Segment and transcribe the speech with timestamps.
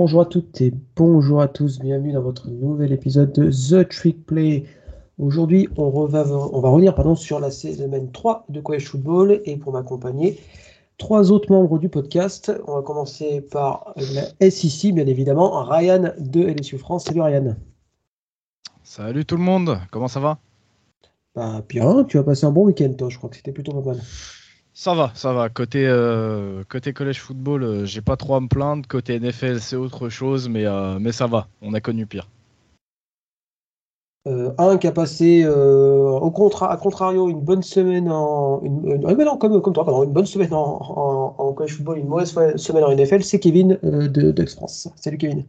[0.00, 4.24] Bonjour à toutes et bonjour à tous, bienvenue dans votre nouvel épisode de The Trick
[4.26, 4.64] Play.
[5.18, 10.38] Aujourd'hui, on, va revenir pardon, sur la semaine 3 de College Football et pour m'accompagner,
[10.98, 12.52] trois autres membres du podcast.
[12.68, 17.06] On va commencer par la SEC, bien évidemment, Ryan de LSU France.
[17.06, 17.56] Salut Ryan.
[18.84, 20.38] Salut tout le monde, comment ça va?
[21.34, 23.94] Bah bien, tu as passé un bon week-end toi, je crois que c'était plutôt pas
[23.94, 24.00] mal.
[24.78, 25.48] Ça va, ça va.
[25.48, 28.86] Côté, euh, côté collège football, euh, j'ai pas trop à me plaindre.
[28.86, 31.48] Côté NFL, c'est autre chose, mais, euh, mais ça va.
[31.62, 32.28] On a connu pire.
[34.24, 39.00] un qui a passé au contra, à contrario une bonne semaine en une,
[39.40, 42.94] comme, comme toi pardon, une bonne semaine en, en, college football, une mauvaise semaine en
[42.94, 44.88] NFL, c'est Kevin de France.
[44.94, 45.44] Salut Kevin.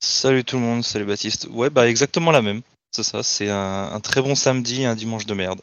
[0.00, 1.48] Salut tout le monde, salut Baptiste.
[1.52, 2.60] Ouais bah exactement la même.
[2.92, 5.60] C'est ça, c'est un, un très bon samedi, un dimanche de merde.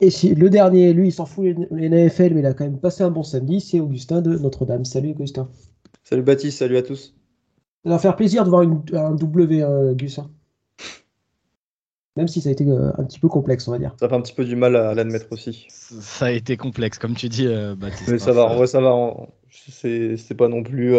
[0.00, 2.78] Et si, le dernier, lui, il s'en fout les NFL, mais il a quand même
[2.78, 4.86] passé un bon samedi, c'est Augustin de Notre-Dame.
[4.86, 5.48] Salut Augustin.
[6.04, 7.14] Salut Baptiste, salut à tous.
[7.84, 10.18] Ça va faire plaisir de voir un W, euh, Gus.
[10.18, 10.30] Hein.
[12.16, 13.94] Même si ça a été euh, un petit peu complexe, on va dire.
[14.00, 15.66] Ça fait un petit peu du mal à, l'admettre aussi.
[15.68, 18.08] Ça a été complexe, comme tu dis, euh, Baptiste.
[18.08, 19.14] Mais ça va, ça va.
[19.50, 20.94] C'est pas non plus.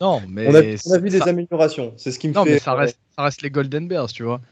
[0.00, 0.48] Non, mais.
[0.86, 1.94] On a, vu des améliorations.
[1.96, 2.52] C'est ce qui me non, fait.
[2.52, 4.42] mais ça reste, ça reste les Golden Bears, tu vois.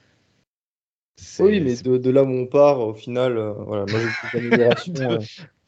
[1.39, 4.01] Oui, mais de, là où on part, au final, euh, voilà, moi
[4.33, 4.51] j'ai
[4.91, 5.19] de,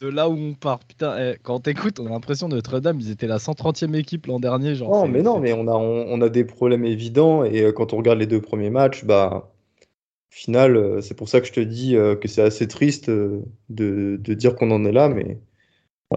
[0.01, 3.11] de là où on part, putain, eh, quand t'écoutes, on a l'impression de Notre-Dame, ils
[3.11, 4.75] étaient la 130e équipe l'an dernier.
[4.75, 7.93] Genre, non, mais non, mais on a, on, a des problèmes évidents et euh, quand
[7.93, 9.53] on regarde les deux premiers matchs, bah,
[9.83, 13.43] au final, euh, c'est pour ça que je te dis que c'est assez triste de,
[13.71, 15.39] de dire qu'on en est là, mais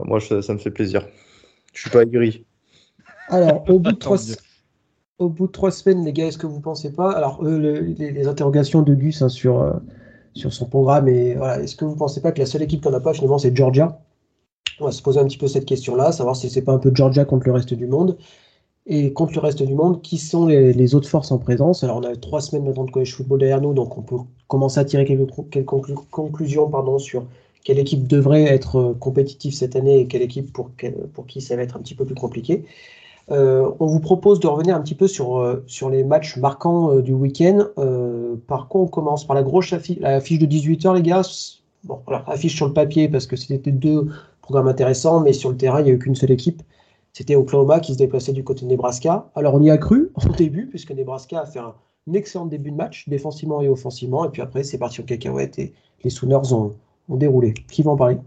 [0.05, 1.07] moi ça, ça, me fait plaisir.
[1.73, 2.45] Je suis pas aigri.
[3.27, 4.17] Alors, au bout de trois
[5.20, 7.12] au bout de trois semaines, les gars, est-ce que vous pensez pas?
[7.12, 9.74] Alors, les, interrogations de Gus hein, sur, euh,
[10.34, 12.91] sur son programme, et voilà, est-ce que vous pensez pas que la seule équipe qu'on
[12.91, 14.02] n'a pas finalement, c'est Georgia?
[14.80, 16.91] On va se poser un petit peu cette question-là, savoir si c'est pas un peu
[16.94, 18.18] Georgia contre le reste du monde.
[18.88, 21.84] Et contre le reste du monde, qui sont les, autres forces en présence?
[21.84, 24.16] Alors, on a trois semaines maintenant de college football derrière nous, donc on peut
[24.47, 25.68] commencer à tirer quelques, quelques
[26.09, 27.25] conclusions pardon, sur
[27.63, 30.72] quelle équipe devrait être euh, compétitive cette année et quelle équipe pour,
[31.13, 32.63] pour qui ça va être un petit peu plus compliqué.
[33.31, 36.91] Euh, on vous propose de revenir un petit peu sur, euh, sur les matchs marquants
[36.91, 37.66] euh, du week-end.
[38.47, 39.25] par quoi on commence?
[39.25, 41.22] Par la grosse affiche, de 18h, les gars?
[41.84, 44.07] Bon, alors, affiche sur le papier parce que c'était deux
[44.41, 46.62] programmes intéressants, mais sur le terrain, il n'y a eu qu'une seule équipe.
[47.13, 49.29] C'était Oklahoma qui se déplaçait du côté de Nebraska.
[49.35, 51.73] Alors, on y a cru au début, puisque Nebraska a fait un
[52.13, 54.25] excellent début de match, défensivement et offensivement.
[54.25, 55.73] Et puis après, c'est parti au cacahuète et
[56.03, 56.73] les Sooners ont,
[57.07, 57.53] ont déroulé.
[57.53, 58.18] Qui va en parler?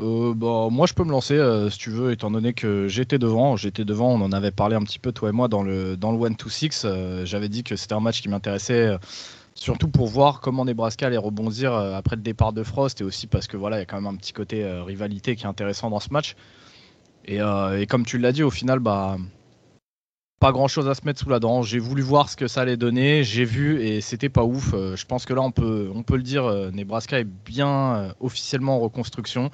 [0.00, 3.18] Euh, bah, moi, je peux me lancer euh, si tu veux, étant donné que j'étais
[3.18, 3.56] devant.
[3.56, 6.12] J'étais devant, on en avait parlé un petit peu, toi et moi, dans le, dans
[6.12, 6.82] le 1-2-6.
[6.84, 8.96] Euh, j'avais dit que c'était un match qui m'intéressait,
[9.54, 13.48] surtout pour voir comment Nebraska allait rebondir après le départ de Frost et aussi parce
[13.48, 16.00] que voilà, il y a quand même un petit côté rivalité qui est intéressant dans
[16.00, 16.36] ce match.
[17.24, 19.16] Et, et comme tu l'as dit, au final, bah,
[20.38, 21.62] pas grand chose à se mettre sous la dent.
[21.62, 24.70] J'ai voulu voir ce que ça allait donner, j'ai vu et c'était pas ouf.
[24.72, 28.80] je pense que là, on peut, on peut le dire, Nebraska est bien officiellement en
[28.80, 29.50] reconstruction.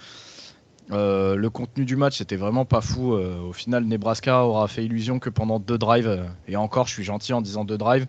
[0.92, 3.14] Euh, le contenu du match était vraiment pas fou.
[3.14, 6.92] Euh, au final, Nebraska aura fait illusion que pendant deux drives, euh, et encore, je
[6.92, 8.06] suis gentil en disant deux drives,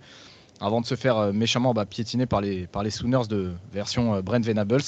[0.59, 4.81] avant de se faire méchamment bah, piétiner par les, Sooners de version Brent Venables.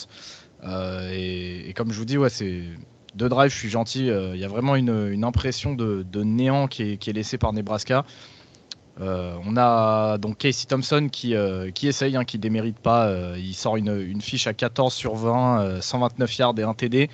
[1.13, 2.63] Et, comme je vous dis, ouais, c'est
[3.15, 4.07] deux drives, je suis gentil.
[4.07, 8.05] Il y a vraiment une, impression de, néant qui est, laissée par Nebraska.
[8.97, 11.35] on a donc Casey Thompson qui,
[11.75, 13.35] qui essaye, hein, qui démérite pas.
[13.37, 17.09] il sort une, une, fiche à 14 sur 20, 129 yards et un TD.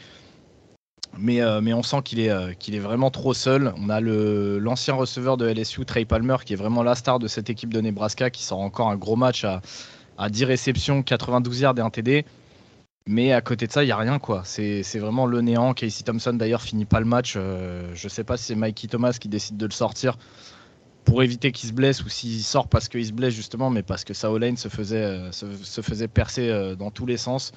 [1.16, 3.74] Euh, mais, on sent qu'il est, euh, qu'il est vraiment trop seul.
[3.78, 7.50] On a l'ancien receveur de LSU, Trey Palmer, qui est vraiment la star de cette
[7.50, 9.62] équipe de Nebraska, qui sort encore un gros match à,
[10.18, 12.26] à 10 réceptions, 92 yards et un TD.
[13.06, 14.20] Mais à côté de ça, il n'y a rien.
[14.44, 15.74] C'est vraiment le néant.
[15.74, 17.34] Casey Thompson, d'ailleurs, finit pas le match.
[17.36, 20.18] Euh, je ne sais pas si c'est Mikey Thomas qui décide de le sortir
[21.04, 24.06] pour éviter qu'il se blesse ou s'il sort parce qu'il se blesse, justement, mais parce
[24.06, 27.52] que Sao Lane se faisait percer dans tous les sens.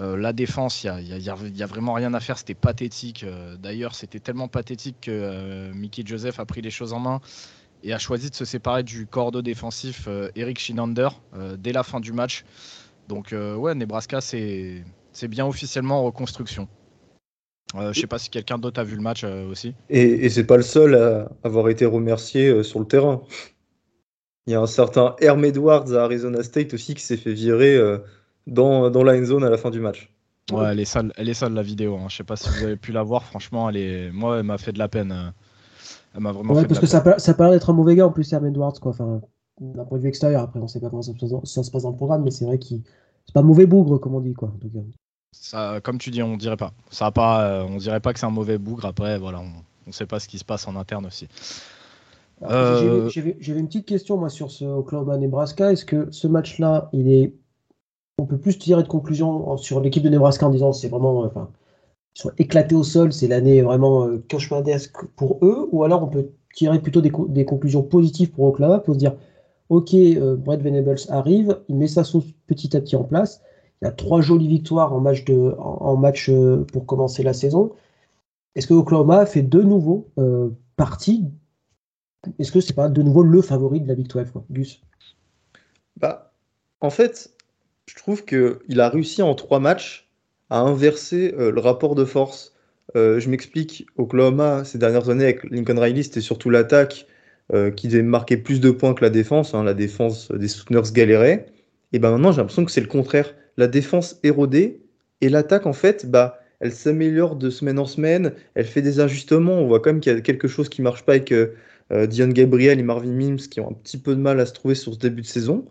[0.00, 3.24] Euh, la défense, il n'y a, vraiment rien à faire, c'était pathétique.
[3.24, 7.20] Euh, d'ailleurs, c'était tellement pathétique que euh, Mickey Joseph a pris les choses en main
[7.82, 11.10] et a choisi de se séparer du cordeau défensif Eric Schinander
[11.58, 12.44] dès la fin du match.
[13.06, 14.82] Donc ouais, Nebraska, c'est
[15.28, 16.66] bien officiellement en reconstruction.
[17.74, 19.74] Je ne sais pas si quelqu'un d'autre a vu le match aussi.
[19.90, 23.22] Et, et c'est pas le seul à avoir été remercié sur le terrain.
[24.48, 27.78] Il y a un certain Herm Edwards à Arizona State aussi qui s'est fait virer
[28.48, 30.12] dans, dans la end zone à la fin du match.
[30.52, 31.96] Ouais, elle est sale, elle est sale la vidéo.
[31.96, 32.06] Hein.
[32.08, 33.22] Je sais pas si vous avez pu la voir.
[33.24, 34.10] Franchement, elle est...
[34.10, 35.12] moi, elle m'a fait de la peine.
[35.12, 35.30] Euh.
[36.14, 38.10] Elle m'a vraiment ouais, fait parce que ça, ça paraît être un mauvais gars en
[38.10, 38.80] plus, Herm Edwards.
[38.80, 38.92] Quoi.
[38.92, 39.20] Enfin,
[39.60, 41.96] d'un point de vue extérieur, après, on sait pas comment ça, se passe dans le
[41.96, 42.82] programme, mais c'est vrai qu'il.
[43.26, 44.32] C'est pas mauvais bougre, comme on dit.
[44.32, 44.50] Quoi,
[45.32, 46.72] ça, comme tu dis, on dirait pas.
[46.90, 48.86] Ça a pas euh, on dirait pas que c'est un mauvais bougre.
[48.86, 49.52] Après, voilà, On
[49.86, 51.28] ne sait pas ce qui se passe en interne aussi.
[52.42, 55.72] Euh, j'avais une petite question moi sur ce Oklahoma-Nebraska.
[55.72, 57.34] Est-ce que ce match-là, il est,
[58.18, 61.50] on peut plus tirer de conclusion sur l'équipe de Nebraska en disant c'est vraiment, enfin,
[62.16, 66.08] ils sont éclatés au sol, c'est l'année vraiment euh, cauchemardesque pour eux, ou alors on
[66.08, 69.14] peut tirer plutôt des, conclusions positives pour Oklahoma pour se dire
[69.68, 73.42] ok, euh, Brett Venables arrive, il met sa sauce petit à petit en place.
[73.80, 77.32] Il y a trois jolies victoires en match, de, en, match euh, pour commencer la
[77.32, 77.72] saison.
[78.54, 81.26] Est-ce que Oklahoma fait de nouveau euh, partie?
[82.40, 84.82] Est-ce que c'est pas de nouveau le favori de la victoire Gus?
[85.96, 86.32] Bah,
[86.80, 87.32] En fait,
[87.88, 90.08] je trouve qu'il a réussi en trois matchs
[90.50, 92.54] à inverser le rapport de force.
[92.94, 97.06] je m'explique, Oklahoma, ces dernières années, avec Lincoln Riley, c'était surtout l'attaque
[97.54, 99.54] euh, qui marquer plus de points que la défense.
[99.54, 101.46] Hein, la défense des Sooners galérait.
[101.94, 103.34] Et ben maintenant, j'ai l'impression que c'est le contraire.
[103.56, 104.82] La défense érodée
[105.22, 108.34] et l'attaque, en fait, bah, elle s'améliore de semaine en semaine.
[108.54, 109.54] Elle fait des ajustements.
[109.54, 111.54] On voit quand même qu'il y a quelque chose qui marche pas avec euh,
[111.90, 114.52] euh, Dion Gabriel et Marvin Mims qui ont un petit peu de mal à se
[114.52, 115.64] trouver sur ce début de saison.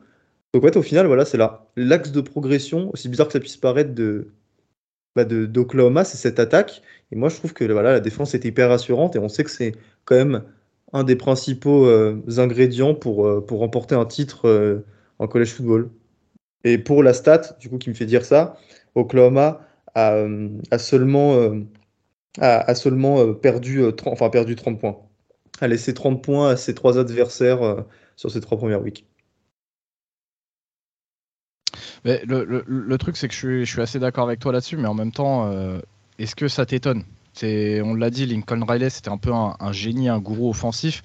[0.53, 1.67] Donc, ouais, au final, voilà, c'est là.
[1.75, 4.31] L'axe de progression, aussi bizarre que ça puisse paraître de,
[5.17, 6.83] bah, d'Oklahoma, c'est cette attaque.
[7.11, 9.49] Et moi, je trouve que voilà, la défense est hyper rassurante et on sait que
[9.49, 9.73] c'est
[10.05, 10.43] quand même
[10.93, 14.85] un des principaux euh, ingrédients pour, euh, pour remporter un titre euh,
[15.19, 15.89] en college football.
[16.63, 18.57] Et pour la stat, du coup, qui me fait dire ça,
[18.95, 19.61] Oklahoma
[19.95, 20.25] a,
[20.71, 21.35] a seulement,
[22.39, 24.97] a, seulement perdu, 30, enfin, perdu 30 points.
[25.61, 27.85] A laissé 30 points à ses trois adversaires
[28.15, 29.07] sur ses trois premières weeks.
[32.05, 34.51] Mais le, le, le truc, c'est que je suis, je suis assez d'accord avec toi
[34.51, 35.51] là-dessus, mais en même temps,
[36.19, 37.03] est-ce que ça t'étonne?
[37.43, 41.03] On l'a dit, Lincoln Riley, c'était un peu un, génie, un gourou offensif.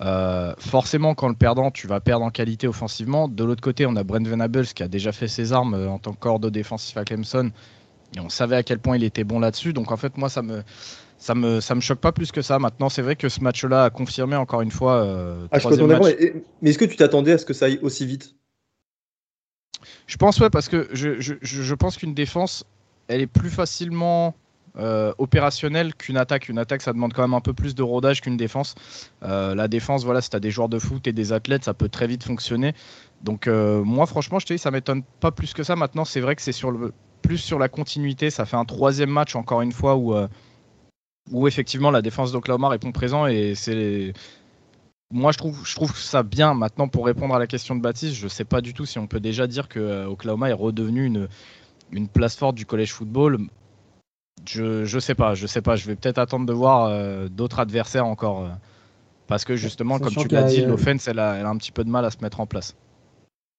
[0.00, 3.28] Euh, forcément, quand le perdant, tu vas perdre en qualité offensivement.
[3.28, 5.98] De l'autre côté, on a Brent Venables qui a déjà fait ses armes euh, en
[5.98, 7.50] tant que cordeau défensif à Clemson.
[8.16, 9.72] Et on savait à quel point il était bon là-dessus.
[9.72, 10.62] Donc en fait, moi, ça me,
[11.18, 12.58] ça me, ça me choque pas plus que ça.
[12.58, 15.04] Maintenant, c'est vrai que ce match-là a confirmé encore une fois.
[15.04, 15.58] Euh, ah,
[16.60, 18.34] mais est-ce que tu t'attendais à ce que ça aille aussi vite?
[20.06, 22.64] Je pense ouais, parce que je, je pense qu'une défense,
[23.08, 24.34] elle est plus facilement
[24.78, 26.48] euh, opérationnel qu'une attaque.
[26.48, 28.74] Une attaque, ça demande quand même un peu plus de rodage qu'une défense.
[29.22, 31.74] Euh, la défense, voilà, si tu as des joueurs de foot et des athlètes, ça
[31.74, 32.74] peut très vite fonctionner.
[33.22, 35.76] Donc, euh, moi, franchement, je te dis, ça m'étonne pas plus que ça.
[35.76, 38.30] Maintenant, c'est vrai que c'est sur le, plus sur la continuité.
[38.30, 40.14] Ça fait un troisième match, encore une fois, où,
[41.30, 43.26] où effectivement la défense d'Oklahoma répond présent.
[43.26, 44.14] Et c'est.
[45.12, 46.54] Moi, je trouve, je trouve ça bien.
[46.54, 49.06] Maintenant, pour répondre à la question de Baptiste, je sais pas du tout si on
[49.06, 51.28] peut déjà dire que Oklahoma est redevenu une,
[51.92, 53.38] une place forte du collège football.
[54.46, 55.76] Je, je sais pas, je sais pas.
[55.76, 58.44] Je vais peut-être attendre de voir euh, d'autres adversaires encore.
[58.44, 58.48] Euh,
[59.26, 61.84] parce que justement, comme tu l'as dit, l'offense, elle a, elle a, un petit peu
[61.84, 62.74] de mal à se mettre en place.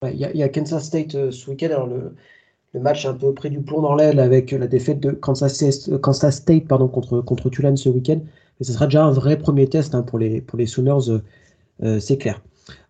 [0.06, 1.88] Il y, y, a Kansas State euh, ce week-end.
[1.88, 2.16] le,
[2.74, 6.02] le, match un peu près du plomb dans l'aile avec la défaite de Kansas State,
[6.02, 8.20] Kansas State pardon, contre, contre Tulane ce week-end.
[8.60, 11.22] Mais ce sera déjà un vrai premier test hein, pour, les, pour les Sooners,
[12.00, 12.42] c'est clair.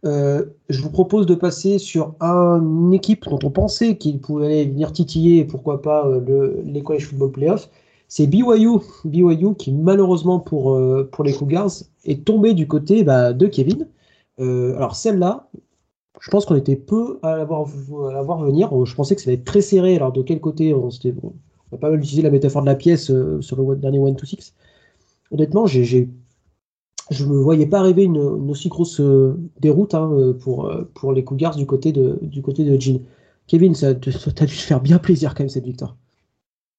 [0.04, 5.46] je vous propose de passer sur une équipe dont on pensait qu'il pouvait venir titiller,
[5.46, 7.70] pourquoi pas, le, les College Football Playoffs.
[8.16, 11.72] C'est BYU, BYU qui malheureusement pour, euh, pour les Cougars
[12.06, 13.88] est tombé du côté bah, de Kevin.
[14.40, 15.50] Euh, alors celle-là,
[16.20, 18.70] je pense qu'on était peu à la voir, venir.
[18.86, 19.96] Je pensais que ça allait être très serré.
[19.96, 23.10] Alors de quel côté On, on a pas mal utilisé la métaphore de la pièce
[23.10, 24.54] euh, sur le dernier One to Six.
[25.32, 26.08] Honnêtement, j'ai,
[27.14, 29.02] je ne me voyais pas arriver une, aussi grosse
[29.60, 33.00] déroute hein, pour, pour les Cougars du côté de, du côté de Jean.
[33.48, 35.96] Kevin, ça, a dû te faire bien plaisir quand même cette victoire.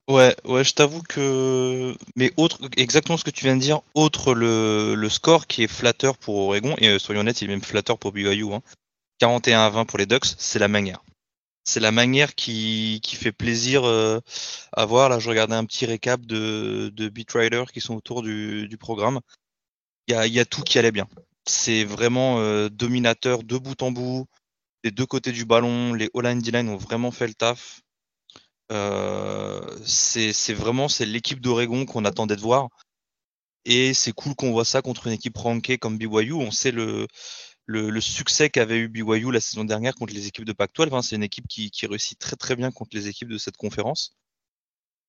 [0.08, 1.94] Ouais, ouais, je t'avoue que.
[2.14, 5.66] Mais autre, exactement ce que tu viens de dire, autre le, le score qui est
[5.66, 8.52] flatteur pour Oregon, et euh, soyons honnêtes, il est même flatteur pour BYU.
[8.52, 8.60] Hein.
[9.18, 11.02] 41 à 20 pour les Ducks, c'est la manière.
[11.64, 14.20] C'est la manière qui, qui fait plaisir euh,
[14.72, 15.08] à voir.
[15.08, 19.20] Là, je regardais un petit récap de, de beatriders qui sont autour du, du programme.
[20.08, 21.08] Il y a, y a, tout qui allait bien.
[21.46, 24.26] C'est vraiment euh, dominateur de bout en bout.
[24.84, 27.80] Les deux côtés du ballon, les all line D-line ont vraiment fait le taf.
[28.73, 32.68] Euh, c'est vraiment c'est l'équipe d'Oregon qu'on attendait de voir.
[33.64, 36.34] Et c'est cool qu'on voit ça contre une équipe rankée comme BYU.
[36.34, 37.06] On sait le,
[37.66, 40.94] le, le succès qu'avait eu BYU la saison dernière contre les équipes de Pac-12.
[40.94, 41.02] Hein.
[41.02, 44.14] C'est une équipe qui, qui, réussit très très bien contre les équipes de cette conférence.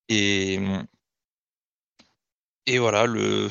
[0.08, 0.58] Et,
[2.66, 3.48] et voilà, le,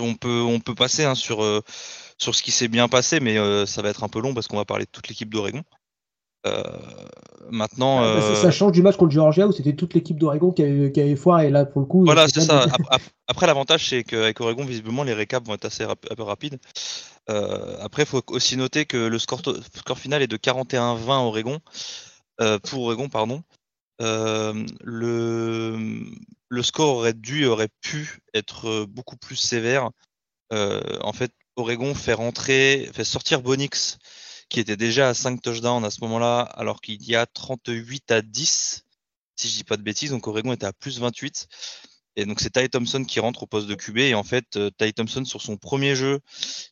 [0.00, 1.60] on, peut, on peut passer hein, sur, euh,
[2.18, 4.46] sur ce qui s'est bien passé, mais euh, ça va être un peu long parce
[4.48, 5.62] qu'on va parler de toute l'équipe d'Oregon.
[6.44, 6.62] Euh,
[7.50, 8.02] maintenant.
[8.02, 11.00] Ah, ça, change du match contre Georgia où c'était toute l'équipe d'Oregon qui avait, qui
[11.00, 11.46] avait foiré.
[11.46, 12.04] Et là, pour le coup.
[12.04, 12.66] Voilà, c'est ça.
[13.28, 16.58] Après, l'avantage, c'est qu'avec Oregon, visiblement, les récaps vont être assez un peu rapides.
[17.28, 19.40] Après, il faut aussi noter que le score,
[19.76, 21.60] score final est de 41-20 Oregon.
[22.64, 23.42] pour Oregon, pardon.
[24.02, 26.04] Le,
[26.48, 29.90] le score aurait dû, aurait pu être beaucoup plus sévère.
[30.50, 33.98] en fait, Oregon fait rentrer, fait sortir Bonix,
[34.48, 38.22] qui était déjà à 5 touchdowns à ce moment-là, alors qu'il y a 38 à
[38.22, 38.84] 10,
[39.36, 40.10] si je dis pas de bêtises.
[40.10, 41.48] Donc Oregon était à plus 28.
[42.16, 43.98] Et donc c'est Ty Thompson qui rentre au poste de QB.
[43.98, 46.20] Et en fait, euh, Ty Thompson, sur son premier jeu,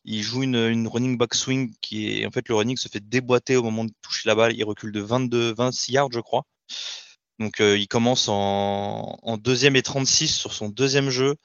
[0.05, 2.25] il joue une, running back swing qui est.
[2.25, 4.55] En fait, le running se fait déboîter au moment de toucher la balle.
[4.55, 6.43] Il recule de 22, 26 yards, je crois.
[7.41, 11.35] Donc euh, il commence en, en, deuxième et 36 sur son deuxième jeu.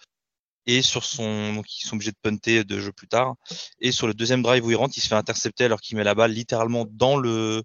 [0.66, 1.54] Et sur son.
[1.54, 3.36] Donc ils sont obligés de punter deux jeux plus tard.
[3.80, 6.04] Et sur le deuxième drive où il rentre, il se fait intercepter alors qu'il met
[6.04, 7.62] la balle littéralement dans le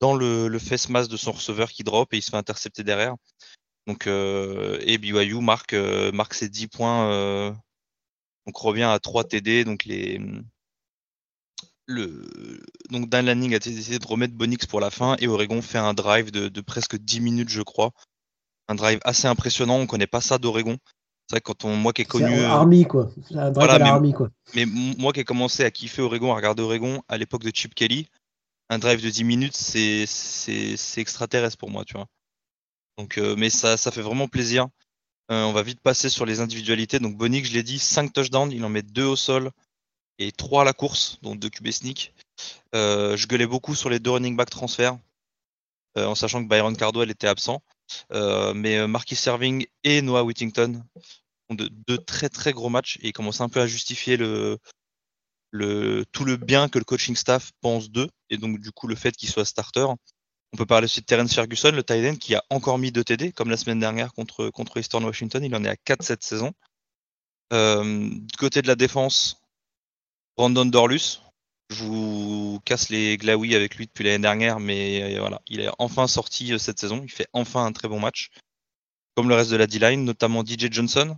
[0.00, 2.84] dans le, le face mask de son receveur qui drop et il se fait intercepter
[2.84, 3.14] derrière.
[3.86, 7.10] Donc, euh, et BYU marque, euh, marque ses 10 points.
[7.10, 7.52] Euh,
[8.46, 9.64] donc revient à 3 TD.
[9.64, 10.20] Donc les
[11.86, 15.78] le donc Dan Lanning a décidé de remettre Bonix pour la fin et Oregon fait
[15.78, 17.92] un drive de, presque 10 minutes je crois.
[18.68, 20.76] Un drive assez impressionnant, on connaît pas ça d'Oregon.
[21.28, 22.40] C'est vrai que quand on, moi qui ai connu.
[22.40, 23.10] Army quoi.
[23.34, 24.30] Un drive mais, Army, quoi.
[24.54, 27.74] Mais moi qui ai commencé à kiffer Oregon, à regarder Oregon à l'époque de Chip
[27.74, 28.08] Kelly,
[28.68, 30.06] un drive de 10 minutes c'est
[30.96, 32.06] extraterrestre pour moi, tu vois.
[32.98, 34.68] Donc, euh, mais ça, ça fait vraiment plaisir.
[35.30, 36.98] Euh, on va vite passer sur les individualités.
[36.98, 39.50] Donc Bonix, je l'ai dit, 5 touchdowns, il en met 2 au sol
[40.18, 42.14] et 3 à la course, donc 2 QB sneak.
[42.74, 44.98] Euh, je gueulais beaucoup sur les deux running back transferts,
[45.96, 47.62] en sachant que Byron Cardwell était absent.
[48.12, 50.82] mais Marquis Serving et Noah Whittington
[51.48, 54.58] ont de, deux très très gros matchs et ils commencent un peu à justifier le,
[55.50, 58.94] le, tout le bien que le coaching staff pense d'eux et donc du coup le
[58.94, 59.94] fait qu'ils soient starters.
[60.52, 63.04] On peut parler aussi de Terence Ferguson, le tight end, qui a encore mis 2
[63.04, 65.44] TD, comme la semaine dernière contre, contre Eastern Washington.
[65.44, 66.52] Il en est à 4 cette saison.
[67.52, 69.42] Euh, du côté de la défense,
[70.36, 71.20] Brandon Dorlus.
[71.70, 75.70] Je vous casse les glaouis avec lui depuis l'année dernière, mais euh, voilà, il est
[75.78, 77.00] enfin sorti euh, cette saison.
[77.02, 78.30] Il fait enfin un très bon match.
[79.16, 81.16] Comme le reste de la D-line, notamment DJ Johnson,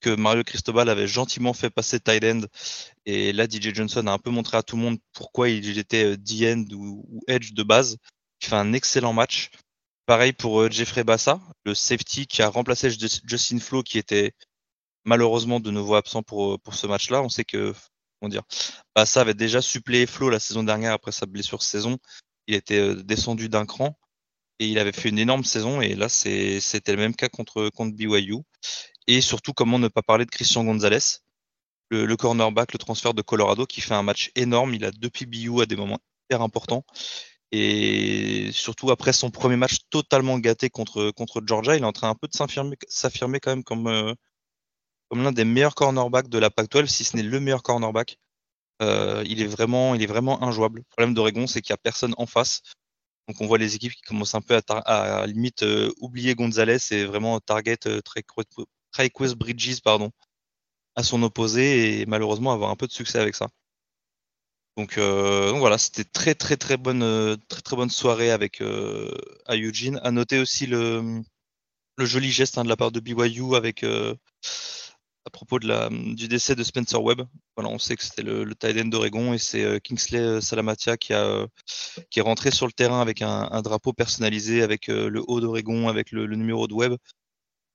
[0.00, 2.40] que Mario Cristobal avait gentiment fait passer tight end.
[3.06, 6.16] Et là, DJ Johnson a un peu montré à tout le monde pourquoi il était
[6.16, 7.98] D-end ou edge de base
[8.44, 9.50] fait un excellent match.
[10.06, 14.32] Pareil pour euh, Jeffrey Bassa, le safety qui a remplacé Justin Flo qui était
[15.04, 17.22] malheureusement de nouveau absent pour, euh, pour ce match-là.
[17.22, 17.74] On sait que
[18.28, 18.42] dire,
[18.94, 21.98] Bassa avait déjà suppléé Flo la saison dernière après sa blessure saison.
[22.46, 23.98] Il était euh, descendu d'un cran
[24.58, 27.96] et il avait fait une énorme saison et là c'était le même cas contre, contre
[27.96, 28.38] BYU.
[29.06, 31.20] Et surtout, comment ne pas parler de Christian Gonzalez,
[31.90, 34.74] le, cornerback, le transfert de Colorado qui fait un match énorme.
[34.74, 36.84] Il a deux PBU à des moments hyper importants
[37.52, 42.10] et surtout après son premier match totalement gâté contre, contre Georgia, il est en train
[42.10, 42.34] un peu de
[42.88, 44.12] s'affirmer quand même comme, euh,
[45.22, 48.18] l'un des meilleurs cornerbacks de la Pac-12, si ce n'est le meilleur cornerback.
[48.82, 50.80] Euh, il, est vraiment, il est vraiment injouable.
[50.80, 52.62] Le problème d'Oregon, c'est qu'il n'y a personne en face.
[53.28, 56.78] Donc on voit les équipes qui commencent un peu à, à, limite euh, oublier Gonzalez
[56.90, 57.78] et vraiment target
[58.92, 60.10] Traquest Bridges pardon,
[60.96, 63.48] à son opposé et malheureusement avoir un peu de succès avec ça.
[64.78, 69.10] Euh, donc, voilà, c'était très très très bonne euh, très très bonne soirée avec euh,
[69.46, 70.00] à Eugene.
[70.02, 71.22] À noter aussi le,
[71.96, 73.84] le joli geste hein, de la part de BYU avec
[75.26, 77.22] à propos de la, du décès de Spencer Webb.
[77.56, 81.14] Voilà, on sait que c'était le, le tight end d'Oregon et c'est Kingsley Salamatia qui
[81.14, 81.46] a
[82.10, 86.12] qui est rentré sur le terrain avec un, drapeau personnalisé avec le haut d'Oregon avec
[86.12, 86.96] le, numéro de Webb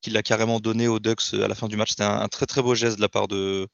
[0.02, 1.92] qu'il a carrément donné aux Ducks à la fin du match.
[1.92, 3.68] C'était un, très très beau geste de la part de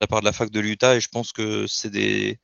[0.00, 2.38] la part de la fac de l'Utah et je pense que c'est des,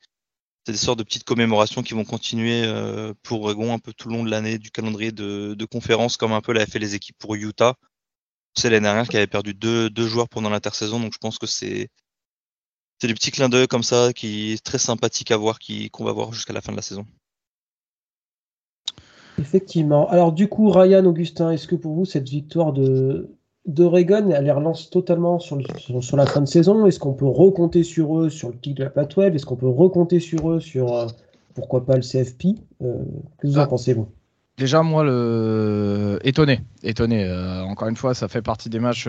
[0.65, 4.15] des sortes de petites commémorations qui vont continuer euh, pour Oregon un peu tout le
[4.15, 7.17] long de l'année du calendrier de, de conférences comme un peu l'a fait les équipes
[7.17, 7.75] pour Utah.
[8.57, 11.47] C'est l'année dernière qui avait perdu deux, deux joueurs pendant l'intersaison donc je pense que
[11.47, 11.89] c'est
[12.99, 16.05] c'est des petits clins d'œil comme ça qui est très sympathique à voir qui qu'on
[16.05, 17.05] va voir jusqu'à la fin de la saison.
[19.37, 20.09] Effectivement.
[20.09, 23.35] Alors du coup, Ryan, Augustin, est-ce que pour vous cette victoire de,
[23.65, 26.85] d'Oregon, elle les relance totalement sur, sur, la fin de saison?
[26.85, 29.57] Est-ce qu'on peut recompter sur eux sur le titre de la Pac 12 Est-ce qu'on
[29.57, 31.07] peut recompter sur eux sur euh,
[31.53, 33.03] pourquoi pas le CFP euh,
[33.37, 33.67] Que vous en ah.
[33.67, 34.07] pensez vous?
[34.57, 36.19] Déjà, moi, le...
[36.23, 36.61] étonné.
[36.83, 37.25] étonné.
[37.25, 39.07] Euh, encore une fois, ça fait partie des matchs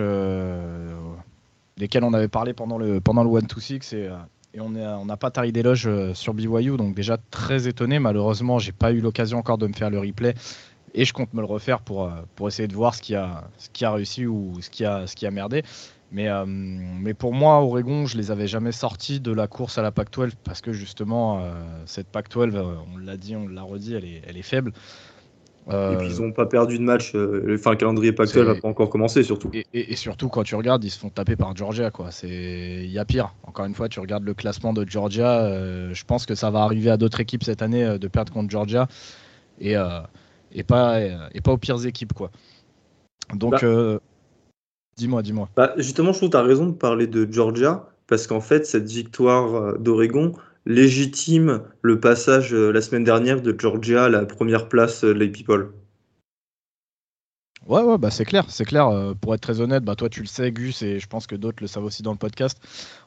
[1.77, 4.09] desquels on avait parlé pendant le, pendant le 1-2-6 et,
[4.53, 6.75] et on n'a pas tari d'éloge sur BYU.
[6.77, 7.99] Donc, déjà, très étonné.
[7.99, 10.33] Malheureusement, j'ai pas eu l'occasion encore de me faire le replay
[10.97, 13.43] et je compte me le refaire pour, euh, pour essayer de voir ce qui a,
[13.57, 15.63] ce qui a réussi ou ce qui a, ce qui a merdé.
[16.11, 19.81] Mais, euh, mais pour moi, Oregon, je les avais jamais sortis de la course à
[19.81, 21.51] la Pac-12 parce que justement, euh,
[21.85, 22.57] cette Pac-12,
[22.93, 24.71] on l'a dit, on l'a redit, elle est, elle est faible.
[25.69, 27.09] Et puis ils n'ont pas perdu de match.
[27.09, 29.51] enfin, le calendrier Pac-12 n'a pas encore commencé, surtout.
[29.73, 31.91] Et, surtout, quand tu regardes, ils se font taper par Georgia.
[31.91, 32.09] quoi.
[32.23, 33.33] Il y a pire.
[33.43, 35.49] Encore une fois, tu regardes le classement de Georgia.
[35.91, 38.87] je pense que ça va arriver à d'autres équipes cette année de perdre contre Georgia.
[39.59, 39.75] Et,
[40.53, 42.13] et pas, et pas aux pires équipes.
[42.13, 42.31] Quoi.
[43.33, 43.99] Donc, bah, euh,
[44.97, 45.49] Dis-moi, dis-moi.
[45.55, 48.65] Bah, justement, je trouve que tu as raison de parler de Georgia, parce qu'en fait,
[48.65, 50.33] cette victoire euh, d'Oregon
[50.67, 55.29] légitime le passage euh, la semaine dernière de Georgia à la première place euh, les
[55.29, 55.71] People.
[57.67, 58.87] Ouais, ouais, bah c'est clair, c'est clair.
[58.87, 61.35] Euh, pour être très honnête, bah toi tu le sais, Gus, et je pense que
[61.35, 62.57] d'autres le savent aussi dans le podcast.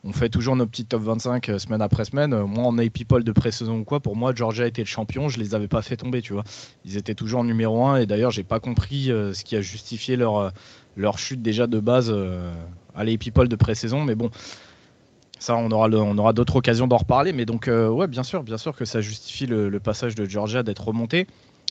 [0.05, 2.35] On fait toujours nos petits top 25 euh, semaine après semaine.
[2.35, 5.31] Euh, moi, en a people de pré-saison ou quoi, pour moi, Georgia était le champion.
[5.31, 6.45] Je les avais pas fait tomber, tu vois.
[6.85, 10.17] Ils étaient toujours en numéro 1, et d'ailleurs, j'ai pas compris ce qui a justifié
[10.17, 10.53] leur,
[10.95, 12.15] leur chute déjà de base
[12.95, 14.31] à les people de pré-saison, mais bon.
[15.41, 17.33] Ça, on aura, d'autres occasions d'en reparler.
[17.33, 20.87] Mais donc, ouais, bien sûr, bien sûr que ça justifie le, passage de Georgia d'être
[20.87, 21.27] remonté.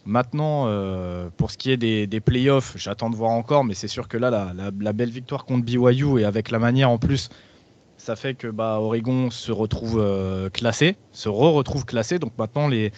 [0.05, 4.07] Maintenant, euh, pour ce qui est des, playoffs, j'attends de voir encore, mais c'est sûr
[4.07, 7.29] que là, la, belle victoire contre BYU et avec la manière en plus,
[7.97, 12.17] ça fait que bah, Oregon se retrouve euh, classé, se re-retrouve classé.
[12.17, 12.91] Donc maintenant, les,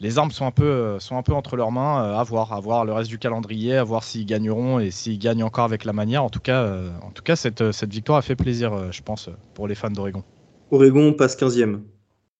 [0.00, 2.04] les armes sont un peu, euh, sont un peu entre leurs mains.
[2.04, 5.18] Euh, à voir, à voir le reste du calendrier, à voir s'ils gagneront et s'ils
[5.18, 6.24] gagnent encore avec la manière.
[6.24, 9.30] En tout cas, euh, en tout cas cette, cette victoire a fait plaisir, je pense,
[9.54, 10.22] pour les fans d'Oregon.
[10.70, 11.80] Oregon passe 15e.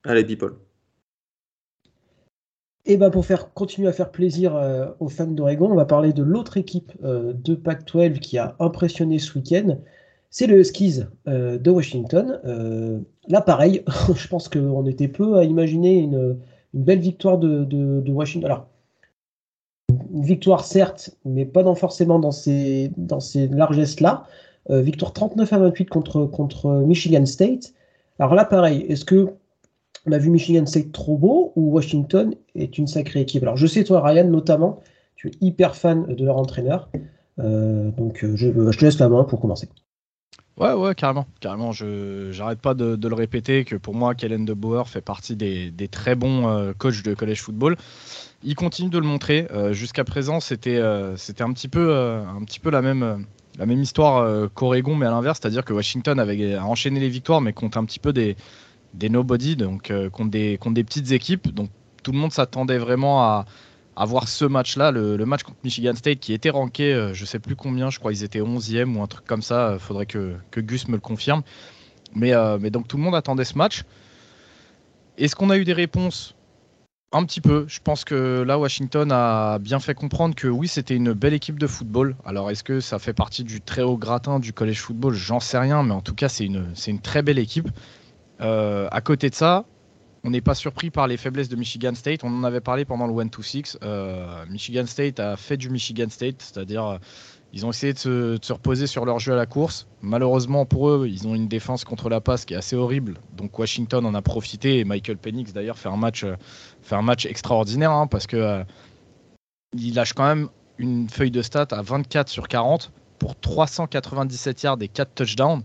[0.04, 0.54] Allez, people.
[2.86, 6.12] Et ben pour faire continuer à faire plaisir euh, aux fans d'Oregon, on va parler
[6.12, 9.78] de l'autre équipe euh, de Pac-12 qui a impressionné ce week-end.
[10.28, 12.40] C'est le Huskies euh, de Washington.
[13.28, 13.82] là, pareil,
[14.14, 16.36] je pense qu'on était peu à imaginer une,
[16.74, 18.50] une belle victoire de, Washington.
[18.50, 18.66] Alors,
[20.12, 22.90] une victoire certes, mais pas forcément dans ces,
[23.50, 24.26] largesses-là.
[24.68, 27.72] victoire 39 à 28 contre, Michigan State.
[28.18, 29.28] Alors là, pareil, est-ce que
[30.06, 33.42] on a vu Michigan State trop beau ou Washington est une sacrée équipe?
[33.42, 34.80] Alors je sais toi Ryan notamment,
[35.16, 36.90] tu es hyper fan de leur entraîneur,
[37.38, 39.68] euh, donc je, je, te laisse la main pour commencer.
[40.56, 41.72] Ouais, ouais, carrément, carrément.
[41.72, 45.72] Je j'arrête pas de, le répéter que pour moi, Kellen de Boer fait partie des,
[45.72, 47.76] des très bons euh, coachs de college football.
[48.44, 49.48] Il continue de le montrer.
[49.50, 53.26] Euh, Jusqu'à présent, c'était euh, c'était un petit peu un petit peu la même
[53.58, 57.52] la même histoire qu'Oregon, mais à l'inverse, c'est-à-dire que Washington avait enchaîné les victoires, mais
[57.52, 58.36] compte un petit peu des
[58.94, 61.52] des nobody, donc contre, des, contre des petites équipes.
[61.52, 61.70] Donc
[62.04, 63.44] tout le monde s'attendait vraiment à,
[63.96, 67.38] à, voir ce match-là, le, match contre Michigan State qui était ranké, euh, je sais
[67.38, 70.36] plus combien, je crois ils étaient 11e ou un truc comme ça, il faudrait que,
[70.56, 71.42] Gus me le confirme.
[72.14, 73.82] Mais, euh, mais donc tout le monde attendait ce match.
[75.18, 76.34] Est-ce qu'on a eu des réponses?
[77.12, 77.64] Un petit peu.
[77.68, 81.60] Je pense que là, Washington a bien fait comprendre que oui, c'était une belle équipe
[81.60, 82.16] de football.
[82.24, 85.14] Alors, est-ce que ça fait partie du très haut gratin du college football?
[85.14, 87.68] J'en sais rien, mais en tout cas, c'est une, une très belle équipe.
[88.40, 89.64] Euh, à côté de ça,
[90.24, 92.24] on n'est pas surpris par les faiblesses de Michigan State.
[92.24, 93.76] On en avait parlé pendant le 1-2-6.
[93.82, 96.98] Euh, Michigan State a fait du Michigan State, c'est-à-dire euh,
[97.52, 99.86] ils ont essayé de se, reposer sur leur jeu à la course.
[100.00, 103.18] Malheureusement pour eux, ils ont une défense contre la passe qui est assez horrible.
[103.36, 106.24] Donc Washington en a profité et Michael Penix d'ailleurs fait un match,
[106.80, 108.64] fait un match extraordinaire hein, parce que euh,
[109.74, 114.78] il lâche quand même une feuille de stats à 24 sur 40 pour 397 yards
[114.80, 115.62] et 4 touchdowns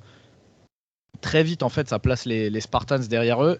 [1.21, 3.59] très vite, en fait, ça place les Spartans derrière eux.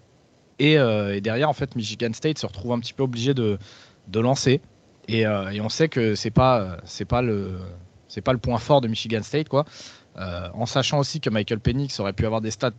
[0.60, 3.58] Et, euh, et, derrière, en fait, Michigan State se retrouve un petit peu obligé de,
[4.14, 4.60] lancer.
[5.08, 7.58] Et, euh, et, on sait que c'est pas pas le
[8.40, 9.64] point fort de Michigan State, quoi.
[10.18, 12.72] Euh, en sachant aussi que Michael Penix aurait pu avoir des stats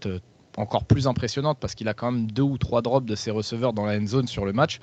[0.57, 3.73] encore plus impressionnantes parce qu'il a quand même deux ou trois drops de ses receveurs
[3.73, 4.79] dans la end zone sur le match.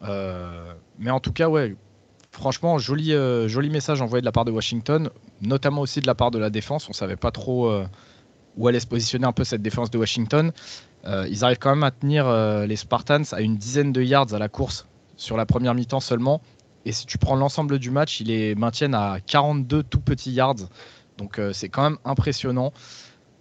[0.00, 1.76] Mais en tout cas, ouais,
[2.30, 3.12] franchement, joli,
[3.46, 5.10] joli message envoyé de la part de Washington,
[5.42, 6.88] notamment aussi de la part de la défense.
[6.88, 7.70] On savait pas trop
[8.56, 10.52] où allait se positionner un peu cette défense de Washington.
[11.06, 14.34] Euh, ils arrivent quand même à tenir euh, les Spartans à une dizaine de yards
[14.34, 16.40] à la course sur la première mi-temps seulement.
[16.84, 20.68] Et si tu prends l'ensemble du match, ils les maintiennent à 42 tout petits yards.
[21.18, 22.72] Donc euh, c'est quand même impressionnant.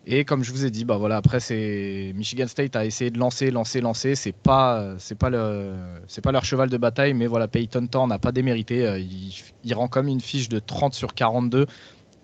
[0.08, 3.17] Et comme je vous ai dit, bah voilà, après c'est Michigan State a essayé de
[3.17, 4.13] lancer, lancer, lancer.
[4.13, 5.73] C'est pas, c'est pas le,
[6.08, 8.99] c'est pas leur cheval de bataille, mais voilà, Peyton Thorne n'a pas démérité.
[8.99, 11.65] Il, il, rend comme une fiche de 30 sur 42.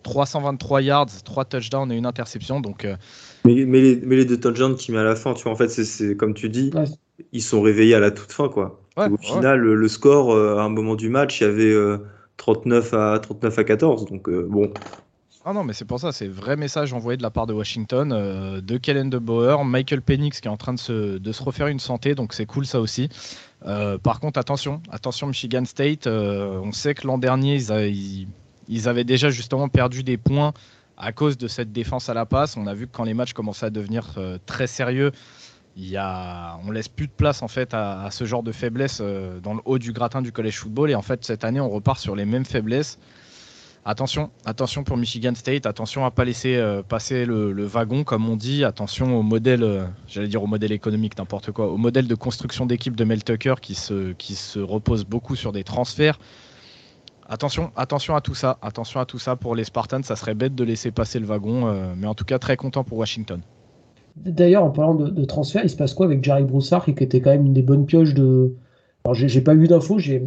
[0.03, 2.61] 323 yards, 3 touchdowns et une interception.
[2.61, 2.85] Donc.
[3.45, 5.55] Mais, mais, les, mais, les, deux touchdowns qu'il met à la fin, tu vois, en
[5.55, 6.85] fait, c'est comme tu dis, ouais.
[7.31, 8.49] ils sont réveillés à la toute fin.
[8.49, 8.79] Quoi.
[8.97, 9.75] Ouais, au final, ouais.
[9.75, 11.97] le score, euh, à un moment du match, il y avait euh,
[12.37, 14.05] 39, à, 39 à 14.
[14.05, 14.71] Donc, euh, bon.
[15.43, 18.11] Ah non, mais c'est pour ça, c'est vrai message envoyé de la part de Washington,
[18.13, 21.41] euh, de Kellen de Bauer, Michael Penix qui est en train de se, de se
[21.41, 23.09] refaire une santé, donc c'est cool ça aussi.
[24.03, 28.27] par contre, attention, attention Michigan State, on sait que l'an dernier, ils, a, ils
[28.71, 30.53] ils avaient déjà justement perdu des points
[31.01, 32.55] à cause de cette défense à la passe.
[32.55, 35.11] On a vu que quand les matchs commençaient à devenir euh, très sérieux,
[35.75, 38.99] il y a, on laisse plus de place en fait à, ce genre de faiblesse
[39.01, 40.91] euh, dans le haut du gratin du college football.
[40.91, 42.99] Et en fait, cette année, on repart sur les mêmes faiblesses.
[43.83, 48.35] Attention, attention pour Michigan State, attention à pas laisser euh, passer le, wagon comme on
[48.35, 52.67] dit, attention au modèle, j'allais dire au modèle économique, n'importe quoi, au modèle de construction
[52.67, 56.19] d'équipe de Mel Tucker qui se, qui se repose beaucoup sur des transferts
[57.31, 58.57] Attention, à tout ça.
[58.61, 60.03] Attention à tout ça pour les Spartans.
[60.03, 61.67] Ça serait bête de laisser passer le wagon.
[61.67, 63.39] euh, mais en tout cas, très content pour Washington.
[64.17, 67.29] D'ailleurs, en parlant de, transfert, il se passe quoi avec Jerry Broussard, qui était quand
[67.29, 68.53] même une des bonnes pioches de.
[69.05, 70.21] Alors, j'ai pas eu d'infos, j'ai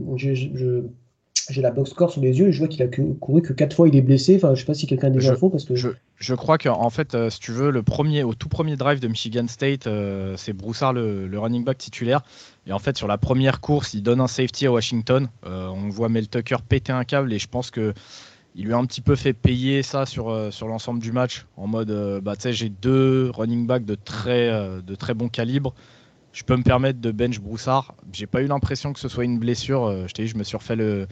[1.50, 3.52] j'ai- la box score sous les yeux et je vois qu'il a que- couru que
[3.52, 4.36] 4 fois, il est blessé.
[4.36, 5.74] Enfin, je sais pas si quelqu'un a des Je- infos parce que.
[5.74, 9.00] Je, je crois qu'en fait, euh, si tu veux, le premier, au tout premier drive
[9.00, 12.22] de Michigan State, euh, c'est Broussard le, le running back titulaire.
[12.66, 15.28] Et en fait, sur la première course, il donne un safety à Washington.
[15.46, 17.92] Euh, on voit Mel Tucker péter un câble et je pense que
[18.56, 21.44] il lui a un petit peu fait payer ça sur, sur l'ensemble du match.
[21.56, 24.48] En mode, bah, tu sais, j'ai deux running backs de très,
[24.80, 25.74] de très bon calibre.
[26.34, 27.94] Je peux me permettre de bench Broussard.
[28.12, 29.84] J'ai pas eu l'impression que ce soit une blessure.
[29.84, 31.06] Euh, je t'ai dit, je me suis refait le,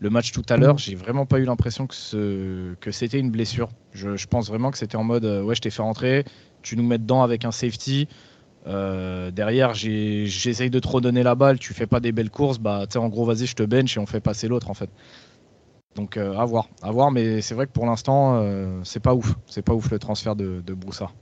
[0.00, 0.76] le match tout à l'heure.
[0.78, 3.70] J'ai vraiment pas eu l'impression que, ce, que c'était une blessure.
[3.92, 6.24] Je, je pense vraiment que c'était en mode euh, ouais, je t'ai fait rentrer,
[6.62, 8.06] tu nous mets dedans avec un safety.
[8.66, 12.58] Euh, derrière, j'ai- j'essaye de trop donner la balle, tu fais pas des belles courses,
[12.58, 14.74] bah tu sais, en gros, vas-y, je te bench et on fait passer l'autre en
[14.74, 14.90] fait.
[15.94, 19.14] Donc euh, à voir, à voir, mais c'est vrai que pour l'instant, euh, c'est pas
[19.14, 21.14] ouf, c'est pas ouf le transfert de, de Broussard.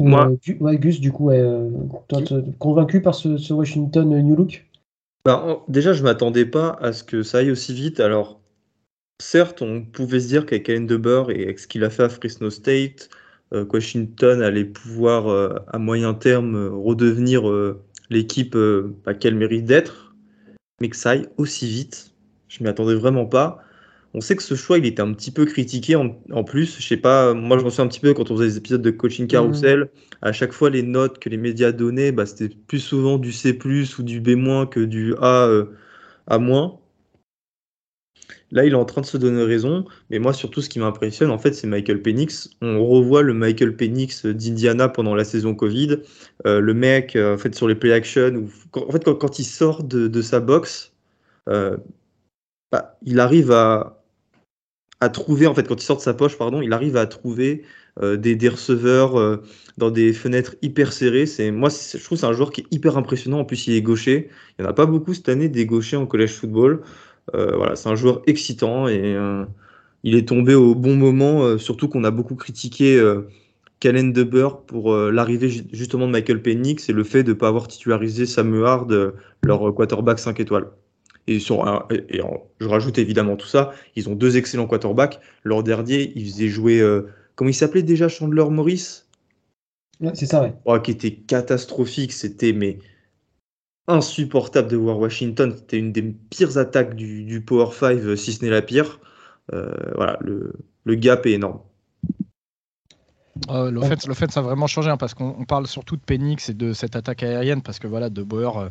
[0.00, 1.70] Moi- Euh, ouais, Gus, du coup, euh,
[2.08, 2.20] toi,
[2.58, 4.66] convaincu par ce, ce Washington euh, New Look?
[5.24, 8.00] Bah, déjà, je m'attendais pas à ce que ça aille aussi vite.
[8.00, 8.40] Alors,
[9.20, 12.08] certes, on pouvait se dire qu'avec Allen DeBoer et avec ce qu'il a fait à
[12.08, 13.10] Fresno State,
[13.52, 19.34] euh, que Washington allait pouvoir, euh, à moyen terme, redevenir euh, l'équipe euh, bah, qu'elle
[19.34, 20.14] mérite d'être,
[20.80, 22.12] mais que ça aille aussi vite,
[22.48, 23.58] je m'y attendais vraiment pas.
[24.12, 26.78] On sait que ce choix, il était un petit peu critiqué en, en plus.
[26.80, 28.82] Je sais pas, moi je me souviens un petit peu quand on faisait des épisodes
[28.82, 29.88] de coaching carousel,
[30.22, 33.56] à chaque fois les notes que les médias donnaient, bah, c'était plus souvent du C+
[33.98, 35.66] ou du B- que du A euh,
[36.26, 36.78] à moins.
[38.50, 41.30] Là, il est en train de se donner raison, mais moi surtout ce qui m'impressionne
[41.30, 42.50] en fait, c'est Michael Penix.
[42.60, 45.98] On revoit le Michael Penix d'Indiana pendant la saison Covid.
[46.46, 49.38] Euh, le mec, euh, en fait, sur les play action, quand, en fait, quand, quand
[49.38, 50.92] il sort de, de sa box,
[51.48, 51.76] euh,
[52.72, 53.99] bah, il arrive à,
[55.00, 57.62] à trouver, en fait, quand il sort de sa poche, pardon, il arrive à trouver
[58.02, 59.38] euh, des, receveurs euh,
[59.78, 61.26] dans des fenêtres hyper serrées.
[61.26, 63.40] C'est, moi, je trouve que c'est un joueur qui est hyper impressionnant.
[63.40, 64.28] En plus, il est gaucher.
[64.58, 66.82] Il n'y en a pas beaucoup cette année des gauchers en collège football.
[67.34, 69.16] Euh, voilà, c'est un joueur excitant et
[70.02, 72.98] il est tombé au bon moment, surtout qu'on a beaucoup critiqué
[73.80, 77.48] Calen DeBoer pour l'arrivée ju- justement de Michael Penix et le fait de ne pas
[77.48, 80.70] avoir titularisé Sam Huard, euh, leur quarterback 5 étoiles.
[81.26, 85.20] Et, sur un- et- en- je rajoute évidemment tout ça, ils ont deux excellents quarterbacks.
[85.44, 89.04] Leur dernier, ils faisaient jouer, euh, comment il s'appelait déjà, Chandler Morris?
[90.00, 90.54] Ouais, C'est ça, ouais.
[90.64, 92.12] Oh, qui était catastrophique.
[92.12, 92.78] C'était mais
[93.86, 95.54] insupportable de voir Washington.
[95.56, 99.00] C'était une des pires attaques du, du Power 5, euh, si ce n'est la pire.
[99.52, 100.52] Euh, voilà, le,
[100.84, 101.60] le gap est énorme.
[103.48, 106.72] Euh, L'offense, a vraiment changé hein, parce qu'on on parle surtout de Penix et de
[106.72, 108.68] cette attaque aérienne parce que voilà, De Boer euh,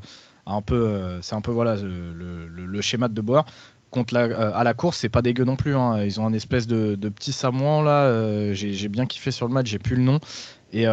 [0.50, 3.44] un peu, euh, c'est un peu voilà le, schéma de Boer.
[3.92, 5.76] Contre la, euh, à la course, c'est pas dégueu non plus.
[5.76, 6.04] hein.
[6.04, 8.04] Ils ont un espèce de, petit Samoan là.
[8.04, 10.20] euh, j'ai bien kiffé sur le match, j'ai plus le nom.
[10.72, 10.86] Et,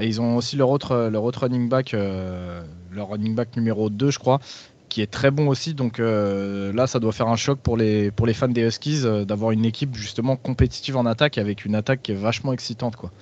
[0.00, 4.40] ils ont aussi leur autre, leur running back, leur running back numéro 2, je crois,
[4.88, 5.74] qui est très bon aussi.
[5.74, 9.94] Donc là, ça doit faire un choc pour les, fans des Huskies d'avoir une équipe
[9.94, 12.96] justement compétitive en attaque avec une attaque qui est vachement excitante.
[12.96, 13.12] quoi.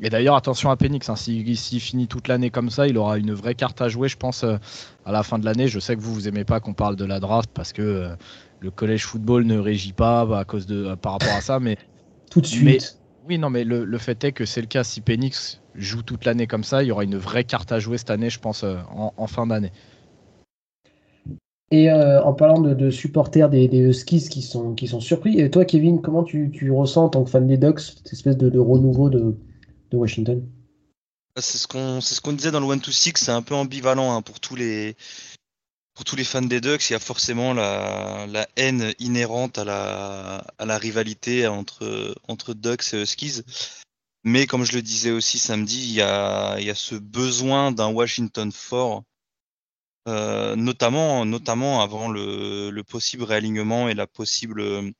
[0.00, 3.18] Et d'ailleurs, attention à Penix, hein, s'il s'il finit toute l'année comme ça, il aura
[3.18, 4.56] une vraie carte à jouer, je pense, euh,
[5.04, 5.66] à la fin de l'année.
[5.66, 8.08] Je sais que vous, vous aimez pas qu'on parle de la draft parce que euh,
[8.60, 11.58] le collège football ne régit pas bah, à cause de, euh, par rapport à ça,
[11.58, 11.76] mais
[12.30, 12.98] Tout de Mais- suite.
[13.26, 14.84] oui, non, mais le, le fait est que c'est le cas.
[14.84, 17.98] Si Penix joue toute l'année comme ça, il y aura une vraie carte à jouer
[17.98, 19.72] cette année, je pense, en, en fin d'année.
[21.70, 25.38] Et euh, en parlant de, de supporters des, des Huskies qui sont, qui sont surpris,
[25.40, 28.36] et toi, Kevin, comment tu, tu ressens en tant que fan des Ducks cette espèce
[28.38, 29.36] de, de renouveau de,
[29.96, 30.46] Washington
[31.36, 34.22] C'est ce qu'on ce disait dans le One to Six, c'est un peu ambivalent hein,
[34.22, 34.96] pour tous les
[35.94, 36.90] pour tous les fans des Ducks.
[36.90, 42.54] Il y a forcément la, la haine inhérente à la à la rivalité entre entre
[42.54, 43.42] Ducks et Huskies.
[44.24, 47.88] Mais comme je le disais aussi samedi, il y a y a ce besoin d'un
[47.88, 49.04] Washington fort,
[50.08, 54.92] euh, notamment notamment avant le le possible réalignement et la possible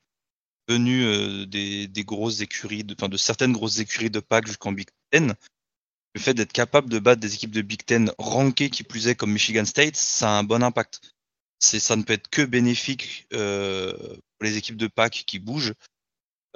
[0.69, 5.35] venue euh, des grosses écuries, de, certaines grosses écuries de Pâques jusqu'en Big Ten
[6.15, 9.15] le fait d'être capable de battre des équipes de Big Ten rankées qui plus est
[9.15, 11.01] comme Michigan State, ça a un bon impact.
[11.61, 15.75] Ça ne peut être que bénéfique euh, pour les équipes de Pâques qui bougent.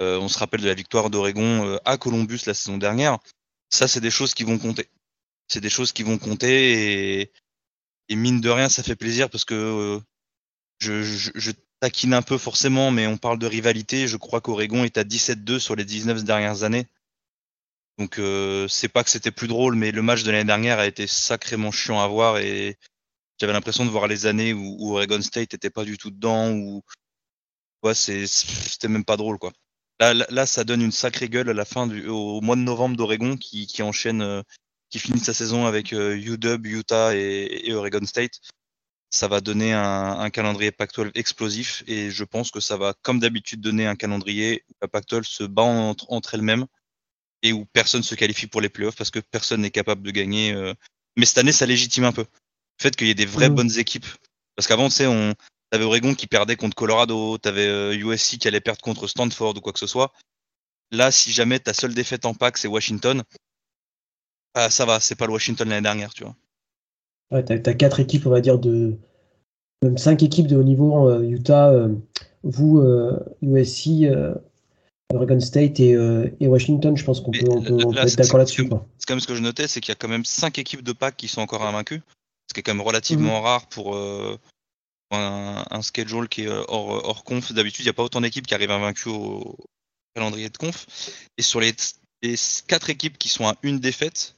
[0.01, 3.19] Euh, on se rappelle de la victoire d'Oregon euh, à Columbus la saison dernière.
[3.69, 4.89] Ça, c'est des choses qui vont compter.
[5.47, 7.21] C'est des choses qui vont compter
[8.09, 9.99] et, mine de rien, ça fait plaisir parce que
[10.79, 11.51] je
[11.83, 14.07] taquine un peu forcément, mais on parle de rivalité.
[14.07, 16.87] Je crois qu'Oregon est à 17-2 sur les 19 dernières années.
[17.97, 20.87] Donc euh, c'est pas que c'était plus drôle, mais le match de l'année dernière a
[20.87, 22.77] été sacrément chiant à voir et
[23.37, 26.83] j'avais l'impression de voir les années où, Oregon State était pas du tout dedans, ou
[27.93, 29.51] c'était même pas drôle quoi.
[29.99, 33.35] Là, ça donne une sacrée gueule à la fin du, au mois de novembre d'Oregon
[33.35, 34.41] qui, enchaîne, euh,
[34.89, 38.39] qui finit sa saison avec euh, UW, Utah et, Oregon State.
[39.13, 43.61] Ça va donner un, calendrier Pac-12 explosif et je pense que ça va, comme d'habitude,
[43.61, 46.65] donner un calendrier où la Pac-12 se bat entre, entre elles-mêmes
[47.43, 50.53] et où personne se qualifie pour les playoffs parce que personne n'est capable de gagner.
[50.53, 50.73] Euh.
[51.15, 52.21] Mais cette année, ça légitime un peu.
[52.23, 53.55] Le fait qu'il y ait des vraies mmh.
[53.55, 54.07] bonnes équipes.
[54.55, 55.35] Parce qu'avant, tu sais, on,
[55.73, 59.59] T'avais Oregon qui perdait contre Colorado, t'avais USC euh, qui allait perdre contre Stanford ou
[59.59, 60.13] quoi que ce soit.
[60.91, 63.23] Là, si jamais ta seule défaite en pack c'est Washington,
[64.53, 66.35] bah, ça va, c'est pas le Washington l'année dernière, tu vois.
[67.33, 68.95] Ouais, t'as as quatre équipes, on va dire, de.
[69.83, 71.89] Même cinq équipes de haut niveau, euh, Utah, euh,
[72.43, 72.81] vous,
[73.41, 74.07] USC,
[75.13, 75.97] Oregon State et,
[76.41, 78.69] Washington, je pense qu'on peut, être d'accord là-dessus.
[78.97, 80.93] C'est comme ce que je notais, c'est qu'il y a quand même cinq équipes de
[80.93, 82.01] pack qui sont encore invaincues,
[82.47, 83.43] ce qui est quand même relativement mmh.
[83.43, 83.97] rare pour,
[85.13, 87.51] un, schedule qui est euh, hors, hors conf.
[87.53, 89.57] D'habitude, il n'y a pas autant d'équipes qui arrivent invaincues au
[90.15, 90.85] calendrier de conf.
[91.37, 91.73] Et sur les,
[92.67, 94.35] quatre équipes qui sont à une défaite,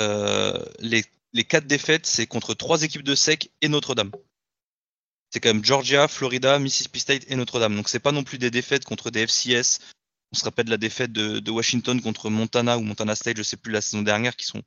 [0.00, 4.10] euh, les, les quatre défaites, c'est contre trois équipes de SEC et Notre-Dame.
[5.30, 7.74] C'est quand même Georgia, Florida, Mississippi State et Notre-Dame.
[7.74, 9.80] Donc c'est pas non plus des défaites contre des FCS.
[10.32, 13.72] On se rappelle la défaite de, Washington contre Montana ou Montana State, je sais plus
[13.72, 14.62] la saison dernière, qui sont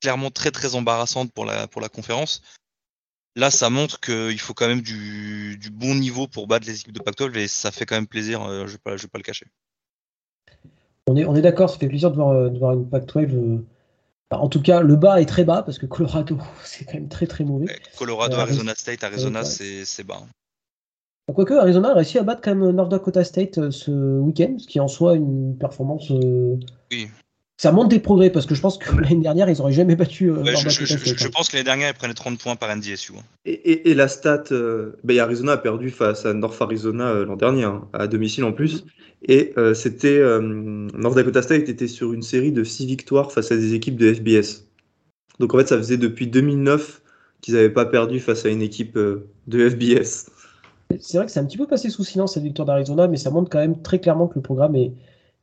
[0.00, 2.42] clairement très très embarrassantes pour la, pour la conférence.
[3.36, 7.02] Là, ça montre qu'il faut quand même du, bon niveau pour battre les équipes de
[7.02, 9.46] Pac-12 et ça fait quand même plaisir, euh, je ne vais, pas le cacher.
[11.06, 13.62] On est, on est d'accord, ça fait plaisir de voir, euh, de voir une Pac-12.
[14.32, 17.08] Euh, en tout cas, le bas est très bas parce que Colorado, c'est quand même
[17.08, 17.66] très très mauvais.
[17.98, 20.22] Colorado, Arizona State, Arizona, c'est bas.
[21.34, 24.80] Quoique Arizona a réussi à battre quand même North Dakota State ce week-end, ce qui
[24.80, 26.10] en soit une performance
[26.90, 27.08] oui
[27.58, 30.30] ça montre des progrès parce que je pense que l'année dernière, ils n'auraient jamais battu.
[30.30, 33.14] Euh, je, pense que l'année dernière, ils prenaient 30 points par NDSU.
[33.18, 33.22] Hein.
[33.44, 37.34] Et, et, la stat, euh, ben, Arizona a perdu face à North Arizona euh, l'an
[37.34, 38.84] dernier, hein, à domicile en plus.
[39.26, 43.74] Et c'était North Dakota State était sur une série de 6 victoires face à des
[43.74, 44.68] équipes de FBS.
[45.40, 47.02] Donc en fait, ça faisait depuis 2009
[47.40, 50.30] qu'ils n'avaient pas perdu face à une équipe de FBS.
[51.00, 53.30] C'est vrai que c'est un petit peu passé sous silence cette victoire d'Arizona, mais ça
[53.30, 54.92] montre quand même très clairement que le programme est,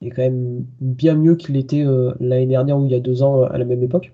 [0.02, 3.24] est quand même bien mieux qu'il était euh, l'année dernière ou il y a deux
[3.24, 4.12] ans euh, à la même époque.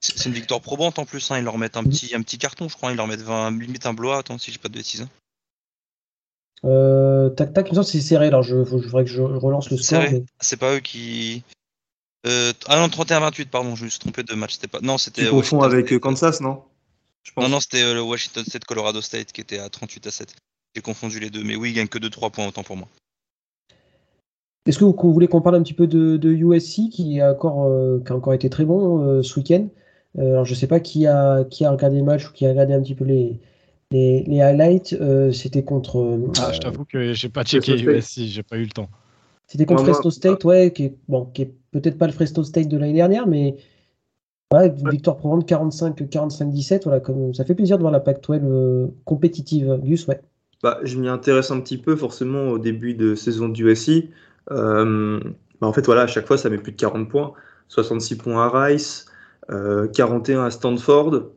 [0.00, 1.38] C'est une victoire probante en plus, hein.
[1.38, 3.84] ils leur mettent un petit, un petit carton, je crois, ils leur mettent 20, limite
[3.84, 5.02] un blois, attends si j'ai pas de bêtises.
[5.02, 5.08] Hein.
[6.64, 10.02] Euh, tac tac, c'est serré, alors je, voudrais que je relance le score.
[10.40, 11.42] C'est pas eux qui.
[12.24, 14.58] ah non, 31-28, pardon, je me suis trompé de match.
[14.58, 14.80] Pas...
[14.80, 15.24] Non, c'était.
[15.24, 16.62] Tu confonds avec Kansas, non?
[17.36, 20.34] Non, non, c'était le Washington State Colorado State qui était à 38 à 7.
[20.74, 22.88] J'ai confondu les deux, mais oui, il gagne que 2-3 points autant pour moi.
[24.70, 27.98] Est-ce que vous, voulez qu'on parle un petit peu de, USC qui a, encore, euh,
[28.06, 29.66] qui a encore été très bon euh, ce week-end?
[30.16, 32.46] Euh, Alors je ne sais pas qui a, qui a regardé le match ou qui
[32.46, 33.40] a regardé un petit peu les,
[33.90, 34.94] les, highlights.
[35.32, 36.20] C'était contre.
[36.38, 38.88] Ah, je t'avoue que j'ai pas checké USC, j'ai pas eu le temps.
[39.48, 42.68] C'était contre Fresno State, ouais, qui est, bon, qui est peut-être pas le Fresno State
[42.68, 43.56] de l'année dernière, mais
[44.54, 46.84] ouais, victoire probante 45-17.
[46.84, 49.80] Voilà, comme, ça fait plaisir de voir la Pac-12 compétitive.
[49.82, 50.20] Gus, ouais.
[50.62, 54.10] Bah, je m'y intéresse un petit peu forcément au début de saison du USC.
[54.50, 55.20] Euh,
[55.60, 57.32] bah, en fait, voilà, à chaque fois, ça met plus de 40 points.
[57.68, 59.06] 66 points à Rice,
[59.48, 61.30] 41 euh, à Stanford,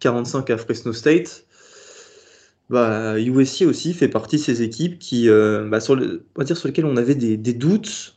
[0.00, 1.46] 45 à Fresno State.
[2.70, 6.56] Bah, USC aussi fait partie de ces équipes qui, euh, bah, sur, on va dire
[6.56, 8.16] sur lesquelles on avait des, doutes,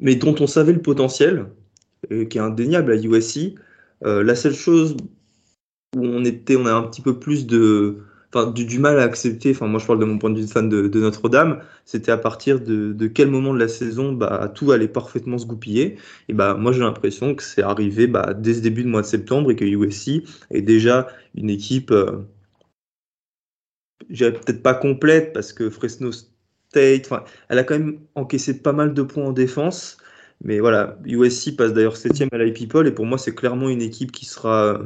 [0.00, 1.46] mais dont on savait le potentiel,
[2.08, 3.54] qui est indéniable à USC.
[4.02, 4.96] la seule chose
[5.96, 7.98] où on était, on a un petit peu plus de,
[8.34, 10.50] enfin, du, mal à accepter, enfin, moi je parle de mon point de vue de
[10.50, 14.88] fan de, Notre-Dame, c'était à partir de, quel moment de la saison bah, tout allait
[14.88, 15.96] parfaitement se goupiller.
[16.28, 19.06] Et bah, moi j'ai l'impression que c'est arrivé bah, dès ce début de mois de
[19.06, 22.24] septembre et que USC est déjà une équipe, euh,
[24.08, 27.10] peut-être pas complète parce que Fresno State,
[27.48, 29.98] elle a quand même encaissé pas mal de points en défense.
[30.44, 33.82] Mais voilà, USC passe d'ailleurs 7 à la People et pour moi c'est clairement une
[33.82, 34.80] équipe qui sera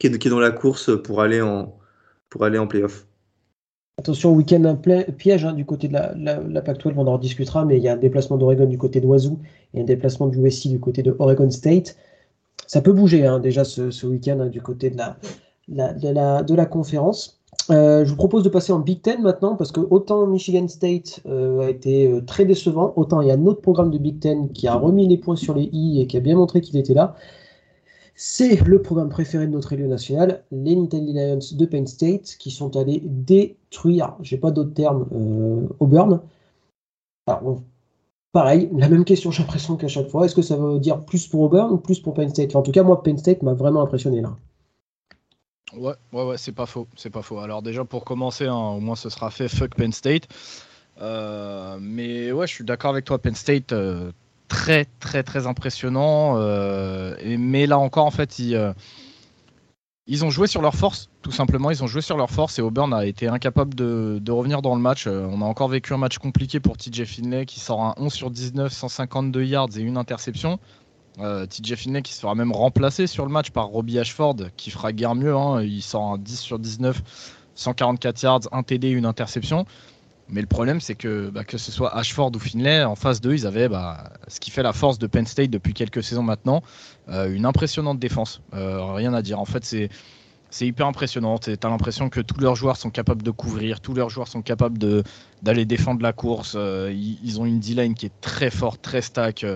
[0.00, 1.78] est, qui est dans la course pour aller en,
[2.32, 3.06] pour aller en playoff.
[3.98, 7.76] Attention, week-end un piège hein, du côté de la, la, Pac-12, on en rediscutera, mais
[7.76, 9.38] il y a un déplacement d'Oregon du côté d'Oiseau
[9.74, 11.94] et un déplacement du USC du côté de Oregon State.
[12.66, 14.96] Ça peut bouger hein, déjà ce, week-end hein, du côté de
[15.68, 17.42] la, conférence.
[17.70, 21.20] Euh, je vous propose de passer en Big Ten maintenant, parce que autant Michigan State
[21.26, 24.20] euh, a été euh, très décevant, autant il y a un autre programme de Big
[24.20, 26.78] Ten qui a remis les points sur les i et qui a bien montré qu'il
[26.78, 27.14] était là.
[28.24, 32.52] C'est le programme préféré de notre élu national, les Nittany Lions de Penn State, qui
[32.52, 36.20] sont allés détruire, j'ai pas d'autre terme, euh, Auburn.
[37.26, 37.60] Alors,
[38.30, 40.24] pareil, la même question, j'ai l'impression qu'à chaque fois.
[40.24, 42.54] Est-ce que ça veut dire plus pour Auburn ou plus pour Penn State?
[42.54, 44.36] En tout cas, moi, Penn State m'a vraiment impressionné là.
[45.76, 47.40] Ouais, ouais, ouais, c'est pas faux, c'est pas faux.
[47.40, 49.48] Alors déjà pour commencer, hein, au moins ce sera fait.
[49.48, 50.28] Fuck Penn State.
[51.00, 53.18] Euh, mais ouais, je suis d'accord avec toi.
[53.18, 54.12] Penn State, euh,
[54.52, 56.34] très, très, très impressionnant.
[56.36, 58.74] Euh, mais là encore, en fait, ils,
[60.06, 61.70] ils ont joué sur leur force, tout simplement.
[61.70, 64.82] Ils ont joué sur leur force et Auburn a été incapable de, revenir dans le
[64.82, 65.06] match.
[65.06, 68.30] on a encore vécu un match compliqué pour TJ Finlay qui sort un 11 sur
[68.30, 70.58] 19, 152 yards et une interception.
[71.18, 74.92] Euh, TJ Finlay qui sera même remplacé sur le match par Robbie Ashford qui fera
[74.92, 75.34] guère mieux.
[75.34, 75.62] Hein.
[75.62, 77.02] Il sort un 10 sur 19,
[77.54, 79.64] 144 yards, un TD, une interception.
[80.32, 83.34] Mais le problème, c'est que bah, que ce soit Ashford ou Finlay, en face d'eux,
[83.34, 86.62] ils avaient bah, ce qui fait la force de Penn State depuis quelques saisons maintenant,
[87.08, 88.42] euh, une impressionnante défense.
[88.54, 89.38] Euh, rien à dire.
[89.38, 89.88] En fait, c'est
[90.50, 91.38] c'est hyper impressionnant.
[91.38, 94.42] Tu as l'impression que tous leurs joueurs sont capables de couvrir, tous leurs joueurs sont
[94.42, 94.76] capables
[95.42, 96.58] d'aller défendre la course.
[96.58, 99.46] ils, ils, ont une D-line qui est très forte, très stack.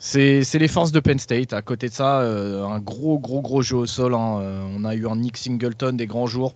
[0.00, 1.52] C'est les forces de Penn State.
[1.52, 4.14] À côté de ça, euh, un gros, gros, gros jeu au sol.
[4.14, 4.40] Hein.
[4.40, 6.54] Euh, on a eu un Nick Singleton des grands jours.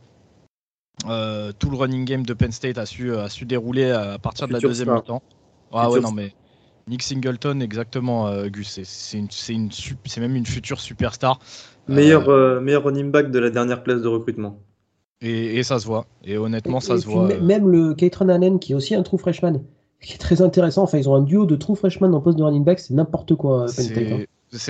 [1.07, 4.49] Euh, tout le running game de Penn State a su, a su dérouler à partir
[4.49, 5.23] de la deuxième mi-temps.
[5.73, 6.33] Ah ouais, non, mais
[6.87, 8.81] Nick Singleton, exactement, Gus.
[8.83, 11.41] C'est même une future superstar.
[11.89, 14.59] Meilleur, meilleur running back de la dernière classe de recrutement.
[15.21, 16.07] Et, ça se voit.
[16.23, 17.29] Et honnêtement, ça se voit.
[17.41, 19.61] Même le Keitron Allen, qui est aussi un true freshman
[20.05, 20.83] qui est très intéressant.
[20.83, 23.35] Enfin, ils ont un duo de true freshman en poste de running back, c'est n'importe
[23.35, 23.65] quoi.
[23.65, 24.25] Hein.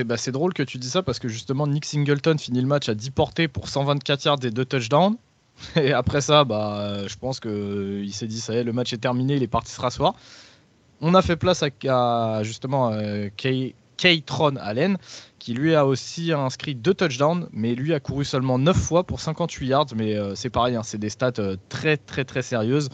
[0.06, 2.88] Bah, c'est drôle que tu dis ça parce que justement Nick Singleton finit le match
[2.88, 5.16] à 10 portées pour 124 yards et 2 touchdowns.
[5.76, 8.98] Et après ça, bah, je pense qu'il s'est dit ça y est, le match est
[8.98, 10.14] terminé, il est parti se rasseoir.
[11.00, 13.28] On a fait place à, justement euh,
[13.96, 14.96] Kaytron Allen
[15.38, 19.20] qui lui a aussi inscrit 2 touchdowns, mais lui a couru seulement 9 fois pour
[19.20, 19.86] 58 yards.
[19.94, 22.88] Mais euh, c'est pareil, hein, c'est des stats euh, très très très sérieuses.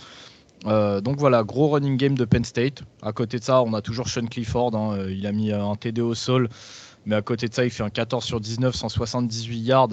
[0.67, 2.83] Euh, donc voilà, gros running game de Penn State.
[3.03, 4.75] À côté de ça, on a toujours Sean Clifford.
[4.75, 4.99] Hein.
[4.99, 6.49] Euh, il a mis euh, un TD au sol.
[7.11, 9.89] Mais à côté de ça, il fait un 14 sur 19, 178 yards.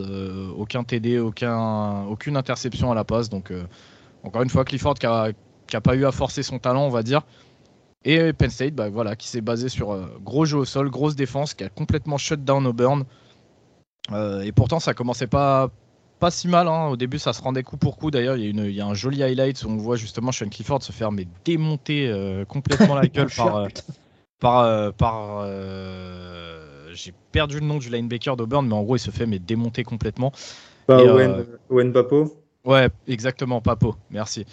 [0.58, 3.28] aucun TD, aucun, aucune interception à la passe.
[3.30, 3.52] Donc
[4.24, 7.22] encore une fois, Clifford qui n'a pas eu à forcer son talent, on va dire.
[8.06, 11.56] Et Penn State, bah, voilà, qui s'est basé sur gros jeu au sol, grosse défense,
[11.56, 13.04] qui a complètement shut down Auburn.
[14.44, 15.72] et pourtant, ça commençait pas,
[16.20, 16.68] pas si mal.
[16.68, 16.88] Hein.
[16.88, 18.12] Au début, ça se rendait coup pour coup.
[18.12, 21.12] D'ailleurs, il y, a un joli highlight où on voit justement Sean Clifford se faire
[21.12, 23.56] mais démonter euh, complètement la gueule par.
[23.56, 23.68] Euh,
[24.40, 25.48] par, euh, par
[26.98, 29.84] J'ai perdu le nom du linebacker d'Auburn, mais en gros, il se fait mais démonter
[29.84, 30.32] complètement.
[30.88, 31.00] Bah,
[31.70, 32.34] Owen, Papo
[32.66, 33.96] Ouais, exactement, Papo.
[34.10, 34.46] Merci.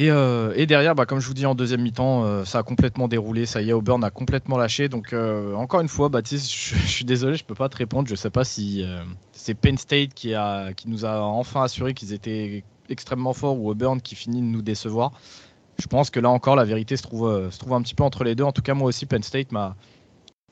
[0.00, 3.08] Euh, et, derrière, bah, comme je vous dis en deuxième mi-temps, euh, ça a complètement
[3.08, 3.46] déroulé.
[3.46, 4.88] Ça y est, Auburn a complètement lâché.
[4.88, 8.08] Donc, euh, encore une fois, Baptiste, je, suis désolé, je peux pas te répondre.
[8.08, 8.84] Je sais pas si
[9.32, 13.70] c'est Penn State qui, a, qui nous a enfin assuré qu'ils étaient extrêmement forts ou
[13.70, 15.12] Auburn qui finit de nous décevoir.
[15.78, 18.24] Je pense que là encore, la vérité se trouve, se trouve un petit peu entre
[18.24, 18.44] les deux.
[18.44, 19.76] En tout cas, moi aussi, Penn State m'a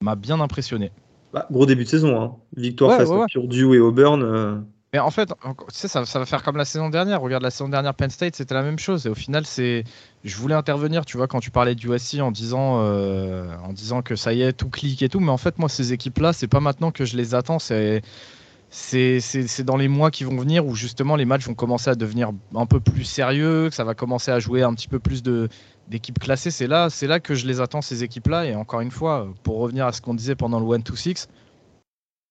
[0.00, 0.90] bien impressionné.
[1.32, 2.20] Bah, gros début de saison.
[2.20, 2.36] Hein.
[2.56, 4.64] Victoire face à Purdue et Auburn.
[4.92, 7.20] Mais en fait, tu sais, ça, va faire comme la saison dernière.
[7.20, 9.06] Regarde la saison dernière, Penn State, c'était la même chose.
[9.06, 9.84] Et au final, c'est,
[10.24, 14.02] je voulais intervenir, tu vois, quand tu parlais du USC en disant, euh, en disant
[14.02, 15.20] que ça y est, tout clique et tout.
[15.20, 17.60] Mais en fait, moi, ces équipes-là, c'est pas maintenant que je les attends.
[17.60, 18.02] C'est,
[18.70, 22.30] c'est, dans les mois qui vont venir où justement les matchs vont commencer à devenir
[22.54, 26.18] un peu plus sérieux, que ça va commencer à jouer un petit peu plus d'équipes
[26.18, 26.50] classées.
[26.50, 28.46] C'est là, là que je les attends ces équipes-là.
[28.46, 31.26] Et encore une fois, pour revenir à ce qu'on disait pendant le 1-2-6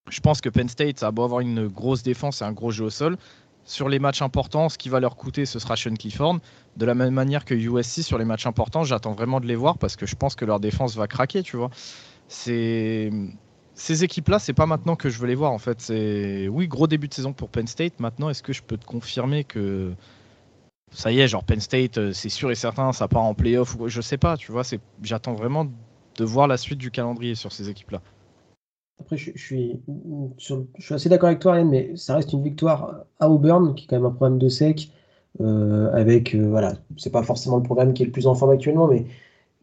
[0.09, 2.71] je pense que Penn State, ça a beau avoir une grosse défense et un gros
[2.71, 3.17] jeu au sol.
[3.65, 6.39] Sur les matchs importants, ce qui va leur coûter, ce sera Sean Clifford.
[6.77, 9.77] De la même manière que USC, sur les matchs importants, j'attends vraiment de les voir
[9.77, 11.69] parce que je pense que leur défense va craquer, tu vois.
[12.27, 13.11] C'est
[13.79, 15.79] ces équipes-là, c'est pas maintenant que je veux les voir en fait.
[15.79, 17.99] C'est oui, gros début de saison pour Penn State.
[17.99, 19.93] Maintenant, est-ce que je peux te confirmer que
[20.91, 23.75] ça y est, genre Penn State, euh, c'est sûr et certain, ça part en playoff
[23.79, 24.63] ou je sais pas, tu vois.
[25.01, 28.01] J'attends vraiment de voir la suite du calendrier sur ces équipes-là.
[28.99, 29.79] Après, je, suis,
[30.37, 33.85] je suis assez d'accord avec toi, Ryan, mais ça reste une victoire à Auburn, qui
[33.85, 34.91] est quand même un problème de sec.
[35.39, 38.51] Euh, avec, euh, voilà, c'est pas forcément le programme qui est le plus en forme
[38.51, 39.05] actuellement, mais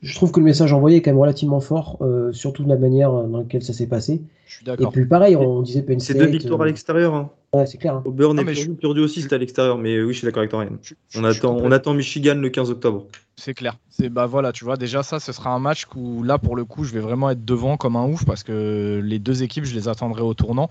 [0.03, 2.77] je trouve que le message envoyé est quand même relativement fort, euh, surtout de la
[2.77, 4.23] manière dans laquelle ça s'est passé.
[4.47, 4.89] Je suis d'accord.
[4.89, 7.15] Et puis pareil, on disait Penn C'est deux victoires à l'extérieur.
[7.15, 7.31] Hein.
[7.53, 7.95] Ouais, c'est clair.
[7.95, 8.03] Hein.
[8.05, 8.45] Auburn et
[8.79, 10.77] Purdue, aussi, c'était à l'extérieur, mais oui, je suis d'accord avec toi, Ryan.
[11.17, 13.07] on, attend, on attend Michigan le 15 octobre.
[13.37, 13.77] C'est clair.
[13.89, 16.65] C'est bah voilà, tu vois, déjà ça, ce sera un match où là pour le
[16.65, 19.75] coup, je vais vraiment être devant comme un ouf parce que les deux équipes, je
[19.75, 20.69] les attendrai au tournant.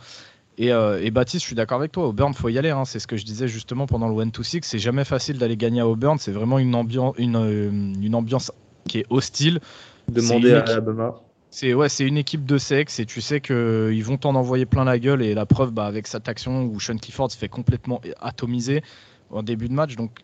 [0.57, 2.07] Et, euh, et Baptiste, je suis d'accord avec toi.
[2.07, 2.69] Auburn, faut y aller.
[2.69, 2.85] Hein.
[2.85, 4.59] C'est ce que je disais justement pendant le 1-2-6.
[4.61, 6.17] C'est jamais facile d'aller gagner à Auburn.
[6.17, 8.51] C'est vraiment une, ambiance, une, euh, une ambiance
[8.87, 9.59] qui est hostile.
[10.07, 11.15] Demander à Alabama.
[11.49, 14.83] C'est ouais, c'est une équipe de sexe et tu sais qu'ils vont t'en envoyer plein
[14.83, 18.01] la gueule et la preuve bah, avec cette action où Sean Clifford se fait complètement
[18.19, 18.83] atomiser
[19.29, 19.95] en début de match.
[19.95, 20.19] Donc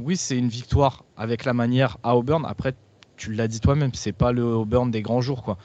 [0.00, 2.44] oui, c'est une victoire avec la manière à Auburn.
[2.46, 2.74] Après,
[3.16, 5.58] tu l'as dit toi-même, c'est pas le Auburn des grands jours, quoi.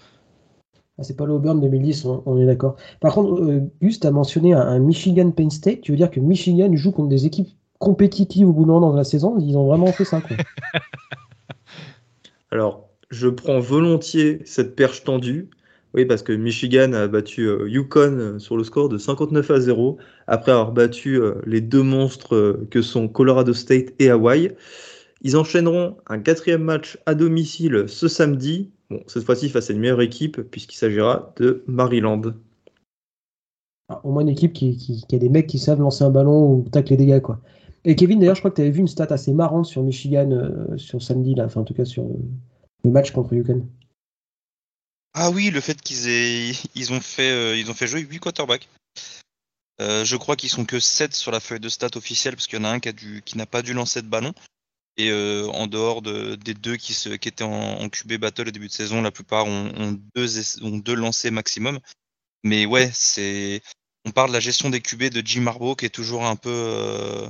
[0.97, 2.76] Ah, c'est pas l'Auburn 2010, on, on est d'accord.
[2.99, 5.82] Par contre, euh, Gus, tu as mentionné un, un Michigan Penn State.
[5.82, 7.47] Tu veux dire que Michigan joue contre des équipes
[7.78, 9.38] compétitives au bout d'un an dans la saison?
[9.39, 10.36] Ils ont vraiment fait ça, quoi.
[12.52, 15.50] Alors, je prends volontiers cette perche tendue.
[15.95, 19.60] Oui, parce que Michigan a battu euh, Yukon euh, sur le score de 59 à
[19.60, 19.97] 0,
[20.28, 24.52] après avoir battu euh, les deux monstres que sont Colorado State et Hawaii.
[25.22, 29.80] Ils enchaîneront un quatrième match à domicile ce samedi, bon, cette fois-ci face à une
[29.80, 32.22] meilleure équipe, puisqu'il s'agira de Maryland.
[34.04, 36.54] Au moins une équipe qui, qui- qui a des mecs qui savent lancer un ballon
[36.54, 37.39] ou tacler des gars, quoi.
[37.86, 40.30] Et Kevin, d'ailleurs, je crois que tu avais vu une stat assez marrante sur Michigan
[40.32, 42.17] euh, sur samedi, enfin en tout cas sur euh,
[42.84, 43.67] le match contre Yukon.
[45.13, 48.19] Ah oui, le fait qu'ils aient ils ont fait euh, ils ont fait jouer 8
[48.19, 48.67] quarterbacks.
[49.80, 52.61] Je crois qu'ils sont que 7 sur la feuille de stats officielle parce qu'il y
[52.61, 54.34] en a un qui a dû qui n'a pas dû lancer de ballon.
[54.97, 59.01] Et en dehors de, des deux qui, étaient en, QB battle au début de saison,
[59.01, 60.97] la plupart ont, deux, ont deux
[61.32, 61.80] maximum.
[62.43, 63.61] Mais ouais, c'est
[64.05, 67.30] on parle de la gestion des QB de Jim Harbaugh qui est toujours un peu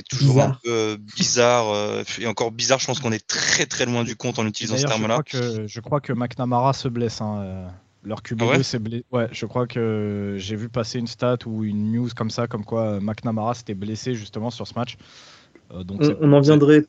[0.00, 0.60] euh, qui est toujours un Bizarre.
[0.62, 2.78] peu euh, bizarre euh, et encore bizarre.
[2.78, 5.22] Je pense qu'on est très très loin du compte en utilisant ce je terme-là.
[5.22, 7.20] crois que je crois que McNamara se blesse.
[7.20, 7.66] hein, euh,
[8.04, 9.04] Leur QB2 Ah ouais s'est blessé.
[9.12, 12.64] Ouais, je crois que j'ai vu passer une stat ou une news comme ça, comme
[12.64, 14.96] quoi McNamara s'était blessé justement sur ce match.
[15.72, 16.84] Euh, donc, On, c'est- on en viendrait.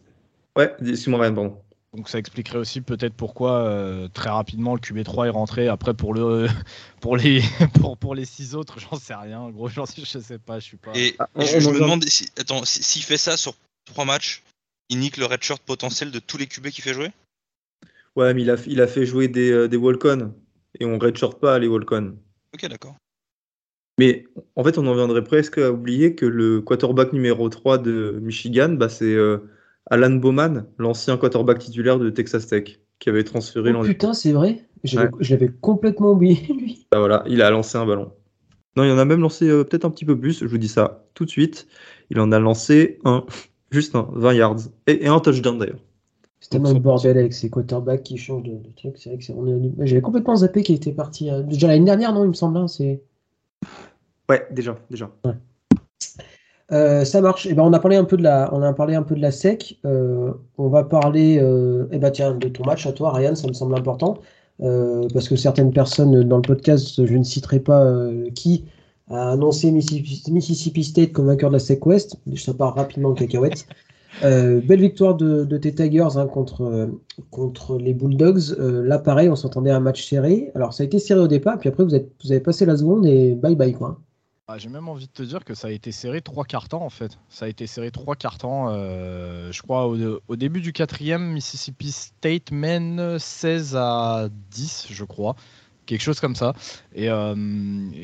[0.57, 1.57] Ouais, excuse-moi, Ryan, pardon.
[1.95, 5.67] Donc ça expliquerait aussi peut-être pourquoi euh, très rapidement le QB3 est rentré.
[5.69, 6.47] Après pour le
[7.01, 7.41] pour les
[7.79, 9.49] pour, pour les six autres, j'en sais rien.
[9.49, 10.91] Gros, j'en sais, je sais pas, je suis pas.
[10.95, 14.43] Et, Ah, et je, me demande, si, attends, si- s'il fait ça sur trois matchs,
[14.89, 17.11] il nique le redshirt potentiel de tous les QB qu'il fait jouer?
[18.17, 20.33] Ouais, mais il a, il a fait jouer des, euh, des walk-on.
[20.79, 22.17] Et on redshirt pas les walk-on.
[22.53, 22.95] Ok, d'accord.
[23.97, 24.25] Mais
[24.57, 28.69] en fait, on en viendrait presque à oublier que le quarterback numéro 3 de Michigan,
[28.69, 29.37] bah, c'est euh,
[29.89, 34.65] Alan Bowman, l'ancien quarterback titulaire de Texas Tech, qui avait transféré Oh putain, c'est vrai
[34.93, 35.09] Ouais.
[35.19, 36.87] Je l'avais complètement oublié, lui.
[36.91, 38.11] Bah, voilà, il a lancé un ballon.
[38.77, 40.67] Non, il en a même lancé euh, peut-être un petit peu plus, je vous dis
[40.67, 41.67] ça tout de suite.
[42.11, 43.25] Il en a lancé un,
[43.71, 44.57] juste un, 20 yards.
[44.85, 45.79] Et, et un touchdown d'ailleurs.
[46.39, 48.97] C'est tellement le bordel avec ces quarterbacks qui changent de, de trucs.
[48.99, 51.31] C'est vrai que c'est- on est- J'avais complètement zappé qu'il était parti.
[51.31, 52.57] euh, Déjà l'année dernière, non, il me semble.
[52.57, 53.01] hein, c'est...
[54.29, 55.09] Ouais, déjà, déjà.
[56.71, 57.45] Euh, ça marche.
[57.45, 59.21] Eh ben, on a parlé un peu de la, on a parlé un peu de
[59.21, 59.77] la SEC.
[59.85, 63.35] Euh, on va parler, euh, eh ben, tiens, de ton match à toi, Ryan.
[63.35, 64.17] Ça me semble important
[64.61, 67.93] euh, parce que certaines personnes dans le podcast, je ne citerai pas
[68.33, 68.65] qui,
[69.09, 72.17] a annoncé Mississippi, State comme vainqueur de la SEC West.
[72.35, 73.67] Ça part rapidement en cacahuète.
[74.23, 76.89] Euh, belle victoire de, tes Tigers hein, contre,
[77.31, 78.57] contre les Bulldogs.
[78.57, 80.51] Là, pareil, on s'entendait à un match serré.
[80.55, 82.77] Alors, ça a été serré au départ, puis après, vous, êtes, vous avez passé la
[82.77, 83.99] seconde et bye bye, quoi.
[84.47, 86.83] Ah, J'ai même envie de te dire que ça a été serré trois quarts temps
[86.83, 87.17] en fait.
[87.29, 88.67] Ça a été serré trois quarts temps.
[88.69, 95.35] euh, je crois au, début du quatrième, Mississippi State mène 16 à 10, je crois.
[95.87, 96.53] Quelque chose comme ça.
[96.93, 97.35] Et, euh,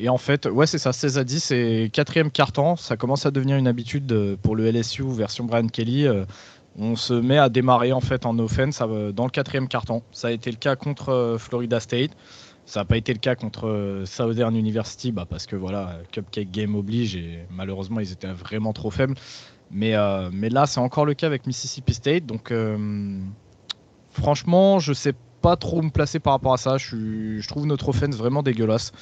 [0.08, 1.52] en fait, ouais, c'est ça, 16 à 10.
[1.52, 5.44] Et quatrième quart temps, ça commence à devenir une habitude de- pour le LSU version
[5.44, 6.06] Brian Kelly.
[6.08, 6.24] euh,
[6.76, 10.02] on se met à démarrer en fait en offense dans le quatrième temps.
[10.10, 12.12] Ça a été le cas contre Florida State.
[12.72, 16.50] Ça n'a pas été le cas contre euh, Southern University bah, parce que voilà, Cupcake
[16.50, 19.14] Game oblige et malheureusement ils étaient vraiment trop faibles.
[19.70, 22.24] Mais, euh, là, c'est encore le cas avec Mississippi State.
[22.24, 23.20] Donc euh,
[24.08, 25.12] franchement, je sais
[25.42, 26.78] pas trop me placer par rapport à ça.
[26.78, 28.92] Je, trouve notre offense vraiment dégueulasse.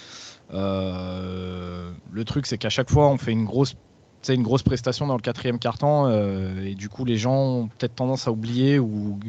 [0.50, 3.76] Le truc, c'est qu'à chaque fois, on fait une grosse,
[4.28, 8.26] une grosse prestation dans le quatrième quart-temps et du coup, les gens ont peut-être tendance
[8.26, 9.20] à oublier ou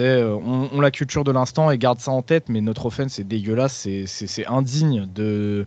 [0.00, 3.24] on, on la culture de l'instant et garde ça en tête, mais notre offense est
[3.24, 5.66] dégueulasse, c'est- indigne de,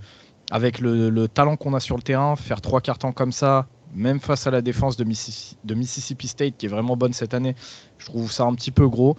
[0.52, 4.20] avec le, le talent qu'on a sur le terrain, faire trois cartons comme ça, même
[4.20, 7.56] face à la défense de Mississippi, State qui est vraiment bonne cette année,
[7.98, 9.16] je trouve ça un petit peu gros.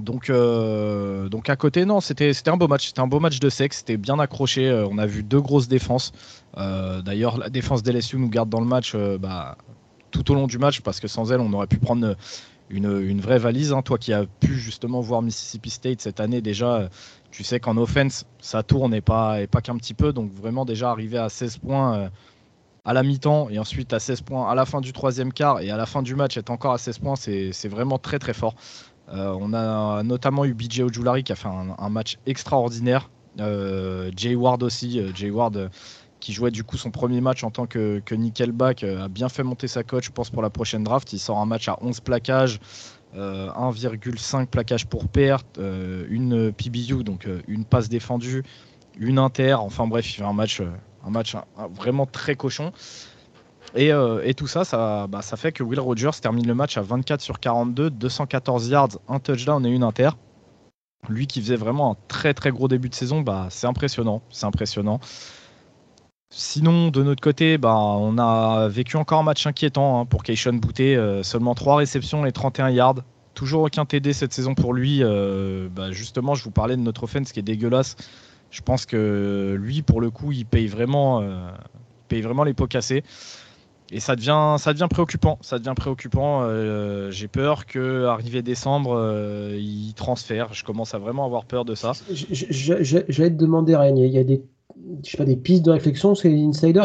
[0.00, 2.88] Donc, euh, donc à côté, non, c'était un beau match.
[2.88, 3.78] C'était un beau match de sexe.
[3.78, 4.68] C'était bien accroché.
[4.68, 6.10] Euh, on a vu deux grosses défenses.
[6.56, 9.56] Euh, D'ailleurs, la défense d'LSU nous garde dans le match euh, bah,
[10.10, 12.16] tout au long du match parce que sans elle, on aurait pu prendre
[12.70, 13.72] une, une vraie valise.
[13.72, 13.82] hein.
[13.82, 16.88] Toi qui as pu justement voir Mississippi State cette année déjà,
[17.30, 20.12] tu sais qu'en offense, ça tourne et pas, et pas qu'un petit peu.
[20.12, 22.08] Donc vraiment déjà arriver à 16 points euh,
[22.84, 25.70] à la mi-temps et ensuite à 16 points à la fin du troisième quart et
[25.70, 28.54] à la fin du match être encore à 16 points, c'est vraiment très très fort.
[29.12, 33.10] Euh, on a notamment eu BJ Ojulari qui a fait un, match extraordinaire.
[33.40, 35.00] Euh, Jay Ward aussi.
[35.14, 35.70] Jay Ward
[36.24, 39.42] qui jouait du coup son premier match en tant que, nickelback euh, a bien fait
[39.42, 41.12] monter sa cote, je pense, pour la prochaine draft.
[41.12, 42.60] Il sort un match à 11 plaquages,
[43.14, 48.42] euh, 1,5 plaquages pour perte, euh, une PBU, donc euh, une passe défendue,
[48.98, 49.52] une inter.
[49.52, 50.70] Enfin bref, il fait un match, euh,
[51.06, 51.36] un match
[51.74, 52.72] vraiment très cochon.
[53.74, 56.82] Et, euh, tout ça, ça, bah, ça fait que Will Rogers termine le match à
[56.82, 60.10] 24 sur 42, 214 yards, un touchdown et une inter.
[61.10, 64.22] lui qui faisait vraiment un très très gros début de saison, bah, c'est impressionnant.
[64.30, 65.00] C'est impressionnant.
[66.36, 70.54] Sinon, de notre côté, bah, on a vécu encore un match inquiétant hein, pour Keishon
[70.54, 70.96] Bouté.
[70.96, 73.02] Euh, seulement 3 réceptions et 31 yards.
[73.34, 74.98] Toujours aucun TD cette saison pour lui.
[75.04, 77.94] Euh, bah, justement, je vous parlais de notre offense qui est dégueulasse.
[78.50, 81.50] Je pense que lui, pour le coup, il paye vraiment, euh,
[82.08, 83.04] paye vraiment les pots cassés.
[83.92, 85.38] Et ça devient, ça devient préoccupant.
[85.40, 86.48] Ça devient préoccupant.
[87.10, 90.52] J'ai peur que arrivé décembre, il transfère.
[90.52, 91.92] Je commence à vraiment avoir peur de ça.
[92.10, 94.42] J'allais te demander, Ryan, il y a des
[95.02, 96.80] je sais pas, des pistes de réflexion, c'est l'insider.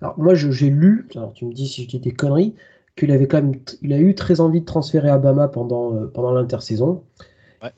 [0.00, 2.54] Alors moi, j'ai lu, alors tu me dis si je dis des conneries,
[2.96, 6.06] qu'il avait quand même, il a eu très envie de transférer à Bama pendant, euh,
[6.06, 7.02] pendant l'intersaison.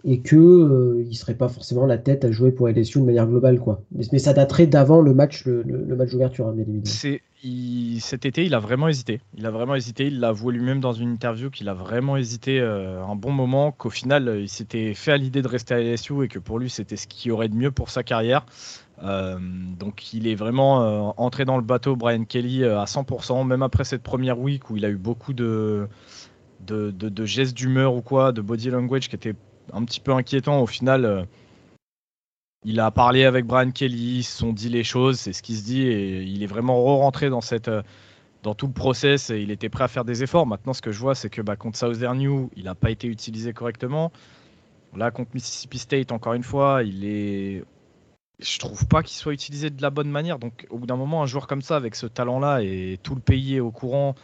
[0.05, 3.27] Et que euh, il serait pas forcément la tête à jouer pour LSU de manière
[3.27, 3.83] globale, quoi.
[3.91, 6.55] Mais, ça daterait d'avant le match, le, match d'ouverture, hein,
[6.85, 7.21] C'est,
[7.99, 9.21] cet été, il a vraiment hésité.
[9.37, 10.07] Il a vraiment hésité.
[10.07, 13.73] Il l'a avoué lui-même dans une interview qu'il a vraiment hésité euh, un bon moment.
[13.73, 16.71] Qu'au final, il s'était fait à l'idée de rester à LSU et que pour lui,
[16.71, 18.47] c'était ce qui aurait de mieux pour sa carrière.
[19.03, 23.45] Euh, donc il est vraiment euh, entré dans le bateau Brian Kelly euh, à 100%,
[23.47, 25.89] même après cette première week où il a eu beaucoup de,
[27.25, 29.35] gestes d'humeur ou quoi, de body language qui était
[29.73, 30.61] un petit peu inquiétant.
[30.61, 31.27] Au final,
[32.65, 35.57] il a parlé avec Brian Kelly, ils se sont dit les choses, c'est ce qui
[35.57, 39.85] se dit, et il est vraiment re-rentré dans tout le process et il était prêt
[39.85, 40.47] à faire des efforts.
[40.47, 43.09] Maintenant, ce que je vois, c'est que bah, contre Southern New, il n'a pas été
[43.09, 44.13] utilisé correctement.
[44.95, 47.65] Là, contre Mississippi State, encore une fois, il est
[48.39, 50.39] je trouve pas qu'il soit utilisé de la bonne manière.
[50.39, 53.21] Donc, au bout d'un moment, un joueur comme ça, avec ce talent-là, et tout le
[53.21, 54.15] pays est au courant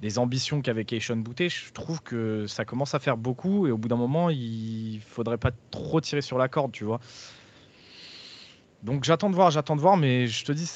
[0.00, 3.66] des ambitions qu'avait Keishon Bouté, je trouve que ça commence à faire beaucoup.
[3.66, 7.00] Et au bout d'un moment, il faudrait pas trop tirer sur la corde, tu vois.
[8.82, 10.66] Donc j'attends de voir, j'attends de voir, mais je te dis,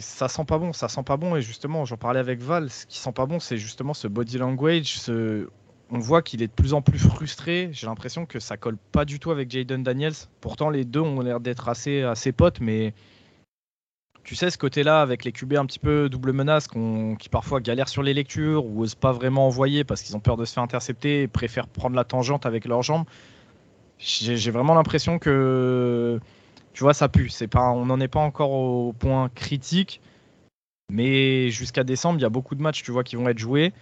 [0.00, 1.34] ça sent pas bon, ça sent pas bon.
[1.36, 4.38] Et justement, j'en parlais avec Val, ce qui sent pas bon, c'est justement ce body
[4.38, 5.48] language, ce
[5.94, 7.68] on voit qu'il est de plus en plus frustré.
[7.72, 10.14] J'ai l'impression que ça colle pas du tout avec Jaden Daniels.
[10.40, 12.94] Pourtant, les deux ont l'air d'être assez, potes, mais
[14.24, 17.88] tu sais, ce côté-là, avec les QB un petit peu double menace, qui parfois galèrent
[17.88, 20.64] sur les lectures ou osent pas vraiment envoyer parce qu'ils ont peur de se faire
[20.64, 23.04] intercepter et préfèrent prendre la tangente avec leurs jambes.
[23.98, 26.18] J'ai vraiment l'impression que,
[26.72, 27.30] tu vois, ça pue.
[27.48, 30.00] Pas, on n'en est pas encore au point critique,
[30.90, 33.72] mais jusqu'à décembre, il y a beaucoup de matchs, tu vois, qui vont être joués.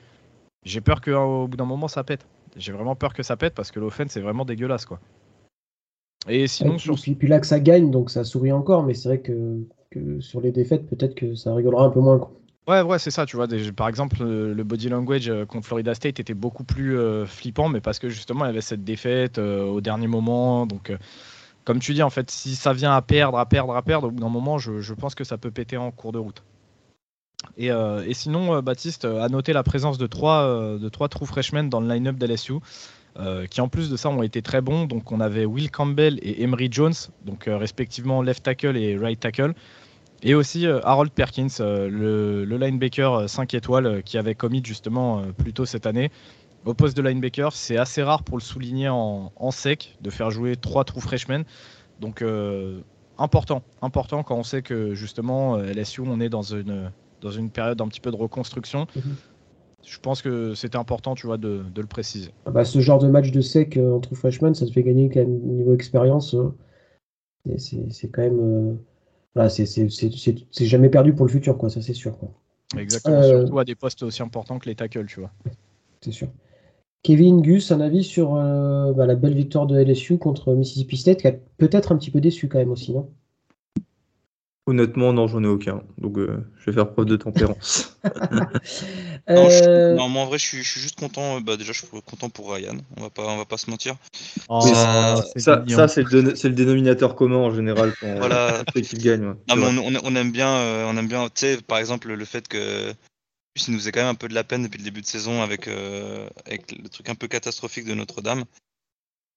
[0.64, 2.26] J'ai peur qu'au bout d'un moment ça pète.
[2.56, 5.00] J'ai vraiment peur que ça pète parce que l'offense c'est vraiment dégueulasse quoi.
[6.28, 6.94] Et sinon sur.
[7.00, 9.66] Puis, puis, là que ça gagne donc ça sourit encore, mais c'est vrai que,
[10.20, 12.18] sur les défaites peut-être que ça rigolera un peu moins.
[12.18, 12.32] Quoi.
[12.68, 13.48] Ouais, ouais, c'est ça, tu vois.
[13.76, 17.80] par exemple, le body language euh, contre Florida State était beaucoup plus euh, flippant, mais
[17.80, 20.64] parce que justement, il y avait cette défaite euh, au dernier moment.
[20.64, 20.92] Donc,
[21.64, 24.10] comme tu dis, en fait, si ça vient à perdre, à perdre, à perdre, au
[24.12, 26.44] bout d'un moment, je, je, pense que ça peut péter en cours de route.
[27.61, 31.26] Euh, et, sinon, euh, Baptiste a noté la présence de trois, euh, de trois true
[31.26, 32.55] freshmen dans le line-up d'LSU.
[33.51, 34.86] qui en plus de ça ont été très bons.
[34.86, 36.95] Donc on avait Will Campbell et Emery Jones,
[37.26, 39.53] donc respectivement left tackle et right tackle.
[40.22, 45.84] Et aussi Harold Perkins, le, linebacker 5 étoiles qui avait commis justement plus tôt cette
[45.86, 46.11] année.
[46.64, 50.57] Au poste de linebacker, c'est assez rare pour le souligner en, sec de faire jouer
[50.57, 51.45] trois true freshmen.
[52.01, 52.24] Donc
[53.18, 56.90] important, important quand on sait que justement LSU on est dans une
[57.22, 58.86] dans une période un petit peu de reconstruction.
[58.94, 59.14] Mhm.
[59.84, 62.30] Je pense que c'était important, tu vois, de, le préciser.
[62.46, 65.08] Ah bah, ce genre de match de sec euh, entre freshman, ça te fait gagner
[65.08, 66.34] quand même niveau expérience.
[66.34, 66.52] Euh,
[67.56, 68.40] c'est quand même.
[68.40, 68.74] Euh,
[69.34, 72.16] voilà, c'est jamais perdu pour le futur, quoi, ça c'est sûr.
[72.18, 72.30] Quoi.
[72.78, 75.32] Exactement, surtout à des postes aussi importants que les tackles, tu vois.
[76.00, 76.28] C'est sûr.
[77.02, 81.28] Kevin Gus, un avis sur bah, la belle victoire de LSU contre Mississippi State, qui
[81.28, 83.10] a peut-être un petit peu déçu quand même aussi, non?
[84.66, 85.82] Honnêtement, non, j'en ai aucun.
[85.98, 87.98] Donc, euh, je vais faire preuve de tempérance.
[89.30, 91.36] Euh, non, moi, en vrai, je suis, juste content.
[91.36, 92.76] Euh, bah, déjà, je suis content pour Ryan.
[92.96, 93.94] On va pas, on va pas se mentir.
[94.48, 98.64] Oh, ça, c'est le, dénominateur commun en général quand voilà.
[98.74, 99.34] l'équipe gagne.
[99.48, 100.48] on, aime bien,
[100.88, 101.26] on aime bien.
[101.26, 102.92] Tu sais, par exemple, le fait que
[103.54, 105.40] il nous faisait quand même un peu de la peine depuis le début de saison
[105.40, 105.68] avec,
[106.44, 108.44] avec le truc un peu catastrophique de Notre-Dame.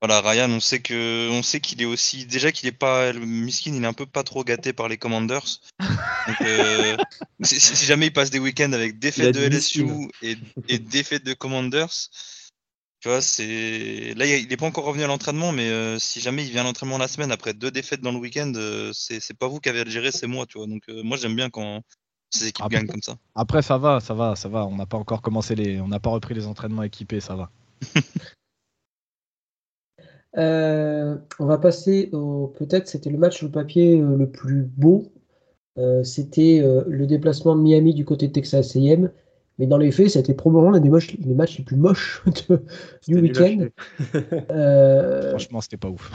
[0.02, 3.26] Voilà, Ryan, on sait que, on sait qu'il est aussi, déjà qu'il est pas, le
[3.26, 5.62] miskin, il est un peu pas trop gâté par les Commanders.
[5.80, 6.98] Donc, euh,
[7.41, 9.88] si, jamais il passe des week-ends avec défaite de LSU
[10.22, 10.36] et,
[10.68, 12.10] et défaite de Commanders,
[13.00, 16.43] tu vois, c'est, là, il n'est pas encore revenu à l'entraînement, mais euh, si jamais
[16.46, 19.48] il vient à l'entraînement la semaine après deux défaites dans le week-end, euh, c'est pas
[19.48, 20.68] vous qui avez à le gérer, c'est moi, tu vois.
[20.68, 21.82] Donc, moi, j'aime bien quand
[22.32, 23.16] ces équipes gagnent comme ça.
[23.34, 24.66] Après, ça va, ça va, ça va.
[24.66, 27.50] On n'a pas encore commencé les, on n'a pas repris les entraînements équipés, ça va.
[30.38, 32.47] Euh, on va passer au.
[32.57, 35.11] Peut-être c'était le match sur le papier euh, le plus beau.
[35.77, 39.11] Euh, c'était le déplacement de Miami du côté de Texas AM
[39.59, 42.23] Mais dans les faits, c'était probablement l'un des, les matchs les plus moches
[43.07, 43.67] du week-end.
[44.51, 45.29] Euh...
[45.31, 46.11] Franchement, c'était pas ouf.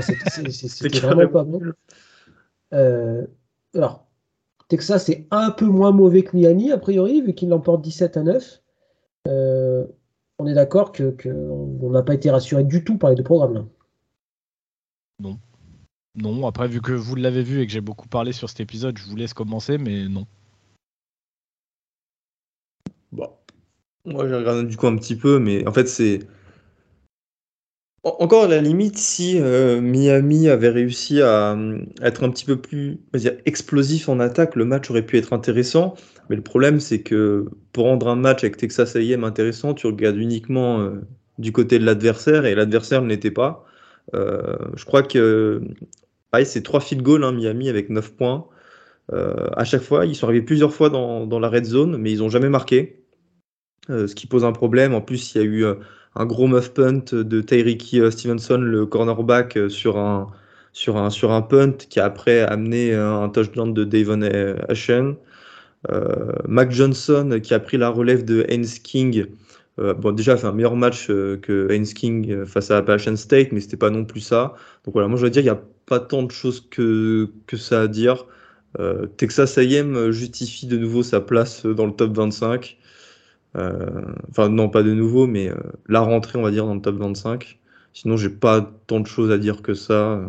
[0.00, 1.60] C'était vraiment pas bon.
[2.72, 3.26] Euh,
[3.74, 4.06] alors,
[4.68, 8.22] Texas est un peu moins mauvais que Miami, a priori, vu qu'il l'emporte 17 à
[8.22, 8.62] 9.
[10.40, 13.52] On est d'accord qu'on que n'a pas été rassuré du tout par les deux programmes
[13.52, 13.64] là.
[15.18, 15.38] Non.
[16.14, 18.96] Non, après, vu que vous l'avez vu et que j'ai beaucoup parlé sur cet épisode,
[18.96, 20.26] je vous laisse commencer, mais non.
[23.12, 23.28] Bon.
[24.06, 26.20] Moi, j'ai regardé du coup un petit peu, mais en fait, c'est.
[28.02, 31.54] Encore à la limite, si euh, Miami avait réussi à,
[32.00, 32.98] être un petit peu plus
[33.44, 35.94] explosif en attaque, le match aurait pu être intéressant.
[36.30, 40.16] Mais le problème, c'est que pour rendre un match avec Texas AM intéressant, tu regardes
[40.16, 41.02] uniquement euh,
[41.36, 43.66] du côté de l'adversaire et l'adversaire ne l'était pas.
[44.14, 45.60] Euh, je crois que
[46.44, 48.46] c'est trois field goals, hein, Miami, avec 9 points.
[49.12, 52.20] à chaque fois, ils sont arrivés plusieurs fois dans, dans la red zone, mais ils
[52.20, 53.04] n'ont jamais marqué.
[53.88, 54.94] ce qui pose un problème.
[54.94, 55.64] En plus, il y a eu
[56.16, 60.30] un gros muff punt de Tyreek euh, Stevenson, le cornerback, euh, sur un,
[60.72, 64.22] sur un, sur un punt qui a après amené un touchdown de Davon
[64.68, 65.16] Ashen.
[65.90, 69.26] Euh, Mac Johnson qui a pris la relève de Haynes King.
[69.78, 73.60] bon, déjà, a fait un meilleur match que Haynes King face à Appalachian State, mais
[73.60, 74.54] c'était pas non plus ça.
[74.84, 77.56] Donc voilà, moi je dois dire, il n'y a pas tant de choses que, que
[77.56, 78.26] ça à dire.
[79.16, 82.78] Texas AM justifie de nouveau sa place dans le top 25.
[83.56, 85.56] Euh, enfin, non, pas de nouveau, mais euh,
[85.88, 87.58] la rentrée, on va dire, dans le top 25.
[87.92, 90.28] Sinon, j'ai pas tant de choses à dire que ça, euh,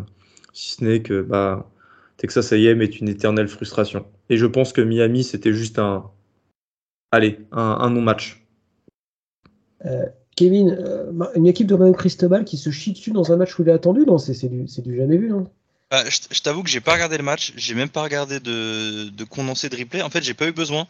[0.53, 1.69] si ce n'est que bah,
[2.17, 4.05] Texas A&M est une éternelle frustration.
[4.29, 6.09] Et je pense que Miami, c'était juste un,
[7.11, 8.43] allez, un, non-match.
[10.35, 10.77] Kevin,
[11.35, 13.73] une équipe de Mario Cristobal qui se chie dessus dans un match où il est
[13.73, 15.49] attendu, non C'est du, du, jamais vu, non?
[15.89, 19.23] Bah, je, t'avoue que j'ai pas regardé le match, j'ai même pas regardé de, de
[19.25, 20.01] condensé de replay.
[20.01, 20.87] En fait, j'ai pas eu besoin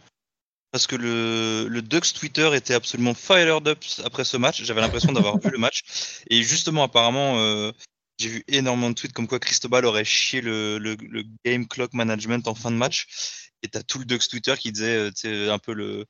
[0.72, 4.64] parce que le, le Ducks Twitter était absolument fired up après ce match.
[4.64, 5.84] J'avais l'impression d'avoir vu le match.
[6.30, 7.72] Et justement, apparemment, euh,
[8.18, 11.94] j'ai vu énormément de tweets comme quoi Cristobal aurait chié le, le, le, game clock
[11.94, 13.52] management en fin de match.
[13.64, 16.06] Et t'as tout le Ducks Twitter qui disait, euh, tu un peu le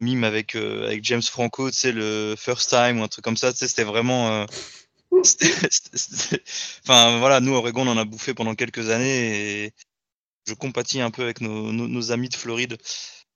[0.00, 3.36] mime avec, euh, avec James Franco, tu sais, le first time ou un truc comme
[3.36, 3.52] ça.
[3.52, 4.46] Tu sais, c'était vraiment.
[6.84, 9.72] enfin, voilà, nous, Oregon, on en a bouffé pendant quelques années et
[10.46, 12.76] je compatis un peu avec nos, nos, nos amis de Floride.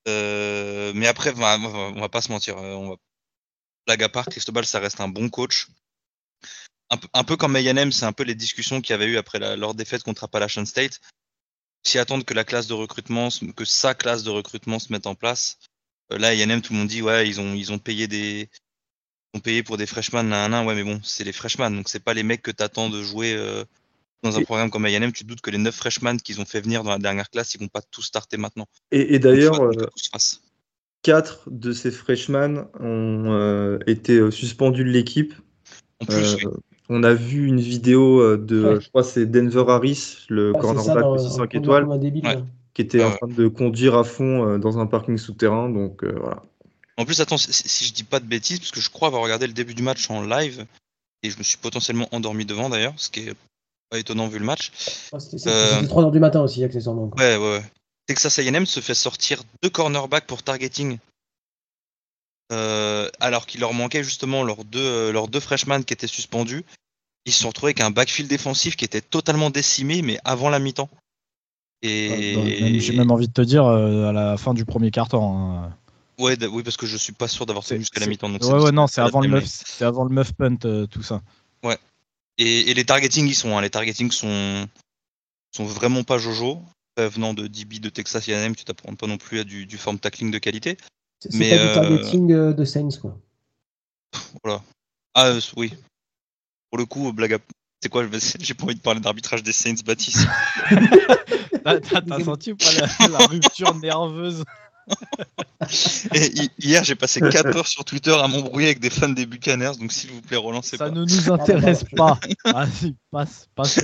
[0.09, 2.59] Euh, mais après, on va, on va pas se mentir.
[2.59, 2.97] Euh, on va...
[3.87, 5.69] Blague à part, Cristobal, ça reste un bon coach.
[6.91, 9.17] Un peu, un peu comme Mayhem, c'est un peu les discussions qu'il y avait eu
[9.17, 11.01] après la, leur défaite contre Appalachian State.
[11.83, 15.15] S'y attendre que la classe de recrutement, que sa classe de recrutement se mette en
[15.15, 15.59] place.
[16.13, 18.49] Euh, là, Yanem, tout le monde dit, ouais, ils ont, ils ont payé des,
[19.33, 21.89] ils ont payé pour des freshmen, un, un, ouais, mais bon, c'est les freshmen, donc
[21.89, 23.65] c'est pas les mecs que t'attends de jouer euh,
[24.25, 26.83] dans un programme comme A&M, tu doutes que les 9 freshmen qu'ils ont fait venir
[26.83, 28.67] dans la dernière classe, ils vont pas tous starter maintenant.
[28.91, 29.71] Et, d'ailleurs,
[31.03, 35.35] 4 euh, de ces freshmen ont euh, été euh, suspendus de l'équipe.
[36.01, 36.39] En plus,
[36.89, 41.55] On a vu une vidéo de, je crois c'est Denver Harris, le cornerback de 5
[41.55, 41.87] étoiles,
[42.73, 45.71] qui était en train de conduire à fond dans un parking souterrain.
[45.71, 46.43] Donc voilà.
[46.97, 49.47] En plus, attends, si je dis pas de bêtises, parce que je crois avoir regardé
[49.47, 50.67] le début du match en live,
[51.23, 53.35] et je me suis potentiellement endormi devant d'ailleurs, ce qui est
[53.93, 54.73] étonnant vu le match.
[55.13, 57.11] Ah, c'était 3h du matin aussi, accessoirement.
[57.17, 57.63] Ouais, ouais, ouais.
[58.07, 60.99] Texas A&M se fait sortir deux cornerbacks pour targeting.
[62.53, 66.65] Euh, alors qu'il leur manquait justement leurs deux, euh, leurs deux freshmen qui étaient suspendus.
[67.25, 70.59] Ils se sont retrouvés avec un backfield défensif qui était totalement décimé, mais avant la
[70.59, 70.91] mi-temps.
[71.83, 72.81] Et...
[72.81, 75.39] J'ai même envie de te dire euh, à la fin du premier quart-temps.
[75.39, 75.77] Hein.
[76.19, 78.31] Ouais, oui, parce que je suis pas sûr d'avoir tenu jusqu'à la mi-temps.
[78.31, 81.23] Ouais, ouais, non, c'est avant, le c'est avant le muff punt, tout ça.
[81.63, 81.79] Ouais,
[82.39, 83.57] et, les targeting, ils sont.
[83.57, 84.69] Hein, les targeting sont,
[85.55, 86.63] sont vraiment pas jojo.
[86.97, 89.99] venant de DB de Texas A&M, tu t'apprends pas non plus à du, du form
[89.99, 90.77] tackling de qualité.
[91.21, 93.19] C'est pas du euh, targeting euh, de Saints, quoi.
[94.43, 94.63] Voilà.
[95.15, 95.75] Ah euh, oui.
[96.71, 97.39] Pour le coup, blague à...
[97.81, 98.05] C'est quoi
[98.41, 100.27] J'ai pas envie de parler d'arbitrage des Saints, Baptiste.
[101.65, 101.81] T'as
[102.25, 104.45] senti ou pas la rupture nerveuse?
[106.15, 109.73] Et hier, j'ai passé 4 heures sur Twitter à m'embrouiller avec des fans des Buccaneers,
[109.81, 112.19] donc s'il vous plaît, relancez Ça ne nous intéresse pas.
[112.45, 113.81] Vas-y, passe, passe.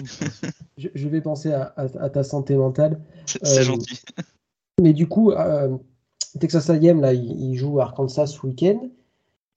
[0.76, 3.00] Je, vais penser à, ta santé mentale.
[3.26, 4.00] C'est euh, gentil.
[4.80, 5.76] Mais du coup, euh,
[6.38, 8.88] Texas A&M, là, il, joue Arkansas ce week-end.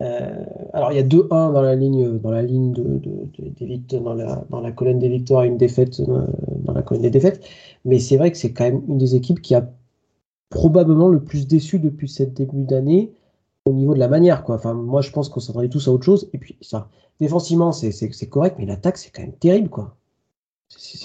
[0.02, 3.02] Euh, alors, il y a 2-1 dans la ligne, dans la ligne de,
[3.40, 7.10] des dans, la, dans la colonne des victoires et une défaite dans la colonne des
[7.10, 7.46] défaites.
[7.86, 9.70] Mais c'est vrai que c'est quand même une des équipes qui a
[10.50, 13.12] probablement le plus déçu depuis cette début d'année
[13.66, 14.44] au niveau de la manière.
[14.44, 14.56] Quoi.
[14.56, 16.30] Enfin, moi, je pense qu'on s'attendait tous à autre chose.
[16.34, 16.90] Et puis, ça,
[17.20, 19.70] défensivement, c'est correct, mais l'attaque, c'est quand même terrible.
[19.70, 19.96] quoi.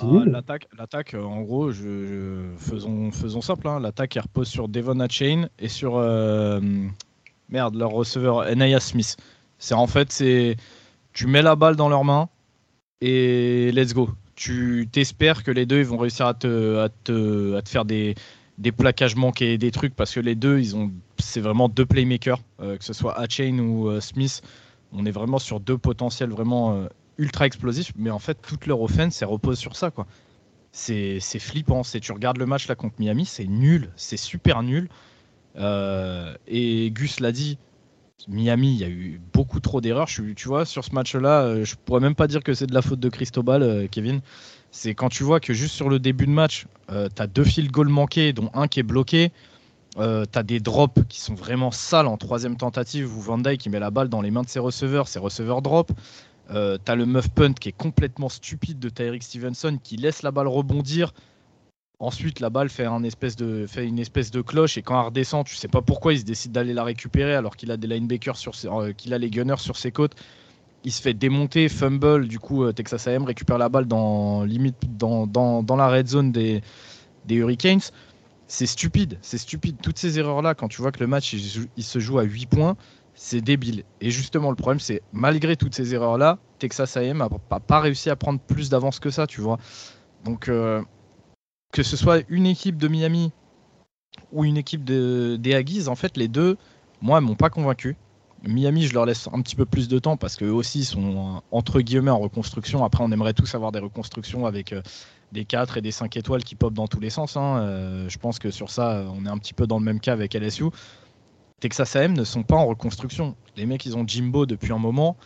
[0.01, 0.23] Ah.
[0.27, 3.69] L'attaque, l'attaque, euh, en gros, je, je- faisons, faisons simple.
[3.69, 3.81] hein.
[3.81, 6.59] L'attaque, elle repose sur Devon Chain et sur euh,
[7.51, 9.17] merde leur receveur Anaya Smith.
[9.59, 10.57] C'est en fait, c'est
[11.13, 12.29] tu mets la balle dans leurs mains
[13.01, 14.09] et let's go.
[14.37, 17.85] Tu t'espères que les deux ils vont réussir à te, à te, à te faire
[17.85, 18.15] des,
[18.59, 22.41] des plaquages manqués, des trucs parce que les deux, ils ont, c'est vraiment deux playmakers,
[22.61, 24.43] euh, que ce soit Chain ou euh, Smith.
[24.93, 26.89] On est vraiment sur deux potentiels vraiment euh,
[27.19, 30.07] ultra explosifs, mais en fait, toute leur offense, elle repose sur ça, quoi.
[30.73, 31.83] C'est c'est flippant.
[31.83, 34.89] C'est tu regardes le match là contre Miami, c'est nul, c'est super nul.
[35.57, 37.59] Et Gus l'a dit,
[38.27, 40.09] Miami, il y a eu beaucoup trop d'erreurs.
[40.09, 42.83] Tu vois, sur ce match-là, euh, je pourrais même pas dire que c'est de la
[42.83, 44.21] faute de Cristobal, euh, Kevin.
[44.71, 47.45] C'est quand tu vois que juste sur le début de match, euh, tu as deux
[47.45, 49.33] field goals manqués, dont un qui est bloqué.
[49.99, 53.61] Euh, tu as des drops qui sont vraiment sales en troisième tentative où Van Dyke
[53.61, 55.93] qui met la balle dans les mains de ses receveurs, ses receveurs drop.
[56.51, 60.31] Euh, t'as le muff punt qui est complètement stupide de Tyreek Stevenson qui laisse la
[60.31, 61.13] balle rebondir.
[62.01, 65.83] Ensuite, la balle fait, une espèce de cloche et quand elle redescend, tu sais pas
[65.83, 69.15] pourquoi il se décide d'aller la récupérer alors qu'il a des linebackers sur euh, qu'il
[69.15, 70.15] a les gunners sur ses côtes.
[70.85, 72.29] Il se fait démonter, fumble.
[72.29, 76.07] Du coup, euh, Texas A&M récupère la balle dans limite dans, dans, dans la red
[76.07, 76.63] zone des,
[77.25, 77.91] des Hurricanes.
[78.47, 79.79] C'est stupide, c'est stupide.
[79.83, 82.77] Toutes ces erreurs-là, quand tu vois que le match il, se joue à 8 points,
[83.17, 83.83] c'est débile.
[84.01, 88.15] Et justement, le problème, c'est malgré toutes ces erreurs-là, Texas A&M n'a pas réussi à
[88.15, 89.59] prendre plus d'avance que ça, tu vois.
[90.25, 90.81] Donc, euh,
[91.73, 93.33] que ce soit une équipe de Miami
[94.33, 96.57] ou une équipe de, des Aggies, en fait, les deux,
[97.01, 97.97] moi, m'ont pas convaincu.
[98.47, 101.81] Miami, je leur laisse un petit peu plus de temps parce qu'eux aussi sont entre
[101.81, 102.85] guillemets en reconstruction.
[102.85, 104.81] Après, on aimerait tous avoir des reconstructions avec euh,
[105.33, 107.37] des 4 et des 5 étoiles qui popent dans tous les sens.
[107.37, 107.59] hein.
[107.59, 110.13] Euh, je pense que sur ça, on est un petit peu dans le même cas
[110.13, 110.67] avec LSU.
[111.61, 113.35] Texas AM ne sont pas en reconstruction.
[113.57, 115.17] Les mecs, ils ont Jimbo depuis un moment.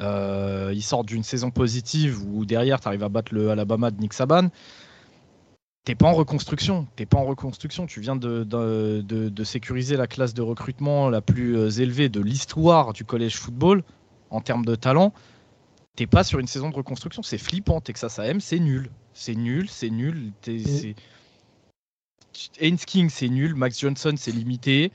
[0.00, 4.00] Euh, ils sortent d'une saison positive où derrière, tu arrives à battre le Alabama de
[4.00, 4.48] Nick Saban.
[5.84, 6.86] T'es pas en reconstruction.
[6.96, 7.86] T'es pas en reconstruction.
[7.86, 12.08] Tu viens de, de, de- de sécuriser la classe de recrutement la plus euh, élevée
[12.08, 13.82] de l'histoire du collège football
[14.30, 15.12] en termes de talent.
[15.96, 17.22] T'es pas sur une saison de reconstruction.
[17.22, 17.80] C'est flippant.
[17.80, 18.90] Texas AM, c'est nul.
[19.14, 19.68] C'est nul.
[19.70, 20.32] C'est nul.
[22.60, 23.54] Haynes King, c'est nul.
[23.54, 24.92] Max Johnson, c'est limité.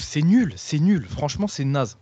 [0.00, 0.52] C'est nul.
[0.56, 1.04] C'est nul.
[1.06, 1.98] Franchement, c'est naze.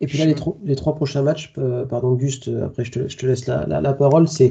[0.00, 2.92] Et puis là, les, tro- les trois prochains matchs, euh, pardon, Juste, euh, après je
[2.92, 4.50] te, je te laisse la, la- la parole, c'est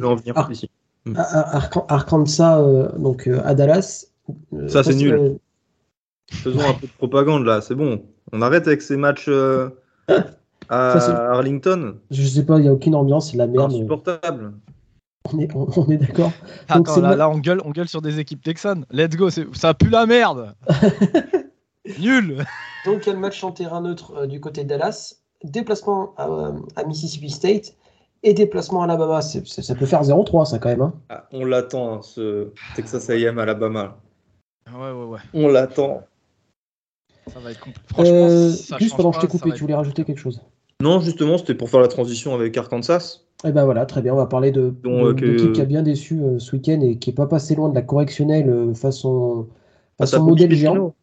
[0.52, 0.70] ici.
[1.16, 4.08] Ar- Ar- Arkansas, euh, donc euh, à Dallas.
[4.54, 5.12] Euh, Ça, c'est nul.
[5.12, 5.38] que-
[6.36, 8.04] Faisons un peu de propagande là, c'est bon.
[8.34, 9.70] On arrête avec ces matchs euh,
[10.68, 11.96] à Ça, c'est- Arlington.
[12.12, 13.72] je sais pas, il n'y a aucune ambiance, c'est la merde.
[13.72, 14.52] mais Insupportable.
[15.34, 16.32] On est, on, on est d'accord.
[16.68, 18.86] Attends, c'est là, le- là, on gueule, on gueule sur des équipes texanes.
[18.92, 19.30] Let's go.
[19.30, 20.56] c'est- Ça pue la merde.
[22.00, 22.44] nul.
[22.86, 26.14] Donc, il y a le match en terrain neutre euh, du côté de Dallas, déplacement
[26.18, 27.76] à, à Mississippi State
[28.24, 29.22] et déplacement à Alabama.
[29.22, 30.82] Ça peut faire 0-3, ça, quand même.
[30.82, 30.94] hein.
[31.10, 33.98] Ah, on l'attend, hein, ce Texas A&M Alabama.
[34.74, 35.20] Ouais, ouais, ouais.
[35.34, 36.02] On l'attend.
[37.32, 37.88] Ça va être compliqué.
[37.88, 40.42] Franchement, Euh, ça juste pendant que je t'ai coupé, tu voulais rajouter quelque chose?
[40.82, 43.22] Non, justement, c'était pour faire la transition avec Arkansas.
[43.44, 44.14] Eh ben voilà, très bien.
[44.14, 46.98] On va parler de, Donc, de- euh, qui a bien déçu euh, ce week-end et
[46.98, 49.48] qui est pas passé loin de la correctionnelle euh, façon,
[49.98, 50.94] Face façon modèle géant.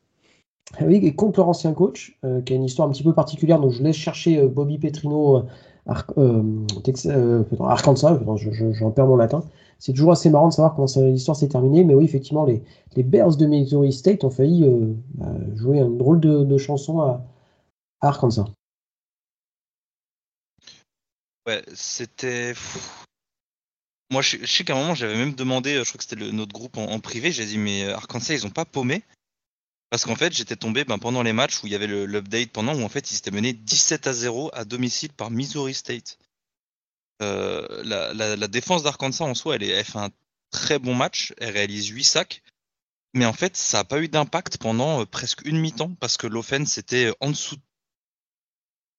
[0.72, 3.12] Ah Oui, et contre leur ancien coach, euh, qui a une histoire un petit peu
[3.12, 3.60] particulière.
[3.60, 5.44] Donc je laisse chercher euh, Bobby Petrino,
[5.86, 7.12] Arkansas,
[8.14, 9.44] pardon, je- j'en perds mon latin.
[9.78, 11.84] C'est toujours assez marrant de savoir comment l'histoire s'est terminée.
[11.84, 12.62] Mais oui, effectivement, les,
[12.96, 17.00] les Bears de Missouri State ont failli euh, bah, jouer une drôle de, de chanson
[17.00, 17.22] à,
[18.00, 18.46] Arkansas.
[21.46, 22.54] Ouais, c'était.
[24.10, 26.78] Moi, je, sais qu'à un moment, j'avais même demandé, je crois que c'était notre groupe
[26.78, 29.02] en, en privé, j'ai dit, mais Arkansas, ils ont pas paumé
[29.91, 32.74] Parce qu'en fait, j'étais tombé ben, pendant les matchs où il y avait l'update, pendant
[32.74, 36.18] où en fait, ils s'étaient menés 17 à 0 à domicile par Missouri State.
[37.22, 40.11] Euh, la, la- la défense d'Arkansas en soi, elle, elle fait un
[40.51, 42.43] très bon match, elle réalise 8 sacs.
[43.14, 46.26] Mais en fait, ça n'a pas eu d'impact pendant euh, presque une mi-temps parce que
[46.26, 47.57] l'offense était en dessous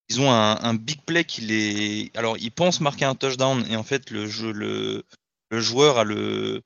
[0.10, 2.12] ils ont un, un big play qui les.
[2.16, 5.04] Alors, ils pensent marquer un touchdown et en fait, le, jeu, le,
[5.50, 6.62] le joueur a le,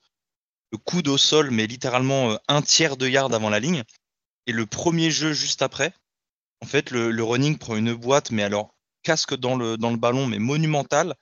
[0.72, 3.84] le coude au sol, mais littéralement euh, un tiers de yard avant la ligne.
[4.50, 5.93] Et le premier jeu juste après,
[6.62, 8.74] en fait, le, running prend une boîte, mais alors
[9.04, 11.14] casque dans le, dans le ballon, mais monumental.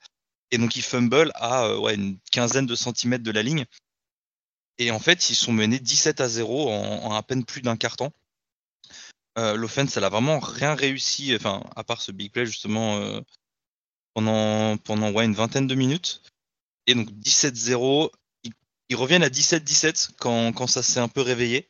[0.50, 3.66] Et donc, il fumble à euh, une quinzaine de centimètres de la ligne.
[4.78, 7.98] Et en fait, ils sont menés 17 à 0 en, à peine plus d'un quart
[7.98, 8.14] temps.
[9.36, 13.20] Euh, L'offense, elle a vraiment rien réussi, enfin, à part ce big play justement euh,
[14.14, 16.22] pendant, pendant une vingtaine de minutes.
[16.86, 18.08] Et donc 17-0,
[18.44, 18.54] ils,
[18.88, 21.68] ils reviennent à 17-17 quand, quand ça s'est un peu réveillé.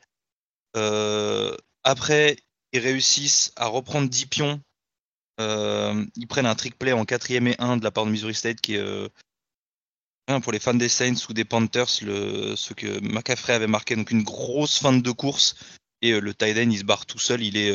[0.77, 2.37] Euh, après,
[2.73, 4.61] ils réussissent à reprendre 10 pions
[5.41, 8.61] ils prennent un trick play en quatrième et 1 de la part de Missouri State
[8.61, 9.09] qui est
[10.43, 14.11] pour les fans des Saints ou des Panthers, le, ce que McCaffrey avait marqué, donc
[14.11, 15.57] une grosse fin de course.
[16.03, 17.43] Et le tight end, il se barre tout seul.
[17.43, 17.73] Il est,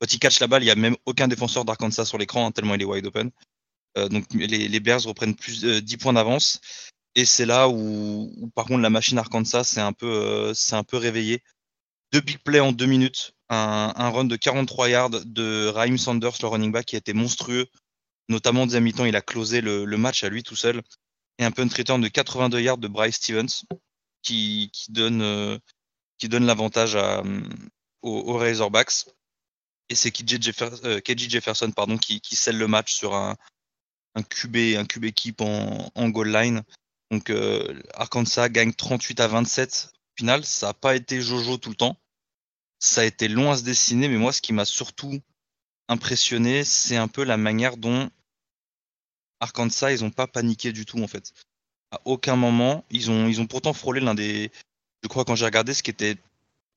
[0.00, 2.50] quand il catch la balle, il n'y a même aucun défenseur d'Arkansas sur l'écran, hein,
[2.50, 3.30] tellement il est wide open.
[3.96, 6.60] donc les, Bears reprennent plus de 10 points d'avance.
[7.14, 11.42] Et c'est là où, par contre, la machine Arkansas s'est un, un peu réveillée.
[12.14, 13.34] Deux big plays en deux minutes.
[13.48, 17.12] Un, un, run de 43 yards de Raheem Sanders, le running back, qui a été
[17.12, 17.66] monstrueux.
[18.28, 20.80] Notamment en deuxième mi-temps, il a closé le, match à lui tout seul.
[21.40, 23.64] Et un punt return de 82 yards de Bryce Stevens,
[24.22, 25.58] qui, donne, euh,
[26.22, 26.96] donne l'avantage
[28.02, 29.06] aux, aux, Razorbacks.
[29.88, 33.34] Et c'est KJ, Jefferson, euh, Jefferson pardon, qui, scelle le match sur un,
[34.14, 36.62] un QB, un QB keep en, goal line.
[37.10, 39.88] Donc euh, Arkansas gagne 38 à 27.
[39.92, 41.98] Au final, ça n'a pas été Jojo tout le temps.
[42.84, 45.18] Ça a été long à se dessiner, mais moi, ce qui m'a surtout
[45.88, 48.10] impressionné, c'est un peu la manière dont
[49.40, 51.32] Arkansas, ils n'ont pas paniqué du tout en fait.
[51.92, 54.52] À aucun moment, ils ont, ils ont pourtant frôlé l'un des,
[55.02, 56.16] je crois quand j'ai regardé, ce qui était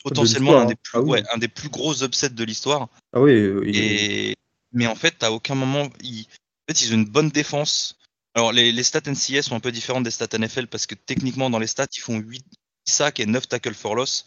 [0.01, 2.87] potentiellement un des, plus, ah ouais, un des plus gros upsets de l'histoire.
[3.11, 3.33] Ah oui.
[3.65, 4.33] Et...
[4.71, 7.99] Mais en fait, à aucun moment, ils, en fait, ils ont une bonne défense.
[8.33, 11.49] Alors, les, les, stats NCS sont un peu différentes des stats NFL parce que techniquement,
[11.49, 12.45] dans les stats, ils font 8
[12.85, 14.23] sacs et 9 tackles for loss.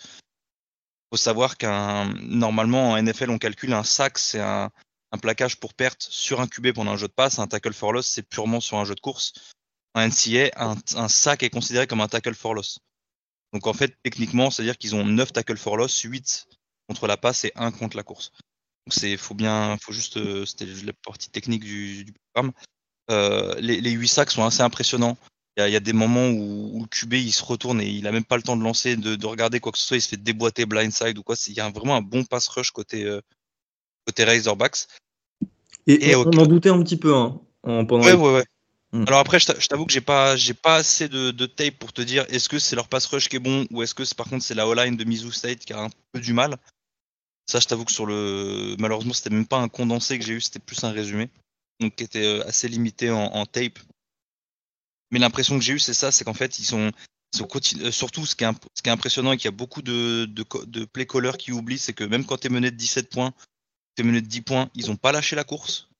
[1.11, 4.70] Faut savoir qu'un normalement en NFL, on calcule un sac, c'est un,
[5.12, 7.38] un, plaquage pour perte sur un QB pendant un jeu de passe.
[7.38, 9.32] Un tackle for loss, c'est purement sur un jeu de course.
[9.94, 12.78] En NCA, un, un sac est considéré comme un tackle for loss.
[13.52, 16.46] Donc en fait, techniquement, c'est-à-dire qu'ils ont 9 tackles for loss, 8
[16.88, 18.30] contre la passe et 1 contre la course.
[18.88, 22.52] C'est faut bien, faut juste, euh, c'était la partie technique du, du programme.
[23.11, 25.16] Euh, les, les, 8 sacs sont assez impressionnants.
[25.57, 28.07] Il y, y, a des moments où, où, le QB il se retourne et il
[28.07, 30.01] a même pas le temps de lancer, de, de regarder quoi que ce soit, il
[30.01, 31.34] se fait déboîter blindside ou quoi.
[31.48, 33.20] Il y a vraiment un bon pass rush côté, euh,
[34.07, 34.86] côté Razorbacks.
[35.86, 38.44] Et, et on, en doutait un petit peu hein, en, pendant ouais, ouais, ouais.
[38.92, 39.05] Hmm.
[39.07, 42.03] Alors après, je t'avoue que j'ai pas, j'ai pas assez de, de, tape pour te
[42.03, 44.44] dire est-ce que c'est leur pass rush qui est bon ou est-ce que par contre
[44.44, 46.57] c'est la O-line de Mizzou State qui a un peu du mal.
[47.46, 50.40] Ça, je t'avoue que sur le, malheureusement, c'était même pas un condensé que j'ai eu,
[50.40, 51.30] c'était plus un résumé,
[51.80, 53.78] donc qui était euh, assez limité en, en tape.
[55.11, 56.92] Mais l'impression que j'ai eu, c'est ça, c'est qu'en fait, ils sont,
[57.34, 59.82] ils euh, surtout ce qui, est, ce qui est impressionnant et qu'il y a beaucoup
[59.82, 63.11] de, de, play callers qui oublient, c'est que même quand tu es mené de 17
[63.11, 63.32] points,
[63.96, 65.90] tu es mené de 10 points, ils ont pas lâché la course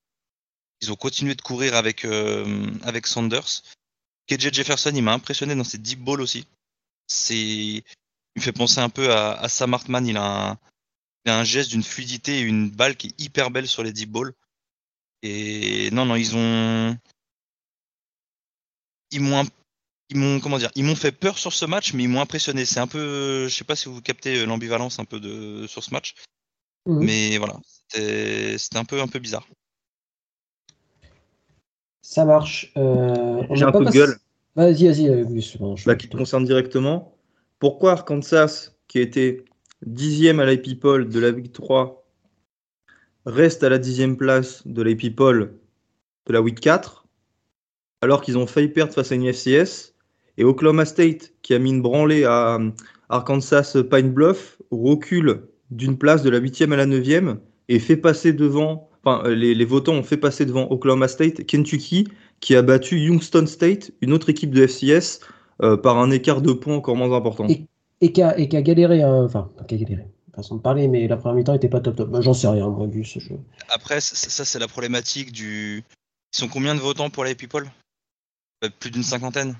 [0.81, 3.61] ils ont continué de courir avec, euh, avec Sanders.
[4.27, 6.45] KJ Jefferson, il m'a impressionné dans ses deep balls aussi.
[7.29, 7.83] Il
[8.35, 10.07] me fait penser un peu à, à Sam Hartman.
[10.07, 10.57] Il a un,
[11.25, 13.93] il a un geste d'une fluidité et une balle qui est hyper belle sur les
[13.93, 14.33] deep balls.
[15.21, 16.97] Et non, non, ils ont,
[19.11, 19.43] ils m'ont,
[20.09, 22.65] ils m'ont, comment dire, ils m'ont fait peur sur ce match, mais ils m'ont impressionné.
[22.65, 25.93] C'est un peu, je sais pas si vous captez l'ambivalence un peu de sur ce
[25.93, 26.15] match,
[26.85, 27.03] mmh.
[27.03, 29.47] mais voilà, c'était, un peu, un peu bizarre.
[32.01, 32.71] Ça marche.
[32.77, 34.17] Euh, J'ai un peu de gueule.
[34.55, 35.57] Vas-y, vas-y, Gus.
[35.57, 37.15] Bon, bah, qui te concerne directement.
[37.59, 39.45] Pourquoi Arkansas, qui a été
[39.85, 40.45] dixième à
[40.79, 42.05] Poll de la Week 3,
[43.25, 45.57] reste à la dixième place de Poll
[46.27, 47.00] de la Week 4,
[48.01, 49.93] alors qu'ils ont failli perdre face à une FCS,
[50.37, 52.59] et Oklahoma State, qui a mis une branlée à
[53.09, 57.39] Arkansas Pine Bluff, recule d'une place de la huitième à la neuvième
[57.69, 61.45] et fait passer devant enfin, euh, les, les, votants ont fait passer devant Oklahoma State,
[61.45, 62.07] Kentucky,
[62.39, 65.19] qui a battu Youngstown State, une autre équipe de FCS,
[65.61, 67.47] euh, par un écart de points encore moins important.
[67.49, 67.65] Et,
[68.01, 71.17] et qui a, a, galéré, hein, enfin, qui a galéré, façon de parler, mais la
[71.17, 72.09] première mi-temps n'était pas top top.
[72.09, 73.37] Bah, J'en sais rien, moi, vu ce jeu.
[73.69, 75.83] Après, ça, c'est la problématique du.
[76.33, 77.65] Ils sont combien de votants pour les people?
[77.65, 77.90] euh,
[78.79, 79.57] Plus d'une cinquantaine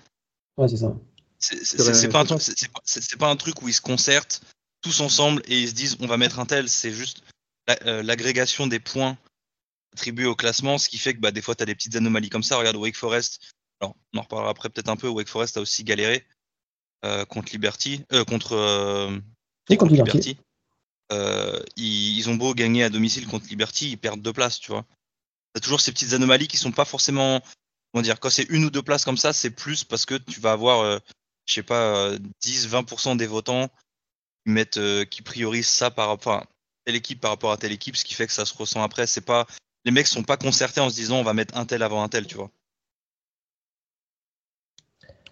[0.58, 0.96] Ouais, c'est ça.
[1.40, 4.42] C'est pas, pas, un truc où ils se concertent
[4.82, 7.24] tous ensemble et ils se disent on va mettre un tel, c'est juste
[7.68, 9.18] l'agrégation des points
[9.94, 12.30] attribué au classement, ce qui fait que bah, des fois, tu as des petites anomalies
[12.30, 12.58] comme ça.
[12.58, 13.54] Regarde Wake Forest.
[13.80, 15.08] Alors, on en reparlera après peut-être un peu.
[15.08, 16.26] Wake Forest a aussi galéré
[17.06, 18.06] euh, contre Liberty.
[18.14, 19.18] Euh, contre, euh,
[19.70, 20.38] Et contre Liberty.
[21.12, 24.72] Euh, ils, ils, ont beau gagner à domicile contre Liberty, ils perdent deux places, tu
[24.72, 24.86] vois.
[25.54, 27.42] Tu as toujours ces petites anomalies qui sont pas forcément.
[27.92, 30.40] Comment dire, quand c'est une ou deux places comme ça, c'est plus parce que tu
[30.40, 31.00] vas avoir, euh,
[31.46, 32.12] je sais pas,
[32.44, 33.68] 10-20% des votants
[34.46, 34.80] qui, mettent,
[35.10, 36.48] qui priorisent ça par rapport à
[36.86, 39.08] telle équipe par rapport à telle équipe, ce qui fait que ça se ressent après.
[39.08, 39.46] C'est pas
[39.86, 42.08] les mecs sont pas concertés en se disant on va mettre un tel avant un
[42.08, 42.50] tel, tu vois.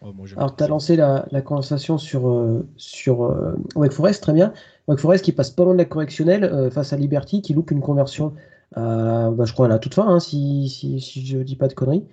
[0.01, 4.31] Oh, Alors, tu as lancé la, la, conversation sur, euh, sur euh, Wake Forest, très
[4.31, 4.53] bien.
[4.87, 7.71] Wake Forest qui passe pas loin de la correctionnelle euh, face à Liberty, qui loupe
[7.71, 8.33] une conversion,
[8.75, 11.67] à, bah, je crois, à la toute fin, hein, si, si, si, je dis pas
[11.67, 12.05] de conneries.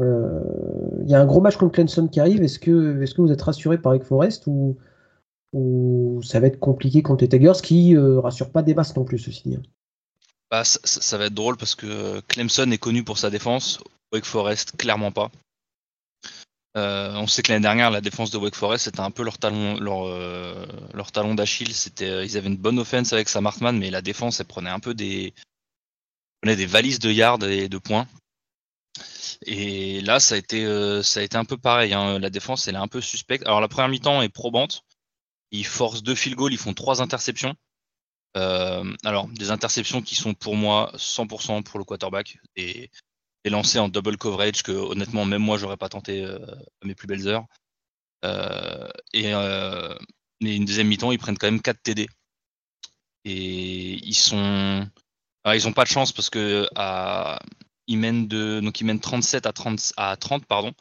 [0.00, 2.42] Il y a un gros match contre Clemson qui arrive.
[2.42, 4.76] Est-ce que, est que vous êtes rassuré par Wake Forest ou,
[6.24, 9.42] ça va être compliqué contre les Tigers qui rassure pas des masses non plus, ceci
[9.48, 9.58] dit
[10.50, 13.78] Bah, ça, va être drôle parce que Clemson est connu pour sa défense,
[14.12, 15.30] Wake Forest clairement pas.
[16.76, 19.38] Euh, on sait que l'année dernière, la défense de Wake Forest c'était un peu leur
[19.38, 20.66] talon, leur, euh,
[21.12, 21.72] talon d'Achille.
[22.00, 24.80] Euh, ils avaient une bonne offense avec Sam Hartman, mais la défense, elle prenait un
[24.80, 25.32] peu des,
[26.40, 28.06] prenait des valises de yards et de points.
[29.46, 31.92] Et là, ça a été, euh, ça a été un peu pareil.
[31.94, 32.18] hein.
[32.18, 33.44] La défense, elle est un peu suspecte.
[33.46, 34.82] Alors la première mi-temps est probante.
[35.50, 37.54] Ils forcent deux field goals, ils font trois interceptions.
[38.36, 42.38] Euh, alors, des interceptions qui sont pour moi 100% pour le quarterback.
[42.56, 42.90] Et
[43.44, 46.38] des lancers en double coverage que honnêtement, même moi, j'aurais pas tenté euh,
[46.82, 47.46] à mes plus belles heures.
[49.12, 52.08] Et une deuxième mi-temps, ils prennent quand même 4 TD.
[53.24, 54.86] Et ils sont.
[55.44, 57.38] Alors, ils ont pas de chance parce que à...
[57.86, 58.60] ils mènent de...
[58.60, 60.72] donc ils mènent 37 à 30, à 30 pardon.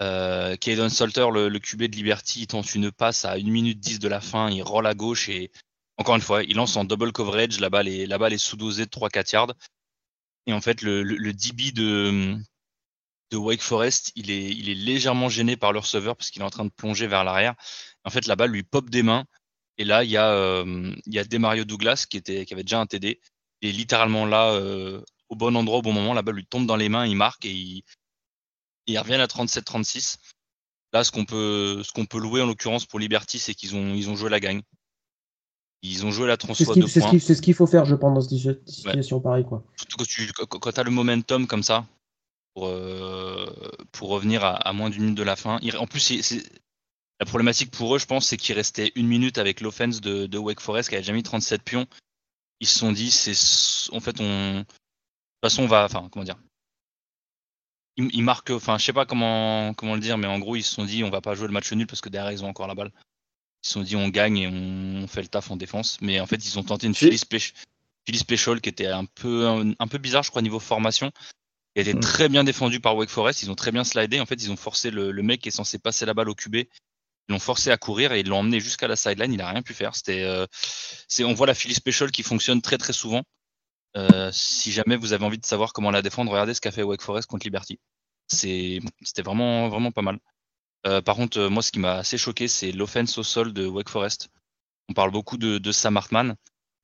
[0.00, 3.98] Euh, Caden Salter, le, QB de Liberty, il tente une passe à 1 minute 10
[3.98, 5.50] de la fin, il roll à gauche et
[5.98, 8.86] encore une fois, il lance en double coverage, la balle est, la balle est sous-dosée
[8.86, 9.54] de 3-4 yards.
[10.46, 12.36] Et en fait, le, le, DB de,
[13.32, 16.44] de Wake Forest, il est, il est légèrement gêné par le receveur parce qu'il est
[16.44, 17.54] en train de plonger vers l'arrière.
[18.04, 19.26] En fait, la balle lui pop des mains.
[19.76, 22.62] Et là, il y a, euh, il y a Demario Douglas qui, était, qui avait
[22.62, 23.20] déjà un TD.
[23.62, 26.76] Et littéralement là, euh, au bon endroit, au bon moment, la balle lui tombe dans
[26.76, 27.82] les mains, il marque et il,
[28.86, 30.16] il revient à 37-36.
[30.92, 33.94] Là, ce qu'on peut, ce qu'on peut louer en l'occurrence pour Liberty, c'est qu'ils ont,
[33.94, 34.62] ils ont joué la gagne.
[35.82, 36.64] Ils ont joué la qu'il de c'est
[37.00, 39.44] ce qu'il- c'est ce qu'il faut faire, je pense, dans cette situation pareille.
[39.44, 39.62] Quoi.
[39.76, 41.86] Surtout quand tu quand, as le momentum comme ça,
[42.54, 43.46] pour, euh,
[43.92, 45.60] pour revenir à, à moins d'une minute de la fin.
[45.78, 46.10] En plus,
[47.20, 50.38] la problématique pour eux, je pense, c'est qu'il restait une minute avec l'offense de, de
[50.38, 51.86] Wake Forest qui avait déjà mis 37 pions.
[52.60, 53.34] Ils se sont dit, c'est
[53.94, 54.64] en fait, on.
[55.42, 55.84] De toute façon, on va.
[55.84, 56.36] Enfin, comment dire
[57.96, 58.50] ils, ils marquent.
[58.50, 61.04] Enfin, je sais pas comment, comment le dire, mais en gros, ils se sont dit,
[61.04, 62.92] on va pas jouer le match nul parce que derrière, ils ont encore la balle.
[63.64, 65.98] Ils se sont dit, on gagne et on fait le taf en défense.
[66.00, 66.94] Mais en fait, ils ont tenté une.
[66.94, 67.18] Philly,
[68.18, 71.12] Special qui était un peu, un, un peu bizarre, je crois, niveau formation.
[71.74, 72.00] Il a été Mm.
[72.00, 73.42] très bien défendu par Wake Forest.
[73.42, 74.18] Ils ont très bien slidé.
[74.18, 76.34] En fait, ils ont forcé le, le mec qui est censé passer la balle au
[76.34, 76.56] QB.
[76.56, 76.66] Ils
[77.28, 79.32] l'ont forcé à courir et ils l'ont emmené jusqu'à la sideline.
[79.34, 79.94] Il a rien pu faire.
[79.94, 80.46] C'était, euh,
[81.06, 83.22] c'est, on voit la Philly Special qui fonctionne très très souvent.
[83.96, 86.82] Euh, si jamais vous avez envie de savoir comment la défendre, regardez ce qu'a fait
[86.82, 87.78] Wake Forest contre Liberty.
[88.28, 88.80] C'était
[89.24, 90.18] vraiment vraiment pas mal.
[90.86, 93.66] Euh, par contre, euh, moi, ce qui m'a assez choqué, c'est l'offense au sol de
[93.66, 94.28] Wake Forest.
[94.88, 96.36] On parle beaucoup de, de Sam Hartman.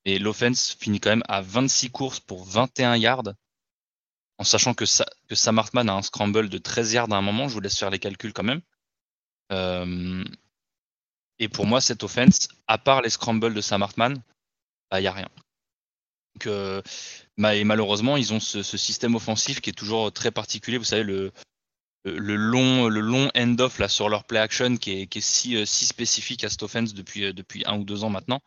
[0.07, 3.35] Et l'offense finit quand même à 26 courses pour 21 yards.
[4.39, 7.23] En sachant que, Sa- que Sam Hartman a un scramble de 13 yards à un
[7.23, 7.49] moment.
[7.49, 8.61] Je vous laisse faire les calculs quand même.
[9.53, 10.25] Euh,
[11.39, 14.23] et pour moi, cette offense, à part les scrambles de Sam Hartman,
[14.93, 15.29] il n'y a rien.
[16.35, 16.83] Donc, euh,
[17.39, 20.79] et malheureusement, ils ont ce, ce système offensif qui est toujours très particulier.
[20.79, 21.33] Vous savez, le,
[22.05, 25.65] long, le long end-off là, sur leur play action qui est, qui est si, euh,
[25.65, 28.41] si spécifique à cette offense depuis, euh, depuis un ou deux ans maintenant.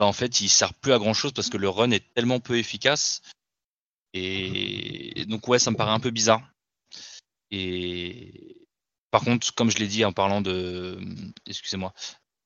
[0.00, 2.40] Bah, en fait, il sert plus à grand chose parce que le run est tellement
[2.40, 3.20] peu efficace.
[4.14, 6.42] Et donc, ouais, ça me paraît un peu bizarre.
[7.50, 8.66] Et
[9.10, 10.98] par contre, comme je l'ai dit en parlant de.
[11.46, 11.92] Excusez-moi.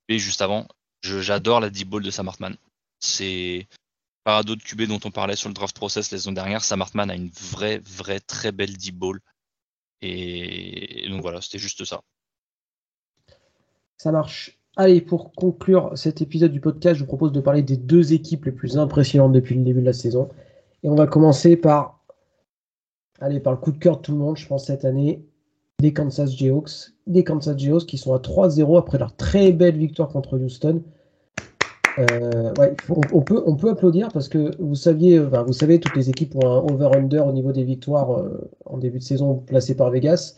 [0.08, 0.68] Et juste avant,
[1.02, 2.56] j'adore la deep ball de Sam Hartman.
[3.00, 3.68] C'est.
[4.26, 6.82] Par à d'autres QB dont on parlait sur le draft process la saison dernière, Sam
[6.82, 9.20] Hartman a une vraie, vraie, très belle deep ball.
[10.02, 12.00] Et, et donc voilà, c'était juste ça.
[13.96, 14.58] Ça marche.
[14.74, 18.46] Allez, pour conclure cet épisode du podcast, je vous propose de parler des deux équipes
[18.46, 20.28] les plus impressionnantes depuis le début de la saison.
[20.82, 22.04] Et on va commencer par,
[23.20, 25.24] allez, par le coup de cœur de tout le monde, je pense, cette année,
[25.78, 26.90] des Kansas Jayhawks.
[27.06, 30.82] Des Kansas Jayhawks qui sont à 3-0 après leur très belle victoire contre Houston.
[31.98, 32.52] Euh,
[33.12, 37.26] on, peut, applaudir parce que vous saviez, vous savez, toutes les équipes ont un over-under
[37.26, 40.34] au niveau des victoires euh, en début de saison placées par Vegas.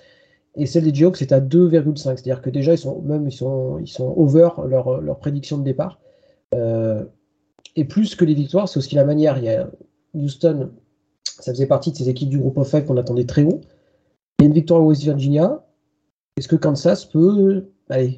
[0.54, 1.96] Et celle des Jayhawks c'est à 2,5.
[1.96, 6.00] C'est-à-dire que déjà, ils sont même ils sont, ils sont over leur, prédiction de départ.
[6.54, 7.04] Euh,
[7.76, 9.38] et plus que les victoires, c'est aussi la manière.
[9.38, 9.68] Il y a
[10.14, 10.70] Houston,
[11.24, 13.60] ça faisait partie de ces équipes du groupe of five qu'on attendait très haut.
[14.38, 15.64] Il y a une victoire à West Virginia.
[16.36, 17.66] Est-ce que Kansas peut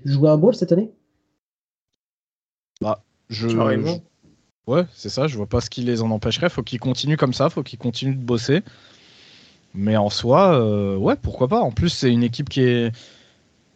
[0.04, 0.92] jouer un ball cette année?
[3.30, 3.84] Je, je-
[4.66, 5.26] Ouais, c'est ça.
[5.26, 6.50] Je vois pas ce qui les en empêcherait.
[6.50, 7.50] Faut qu'ils continuent comme ça.
[7.50, 8.62] Faut qu'ils continuent de bosser.
[9.74, 11.60] Mais en soi, euh, ouais, pourquoi pas.
[11.60, 12.92] En plus, c'est une équipe qui est,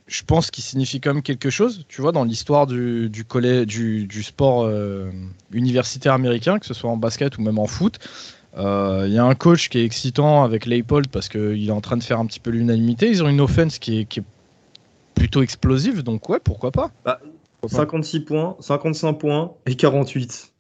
[0.06, 1.84] je pense, qui signifie quand même quelque chose.
[1.88, 5.10] Tu vois, dans l'histoire du, du, collè- du, du sport euh,
[5.52, 7.98] universitaire américain, que ce soit en basket ou même en foot.
[8.56, 11.80] Euh, Il y a un coach qui est excitant avec Leipold parce qu'il est en
[11.80, 13.08] train de faire un petit peu l'unanimité.
[13.08, 14.24] Ils ont une offense qui est, qui est
[15.14, 16.02] plutôt explosive.
[16.02, 16.90] Donc, ouais, pourquoi pas.
[17.04, 17.43] Bah, Pourquoi pas.
[17.70, 20.50] 56 points, 55 points et 48.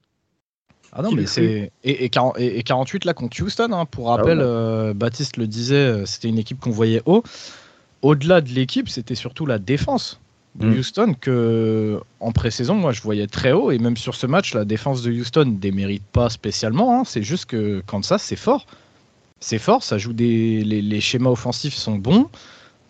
[0.96, 1.72] Ah non, mais c'est.
[1.82, 3.84] Et, et, 40 et- et 48 là contre Houston, hein.
[3.84, 4.44] pour rappel, ouais.
[4.46, 7.24] euh, Baptiste le disait, euh, c'était une équipe qu'on voyait haut.
[8.02, 10.20] Au-delà de l'équipe, c'était surtout la défense.
[10.56, 10.78] de Mm.
[10.78, 13.72] Houston que en pré-saison, moi je voyais très haut.
[13.72, 17.00] Et même sur ce match, la défense de Houston ne démérite pas spécialement.
[17.00, 17.02] hein.
[17.04, 18.64] C'est juste que Kansas, c'est fort.
[19.40, 20.62] C'est fort, ça joue des.
[20.62, 22.28] Les, les schémas offensifs sont bons.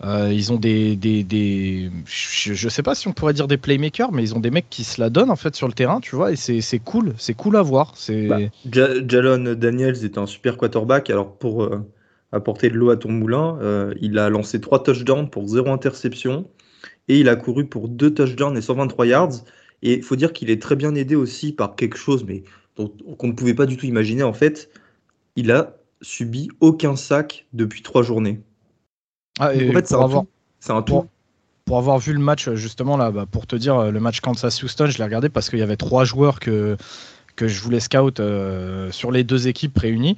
[0.02, 0.96] Euh, ils ont des.
[0.96, 4.40] des, des- je, je sais pas si on pourrait dire des playmakers, mais ils ont
[4.40, 6.32] des mecs qui se la donnent en fait sur le terrain, tu vois.
[6.32, 7.14] Et c'est cool.
[7.18, 7.94] C'est cool à voir.
[8.26, 11.10] Bah, Ja- Jalon Daniels est un super quarterback.
[11.10, 11.80] Alors, pour euh,
[12.32, 16.50] apporter de l'eau à ton moulin, euh, il a lancé 3 touchdowns pour 0 interception
[17.08, 19.32] et il a couru pour 2 touchdowns et 123 yards.
[19.82, 22.44] Et il faut dire qu'il est très bien aidé aussi par quelque chose, mais
[22.76, 24.22] qu'on ne pouvait pas du tout imaginer.
[24.22, 24.70] En fait,
[25.36, 28.40] il a subi aucun sac depuis 3 journées.
[29.40, 30.24] Ah, et en fait, c'est pour un avoir-
[30.68, 30.92] un tout.
[30.92, 31.06] Pour-
[31.64, 34.20] pour avoir vu le match, euh, justement, là, bah, pour te dire, euh, le match
[34.20, 36.76] Kansas-Houston, je l'ai regardé parce qu'il y avait trois joueurs que,
[37.36, 40.16] que je voulais scout euh, sur les deux équipes réunies.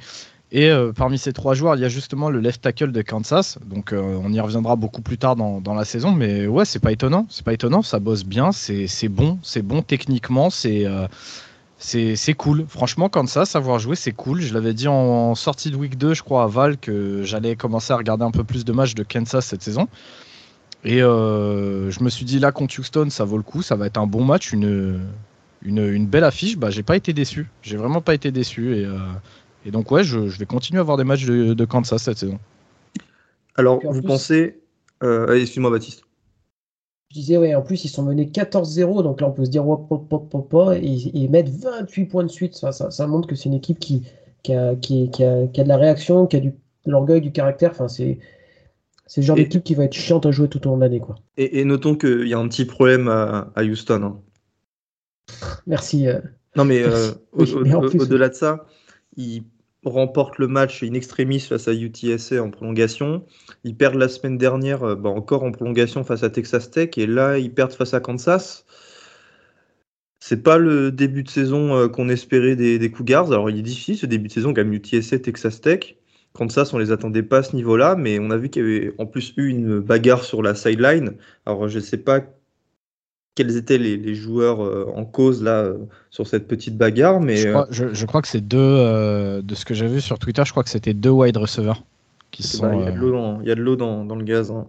[0.53, 3.59] Et euh, parmi ces trois joueurs, il y a justement le left tackle de Kansas.
[3.65, 6.13] Donc euh, on y reviendra beaucoup plus tard dans, dans la saison.
[6.13, 7.27] Mais ouais, c'est pas étonnant.
[7.31, 7.83] C'est pas étonnant.
[7.83, 8.53] Ça bosse bien.
[8.53, 9.39] C'est c'est bon.
[9.43, 10.51] C'est bon techniquement.
[10.51, 10.85] C'est
[11.79, 12.65] c'est c'est cool.
[12.69, 14.41] Franchement, Kansas, savoir jouer, c'est cool.
[14.41, 17.57] Je l'avais dit en, en sortie de week 2, je crois, à Val, que j'allais
[17.57, 19.89] commencer à regarder un peu plus de matchs de Kansas cette saison.
[20.85, 23.87] Et euh, je me suis dit là contre Houston, ça vaut le coup, ça va
[23.87, 25.01] être un bon match, une,
[25.63, 26.57] une, une belle affiche.
[26.57, 28.77] Bah, j'ai pas été déçu, j'ai vraiment pas été déçu.
[28.77, 28.99] Et, euh,
[29.67, 32.19] et donc ouais, je, je vais continuer à voir des matchs de, de Kansas cette
[32.19, 32.39] saison.
[33.57, 34.61] Alors, vous pensez.
[35.03, 36.06] Euh, allez, Excuse-moi, Baptiste.
[37.17, 39.87] Disais, ouais, en plus, ils sont menés 14-0, donc là, on peut se dire, hop,
[39.91, 42.55] hop, hop, hop, hop, et mettent 28 points de suite.
[42.55, 44.03] Ça, ça, ça montre que c'est une équipe qui,
[44.43, 47.21] qui, a, qui, qui a, qui a de la réaction, qui a du, de l'orgueil,
[47.23, 47.71] du caractère.
[47.71, 48.19] Enfin, c'est
[49.07, 51.01] c'est le genre d'équipe qui va être chiante à jouer tout au long de l'année,
[51.01, 51.15] quoi.
[51.37, 54.03] Et, et notons qu'il y a un petit problème à, à Houston.
[54.03, 54.21] hein.
[55.67, 56.09] Merci.
[56.09, 56.19] euh,
[56.57, 58.67] Non, mais euh, Oui, au- au- au-delà de ça,
[59.17, 59.45] ils
[59.91, 63.25] remportent le match in extremis face à UTSA en prolongation.
[63.65, 67.07] Ils perdent la semaine dernière, euh, bah, encore en prolongation face à Texas Tech, et
[67.07, 68.65] là, ils perdent face à Kansas.
[70.21, 73.33] C'est pas le début de saison euh, qu'on espérait des, Cougars.
[73.33, 75.97] Alors, il est difficile ce début de saison, comme UTSA, Texas Tech.
[76.33, 78.95] Kansas, on les attendait pas à ce niveau-là, mais on a vu qu'il y avait
[78.99, 81.15] en plus eu une bagarre sur la sideline.
[81.47, 82.21] Alors, je sais pas
[83.37, 85.77] quels étaient les, les joueurs euh, en cause là euh,
[86.11, 89.43] sur cette petite bagarre, mais Je euh, crois, je, je crois que c'est deux, euh,
[89.43, 91.83] de ce que j'ai vu sur Twitter, je crois que c'était deux wide receivers
[92.33, 92.81] qui bah, sont.
[92.81, 92.93] il y a
[93.55, 94.51] de l'eau dans, le gaz.
[94.51, 94.67] hein.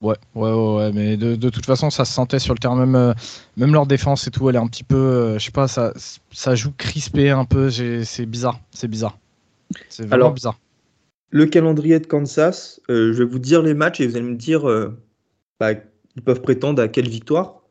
[0.00, 2.84] Ouais, ouais, ouais, ouais, mais de, de toute façon, ça se sentait sur le terrain,
[2.84, 3.14] même,
[3.56, 5.94] même leur défense et tout, elle est un petit peu, je sais pas, ça,
[6.32, 9.16] ça joue crispé un peu, c'est bizarre, c'est bizarre.
[9.88, 10.58] C'est vraiment Alors, bizarre.
[11.30, 14.64] Le calendrier de Kansas, je vais vous dire les matchs et vous allez me dire
[15.58, 15.70] bah,
[16.16, 17.63] ils peuvent prétendre à quelle victoire.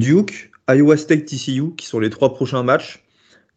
[0.00, 3.04] Duke, Iowa State, TCU, qui sont les trois prochains matchs.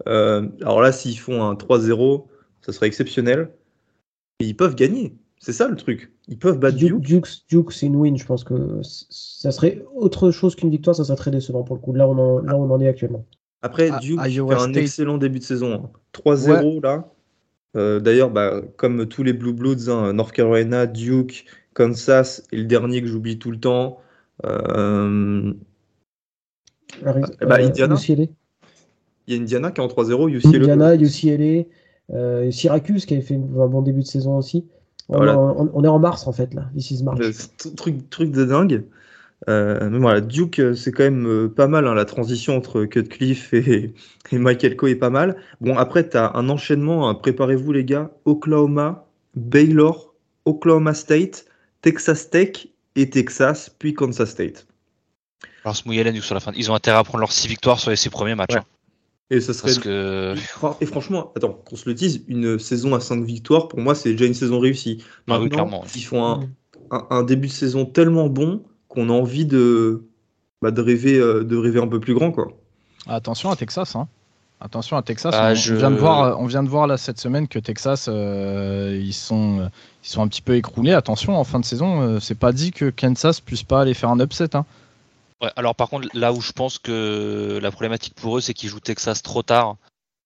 [0.08, 2.26] Euh, alors là, s'ils font un 3-0,
[2.62, 3.50] ça serait exceptionnel.
[4.40, 5.16] Et ils peuvent gagner.
[5.40, 6.12] C'est ça le truc.
[6.28, 7.28] Ils peuvent battre Duke, Duke.
[7.50, 8.18] Duke, c'est une win.
[8.18, 11.82] Je pense que ça serait autre chose qu'une victoire, ça serait très décevant pour le
[11.82, 11.94] coup.
[11.94, 13.26] Là, on en, là, on en est actuellement.
[13.62, 14.78] Après, Ah, Duke fait un State.
[14.78, 15.74] excellent début de saison.
[15.74, 15.90] hein.
[16.14, 17.12] 3-0 là.
[17.76, 22.66] Euh, D'ailleurs, bah, comme tous les Blue Bloods, hein, North Carolina, Duke, Kansas et le
[22.66, 24.00] dernier que j'oublie tout le temps,
[24.46, 25.54] euh,
[27.02, 27.96] bah, euh, Indiana.
[27.96, 28.26] UCLA,
[29.28, 30.58] il y a Indiana qui est en 3-0, UCLA.
[30.58, 31.64] Indiana, UCLA,
[32.14, 34.66] euh, Syracuse qui avait fait un bon début de saison aussi.
[35.10, 35.38] On, Voilà.
[35.40, 36.66] on- on est en mars en fait là.
[36.76, 37.20] This is March.
[37.22, 37.32] Euh,
[37.76, 38.84] truc, truc de dingue.
[39.50, 41.86] Euh, mais voilà, Duke, c'est quand même pas mal.
[41.88, 43.94] hein, la transition entre Cutcliffe et,
[44.32, 45.36] et Michael Coe est pas mal.
[45.60, 47.10] Bon, après, tu as un enchaînement.
[47.10, 48.12] hein, Préparez-vous, les gars.
[48.24, 49.06] Oklahoma,
[49.36, 50.14] Baylor,
[50.46, 51.46] Oklahoma State,
[51.82, 54.66] Texas Tech et Texas, puis Kansas State.
[55.64, 56.52] Alors se mouiller la nuque sur la fin.
[56.56, 58.54] Ils ont intérêt à prendre leurs 6 victoires sur les 6 premiers matchs.
[58.54, 58.60] Ouais.
[58.60, 58.66] hein.
[59.30, 59.70] Et ça serait.
[59.70, 63.68] parce que Fran- Et franchement, attends, qu'on se le dise, une saison à 5 victoires,
[63.70, 64.98] pour moi, c'est déjà une saison réussie.
[65.02, 65.84] Ah oui, Maintenant, clairement.
[65.96, 66.50] ils font un, Mm.
[66.92, 70.04] un, un début de saison tellement bon qu'on a envie de,
[70.62, 72.32] bah, de, rêver, euh, de rêver un peu plus grand.
[72.32, 72.50] Quoi.
[73.08, 74.08] Attention à Texas, hein.
[74.60, 75.32] Attention à Texas.
[75.34, 78.08] Bah, on, je- vient de voir, on vient de voir là cette semaine que Texas,
[78.10, 79.70] euh, ils sont,
[80.04, 80.94] ils sont un petit peu écroulés.
[80.94, 84.10] Attention, en fin de saison, euh, c'est pas dit que Kansas puisse pas aller faire
[84.10, 84.56] un upset.
[84.56, 84.66] Hein.
[85.44, 88.70] Ouais, alors par contre, là où je pense que la problématique pour eux, c'est qu'ils
[88.70, 89.76] jouent Texas trop tard.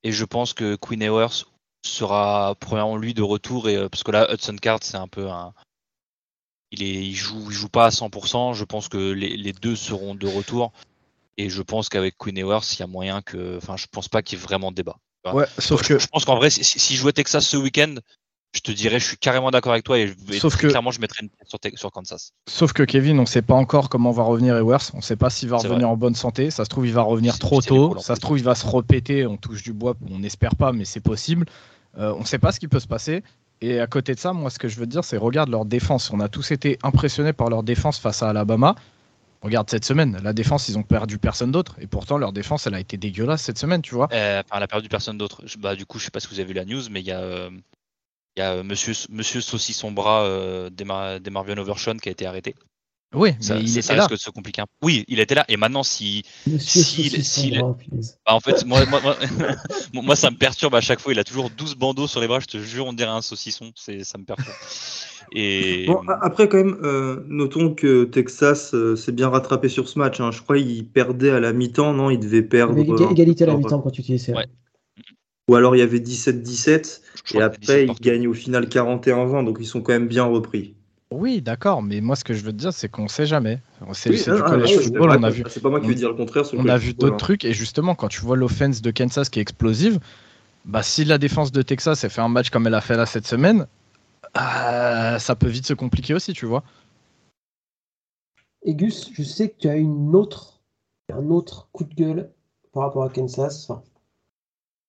[0.03, 1.45] Et je pense que Queen Ewers
[1.84, 3.68] sera premièrement lui de retour.
[3.68, 5.53] Et, euh, parce que là, Hudson Card, c'est un peu un.
[6.72, 8.53] Il, est, il, joue, il joue pas à 100%.
[8.53, 10.72] Je pense que les, les deux seront de retour.
[11.38, 13.57] Et je pense qu'avec Queen Ewers, il y a moyen que.
[13.57, 14.98] Enfin, je pense pas qu'il y ait vraiment de débat.
[15.26, 15.34] Ouais.
[15.34, 17.57] Ouais, sauf je, que, je pense qu'en vrai, si, si si je jouais Texas ce
[17.57, 17.95] week-end,
[18.56, 19.99] je te dirais, je suis carrément d'accord avec toi.
[19.99, 22.32] Et, et Sauf que- clairement, je mettrais une pièce sur, Kansas.
[22.48, 24.78] sauf que Kevin, on sait pas encore comment va revenir Ewers.
[24.94, 25.86] On sait pas s'il va revenir vrai.
[25.86, 26.49] en bonne santé.
[26.49, 27.98] Ça se trouve, il va revenir trop tôt.
[27.99, 29.26] Ça se trouve, il va se repéter.
[29.28, 29.95] On touche du bois.
[30.10, 31.45] On n'espère pas, mais c'est possible.
[31.98, 33.24] Euh, on sait pas ce qui peut se passer.
[33.61, 36.11] Et à côté de ça, moi, ce que je veux dire, c'est regarde leur défense.
[36.11, 38.76] On a tous été impressionnés par leur défense face à Alabama.
[39.41, 41.76] Regarde cette semaine, la défense, ils ont perdu personne d'autre.
[41.80, 44.07] Et pourtant, leur défense, elle a été dégueulasse cette semaine, tu vois.
[44.11, 45.44] Euh, enfin, elle a perdu personne d'autre.
[45.60, 47.11] Bah, du coup, je sais pas si vous avez vu la news, mais il y
[47.11, 47.49] a, euh,
[48.38, 52.07] il y a euh, Monsieur, Monsieur Saucisson Bras euh, des, Mar- des Marvion Overshawn qui
[52.09, 52.53] a été arrêté.
[53.15, 54.01] Oui, Ça, mais il ça- était ça là.
[54.03, 54.85] risque de se compliquer un peu.
[54.85, 55.45] Oui, il était là.
[55.47, 58.19] Et maintenant, si, Bras, punaise.
[58.26, 59.15] Bah, en fait, moi, moi, moi,
[60.03, 61.14] moi, ça me perturbe à chaque fois.
[61.14, 62.39] Il a toujours 12 bandeaux sur les bras.
[62.39, 63.72] Je te jure, on dirait un saucisson.
[63.76, 64.49] C'est, ça me perturbe.
[65.31, 69.97] Et Bon, après, quand même, euh, notons que Texas euh, s'est bien rattrapé sur ce
[69.99, 70.19] match.
[70.19, 70.31] hein.
[70.31, 72.77] Je crois qu'il perdait à la mi-temps, non Il devait Il y perdre.
[73.03, 74.38] euh, égalité à la alors, mi-temps quand tu utilisais ça.
[74.38, 74.45] Ouais.
[75.48, 77.02] Ou alors il y avait 17-17.
[77.26, 79.45] je Et après, 17 ils gagnent au final 41-20.
[79.45, 80.76] Donc ils sont quand même bien repris.
[81.10, 83.61] Oui, d'accord, mais moi, ce que je veux te dire, c'est qu'on sait jamais.
[83.94, 85.44] C'est Oui, ah, du ah, college c'est football, on a vu.
[85.48, 87.18] C'est pas moi qui vais dire le contraire sur le On a vu d'autres hein.
[87.18, 89.99] trucs et justement quand tu vois l'offense de Kansas qui est explosive,
[90.65, 93.06] bah si la défense de Texas elle fait un match comme elle a fait là
[93.06, 93.68] cette semaine,
[94.38, 96.64] euh, ça peut vite se compliquer aussi, tu vois.
[98.64, 100.60] Et Gus, je sais que tu as une autre,
[101.14, 102.30] un autre coup de gueule
[102.74, 103.69] par rapport à Kansas.
[103.69, 103.82] Enfin,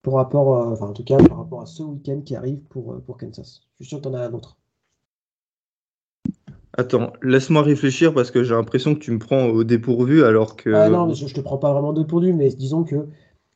[0.01, 2.93] par rapport, euh, enfin, en tout cas, par rapport à ce week-end qui arrive pour,
[2.93, 3.61] euh, pour Kansas.
[3.79, 4.57] Je suis sûr que tu en as un autre.
[6.77, 10.73] Attends, laisse-moi réfléchir parce que j'ai l'impression que tu me prends au dépourvu alors que.
[10.73, 13.07] Ah non, je, je te prends pas vraiment de pour du, mais disons que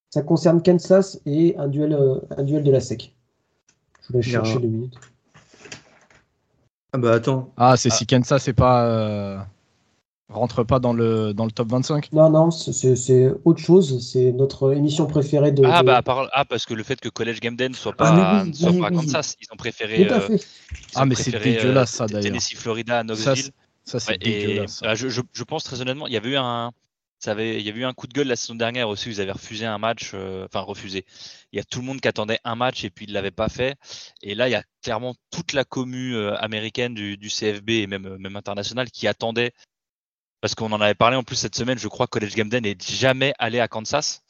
[0.09, 3.15] ça concerne Kansas et un duel, euh, un duel de la SEC.
[4.09, 4.99] Je a chercher deux minutes.
[6.91, 7.51] Ah bah attends.
[7.55, 7.95] Ah, c'est Ah.
[7.95, 9.39] si Kansas c'est pas euh,
[10.33, 12.11] rentre pas dans le dans le top 25.
[12.11, 14.05] Non, non, c'est- autre chose.
[14.05, 15.63] C'est notre émission préférée de.
[15.65, 17.93] Ah, de- bah, par- ah, parce que le fait que College Game Day ne soit
[17.93, 18.95] Ah, pas, mais oui, ne soit oui, pas à oui.
[18.97, 20.07] Kansas, ils ont préféré.
[20.07, 20.45] Tout à euh, fait.
[20.95, 22.31] Ah, mais c'est dégueulasse, ça, T- d'ailleurs.
[22.31, 23.51] Tennessee, Florida, à Ça, Knoxville.
[23.85, 24.77] Ça c'est Ouais, et dégueulasse.
[24.79, 24.85] ça.
[24.87, 26.71] bah, je, je- je pense très honnêtement, il y avait eu un,
[27.19, 29.09] ça avait, il y avait eu un coup de gueule la saison dernière aussi.
[29.09, 31.05] Ils avaient refusé un match, euh, enfin refusé.
[31.51, 33.49] Il y a tout le monde qui attendait un match et puis ils l'avaient pas
[33.49, 33.75] fait.
[34.21, 37.87] Et là, il y a clairement toute la commu euh, américaine du, du CFB et
[37.87, 39.51] même euh, même internationale qui attendait.
[40.43, 42.59] Parce qu'on en avait parlé en plus cette semaine, je crois que College Game Day
[42.59, 44.23] n'est jamais allé à Kansas.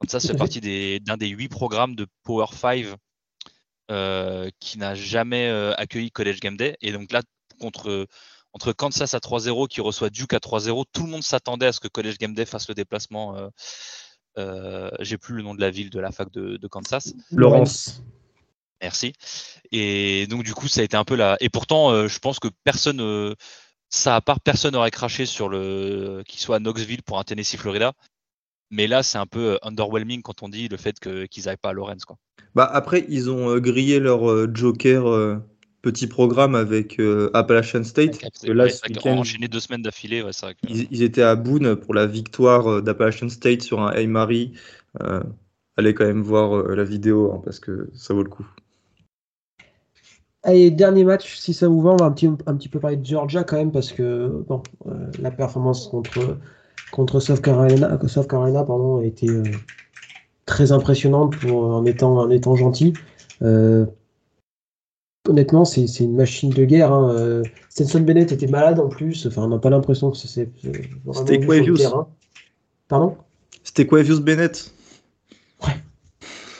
[0.00, 0.60] Kansas fait partie
[0.98, 2.86] d'un des huit programmes de Power 5
[3.92, 6.76] euh, qui n'a jamais euh, accueilli College Game Day.
[6.80, 7.22] Et donc là,
[7.60, 8.08] contre,
[8.52, 11.78] entre Kansas à 3-0 qui reçoit Duke à 3-0, tout le monde s'attendait à ce
[11.78, 13.36] que College Game Day fasse le déplacement.
[13.36, 13.48] Euh,
[14.38, 17.14] euh, J'ai plus le nom de la ville de la fac de, de Kansas.
[17.30, 18.02] Laurence.
[18.82, 19.12] Merci.
[19.70, 21.36] Et donc du coup, ça a été un peu la.
[21.38, 23.36] Et pourtant, je pense que personne,
[23.90, 27.56] ça à part personne n'aurait craché sur le qu'il soit à Knoxville pour un Tennessee
[27.56, 27.92] Florida.
[28.70, 31.70] Mais là, c'est un peu euh, underwhelming quand on dit le fait qu'ils n'aillent pas
[31.70, 32.16] à Lawrence, quoi.
[32.54, 35.42] Bah après, ils ont euh, grillé leur euh, Joker
[35.82, 38.18] petit programme avec euh, Appalachian State.
[38.18, 41.74] Que là, ce week-end, enchaîné deux semaines d'affilée, ouais, que- ils, ils étaient à Boone
[41.74, 44.52] pour la victoire d'Appalachian State sur un Hey Marie.
[45.00, 45.22] Euh,
[45.76, 48.46] allez quand même voir la vidéo hein, parce que ça vaut le coup.
[50.42, 52.96] Allez, dernier match, si ça vous va, on va un petit, un petit peu parler
[52.96, 56.38] de Georgia quand même, parce que bon, euh, la performance contre,
[56.92, 59.42] contre South Carolina, South Carolina pardon, a été euh,
[60.46, 62.94] très impressionnante pour, en, étant, en étant gentil.
[63.42, 63.84] Euh,
[65.28, 66.90] honnêtement, c'est une machine de guerre.
[66.92, 67.42] Hein.
[67.68, 70.50] Stetson Bennett était malade en plus, enfin, on n'a pas l'impression que c'est
[71.12, 71.86] C'était Quavius.
[72.88, 73.16] Pardon?
[73.62, 74.72] C'était Quavius Bennett?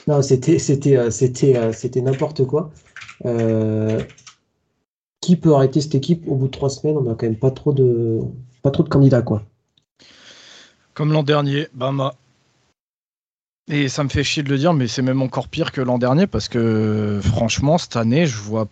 [0.07, 0.57] Non, c'était
[0.97, 2.73] euh, c'était n'importe quoi.
[3.27, 4.03] Euh,
[5.21, 6.97] qui peut arrêter cette équipe au bout de trois semaines?
[6.97, 8.21] On a quand même pas trop de
[8.63, 9.43] pas trop de candidats quoi.
[10.95, 12.15] Comme l'an dernier, Bama.
[13.69, 15.99] Et ça me fait chier de le dire, mais c'est même encore pire que l'an
[15.99, 18.67] dernier parce que franchement, cette année, je vois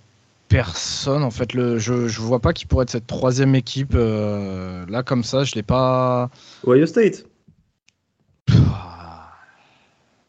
[0.48, 1.22] personne.
[1.22, 3.94] En fait, le, je, je vois pas qui pourrait être cette troisième équipe.
[3.94, 6.30] euh, là, comme ça, je l'ai pas.
[6.66, 7.26] Ohio State.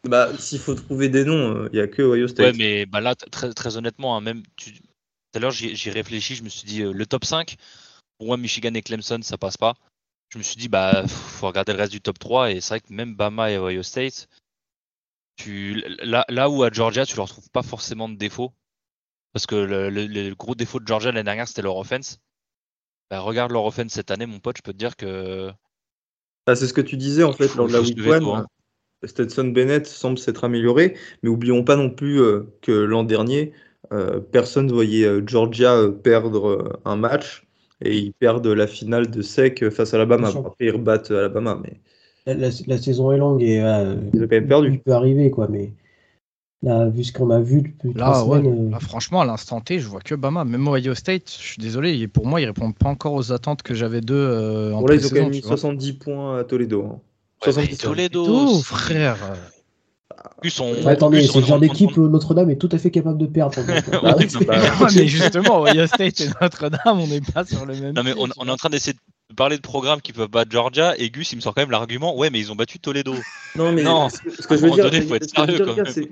[0.04, 2.56] Ah, Bah, s'il faut trouver des noms, il n'y a que Ohio Ouais, State.
[2.56, 4.72] mais bah là, très, très honnêtement, hein, même tu...
[4.72, 4.82] tout
[5.34, 7.56] à l'heure, j'y réfléchis, je me suis dit, euh, le top 5,
[8.18, 9.74] pour moi, Michigan et Clemson, ça passe pas.
[10.30, 12.80] Je me suis dit, bah, faut regarder le reste du top 3, et c'est vrai
[12.80, 14.28] que même Bama et Ohio State,
[15.36, 15.82] tu...
[16.02, 18.52] là, là où à Georgia, tu leur trouves pas forcément de défaut,
[19.32, 22.20] parce que le, le- le gros défaut de Georgia l'année dernière, c'était leur offense.
[23.10, 25.52] Bah, regarde leur offense cette année, mon pote, je peux te dire que.
[26.46, 28.46] Ah, c'est ce que tu disais en fait lors de la week lever 1.
[29.04, 33.52] Stetson Bennett semble s'être amélioré, mais oublions pas non plus euh, que l'an dernier,
[33.92, 37.46] euh, personne ne voyait euh, Georgia perdre euh, un match
[37.82, 40.28] et ils perdent la finale de SEC face à Alabama.
[40.28, 41.80] Après, ils rebattent Alabama, mais
[42.26, 44.78] La, la- la saison est longue et euh, ils ont quand même il perdu.
[44.84, 45.48] peut arriver quoi.
[45.48, 45.72] Mais
[46.62, 49.24] là, vu ce qu'on a vu depuis Là, trois ouais, semaines, euh, là, franchement, à
[49.24, 50.44] l'instant T, je vois que Bama.
[50.44, 53.74] Même Ohio State, je suis désolé, pour moi, ils répondent pas encore aux attentes que
[53.74, 55.56] j'avais d'eux euh, en Bon, là, ils ont quand même mis tu vois.
[55.56, 56.84] 70 points à Toledo.
[56.84, 57.00] hein.
[57.46, 57.88] Ouais, 70 mais points.
[57.88, 59.16] Toledo, frère.
[60.42, 62.90] Plus on, bah, attendez, plus on- le genre d'équipe on- Notre-Dame est tout à fait
[62.90, 63.56] capable de perdre.
[63.66, 64.14] bah, bah,
[64.80, 67.94] Bah, mais justement, Ohio State et Notre-Dame, on n'est pas sur le même.
[67.94, 70.94] Non mais on, est en train d'essayer de parler de programmes qui peuvent battre Georgia,
[70.98, 73.14] et Gus, il me sort quand même l'argument, ouais, mais ils ont battu Toledo.
[73.56, 75.14] Non, mais Non, ce, que- ce que je veux à un dire, moment donné, faut
[75.14, 75.92] être ce que je veux sérieux, dire, quand même.
[75.94, 76.10] c'est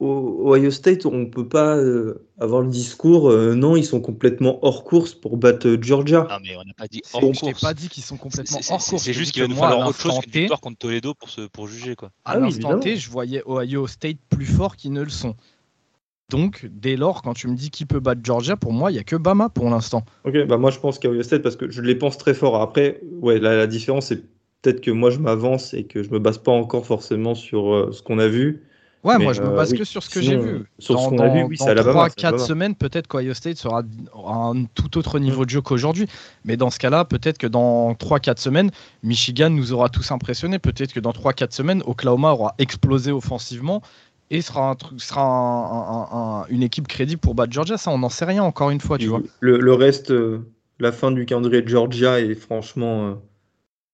[0.00, 4.58] au Ohio State, on peut pas euh, avoir le discours euh, non, ils sont complètement
[4.64, 6.26] hors course pour battre euh, Georgia.
[6.30, 7.60] Non, mais on n'a pas dit hors Je t'ai course.
[7.60, 9.02] pas dit qu'ils sont complètement hors c'est- course.
[9.02, 11.42] C'est je juste qu'il va nous falloir autre chose qu'une victoire contre Toledo pour, se,
[11.48, 11.96] pour juger.
[11.96, 12.10] Quoi.
[12.24, 12.78] À Ah oui, l'instant.
[12.78, 15.34] T, je voyais Ohio State plus fort qu'ils ne le sont.
[16.30, 19.00] Donc, dès lors, quand tu me dis qui peut battre Georgia, pour moi, il n'y
[19.00, 20.04] a que Bama pour l'instant.
[20.24, 22.60] Ok, bah moi je pense qu'à Ohio State parce que je les pense très fort.
[22.60, 24.22] Après, ouais, la, la différence c'est
[24.60, 27.92] peut-être que moi je m'avance et que je me base pas encore forcément sur euh,
[27.92, 28.67] ce qu'on a vu.
[29.04, 29.78] Ouais, Mais, moi, je me euh, base oui.
[29.78, 30.64] que sur ce que j'ai vu.
[30.80, 32.44] sur ce qu'on a vu, oui, c'est Alabama, c'est 3-4 Alabama.
[32.44, 36.08] semaines, peut-être qu'Ohio State sera à un tout autre niveau de jeu qu'aujourd'hui.
[36.44, 38.70] Mais dans ce cas-là, peut-être que dans 3-4 semaines,
[39.04, 40.58] Michigan nous aura tous impressionnés.
[40.58, 43.82] Peut-être que dans 3-4 semaines, Oklahoma aura explosé offensivement
[44.30, 45.62] et sera, un truc- sera un-
[46.02, 47.76] un- un- une équipe crédible pour battre Georgia.
[47.78, 49.20] Ça, on n'en sait rien encore une fois, tu vois.
[49.40, 50.40] Le, le reste, euh,
[50.80, 53.14] la fin du calendrier de Georgia est franchement euh,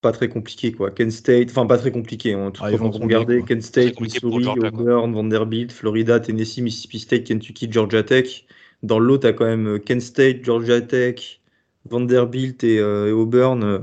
[0.04, 0.90] pas très compliqué quoi.
[0.90, 2.34] Kent State, enfin pas très compliqué.
[2.34, 3.24] Hein, tout Ah, ils vont quand on quoi.
[3.42, 4.46] Kent State, Missouri.
[4.46, 8.44] Auburn, Vanderbilt, Florida, Tennessee, Mississippi State, Kentucky, Georgia Tech.
[8.82, 11.40] Dans le lot, t'as quand même euh, Kent State, Georgia Tech,
[11.88, 13.64] Vanderbilt et, euh, et Auburn.
[13.64, 13.78] euh,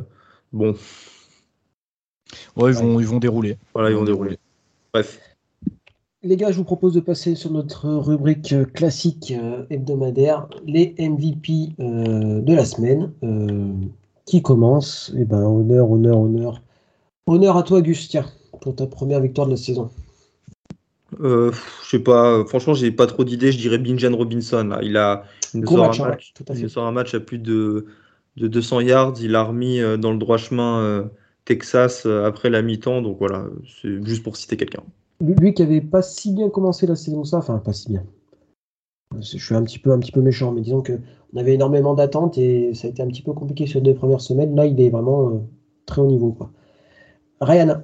[0.53, 0.75] bon,
[2.55, 3.57] Ouais, ils vont, ils vont dérouler.
[3.73, 4.37] voilà, ils vont dérouler.
[4.93, 5.19] Bref.
[6.23, 11.69] Les gars, je vous propose de passer sur notre rubrique classique euh, hebdomadaire, les MVP
[11.79, 13.11] euh, de la semaine.
[14.25, 15.13] Qui commence?
[15.17, 16.61] Eh ben, honneur, honneur, honneur.
[17.27, 18.25] Honneur à toi, Gus, tiens,
[18.61, 19.89] pour ta première victoire de la saison.
[21.19, 21.51] Euh,
[21.83, 23.51] je sais pas, franchement, j'ai pas trop d'idées.
[23.51, 24.63] Je dirais Binjan Robinson.
[24.63, 24.79] Là.
[24.81, 25.23] Il, a,
[25.53, 27.85] il sort match, un hein, match, tout à il sort un match à plus de,
[28.37, 29.13] de 200 yards.
[29.21, 31.03] Il a remis euh, dans le droit chemin euh,
[31.45, 33.01] Texas euh, après la mi-temps.
[33.01, 33.45] Donc voilà,
[33.81, 34.83] c'est juste pour citer quelqu'un.
[35.19, 38.03] Lui, qui avait pas si bien commencé la saison ça, enfin pas si bien.
[39.19, 40.93] Je suis un petit peu, un petit peu méchant, mais disons que
[41.33, 43.97] on avait énormément d'attentes et ça a été un petit peu compliqué sur les deux
[43.97, 44.55] premières semaines.
[44.55, 45.39] Là, il est vraiment euh,
[45.85, 46.33] très haut niveau.
[46.33, 46.51] Quoi.
[47.39, 47.83] Ryan,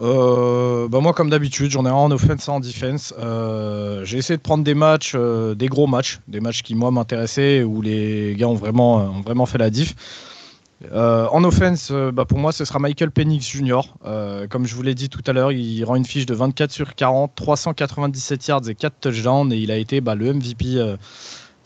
[0.00, 3.12] Euh, bah moi, comme d'habitude, j'en ai un en offense et en defense.
[3.18, 7.64] Euh, j'ai essayé de prendre des matchs, des gros matchs, des matchs qui moi m'intéressaient,
[7.64, 9.96] où les gars ont vraiment, ont vraiment fait la diff.
[10.92, 13.80] En offense, bah pour moi, ce sera Michael Penix Jr.
[14.48, 16.94] Comme je vous l'ai dit tout à l'heure, il rend une fiche de 24 sur
[16.94, 20.96] 40, 397 yards et 4 touchdowns, et il a été bah, le MVP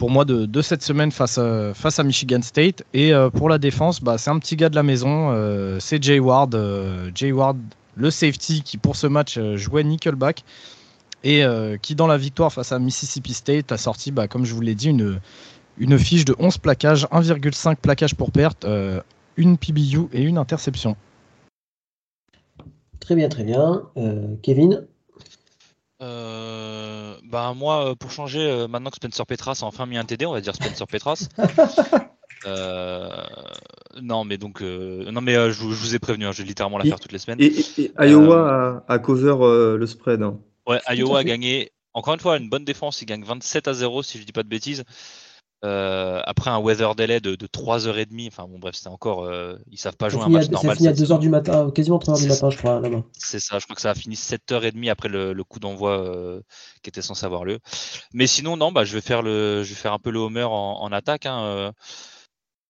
[0.03, 2.83] pour moi de, cette semaine face à, face à Michigan State.
[2.93, 6.03] Et euh, pour la défense, bah, c'est un petit gars de la maison, euh, c'est
[6.03, 6.57] Jay Ward.
[6.57, 7.57] euh, Jay Ward,
[7.95, 10.43] le safety qui pour ce match jouait nickelback
[11.23, 11.45] et
[11.83, 14.75] qui dans la victoire face à Mississippi State a sorti, bah, comme je vous l'ai
[14.75, 18.67] dit, une, fiche de 11 plaquages, 1,5 plaquages pour perte,
[19.37, 20.97] une PBU et une interception.
[22.99, 23.83] très bien, très bien.
[24.43, 24.85] Kevin,
[26.03, 30.05] Euh, bah moi, euh, pour changer, euh, maintenant que Spencer Petras a enfin mis un
[30.05, 31.29] TD, on va dire Spencer Petras.
[32.45, 33.09] Euh,
[34.03, 36.43] non, mais donc, euh, non, mais euh, je, vous- je vous ai prévenu, hein, je
[36.43, 37.41] vais littéralement la faire toutes les semaines.
[37.41, 40.23] Et, et- et Iowa a, a cover euh, le spread.
[40.23, 40.41] hein.
[40.67, 41.71] Ouais, Iowa a gagné.
[41.95, 43.01] Encore une fois, une bonne défense.
[43.01, 44.83] Il gagne 27 à 0, si je dis pas de bêtises.
[45.65, 48.27] Euh, après un weather delay de, de 3h30.
[48.29, 49.25] Enfin bon, bref, c'était encore.
[49.25, 50.77] euh, ils savent pas jouer un finit à, match ça normal.
[50.77, 53.05] finit à cette 2h du matin, quasiment 3h du matin, je crois, là-bas.
[53.13, 56.41] C'est ça, je crois que ça a fini 7h30 après le, le coup d'envoi euh,
[56.83, 57.61] qui était censé avoir lieu.
[58.13, 60.43] Mais sinon, non, bah, je, vais faire le, je vais faire un peu le homer
[60.45, 61.27] en, en attaque.
[61.27, 61.73] hein, euh.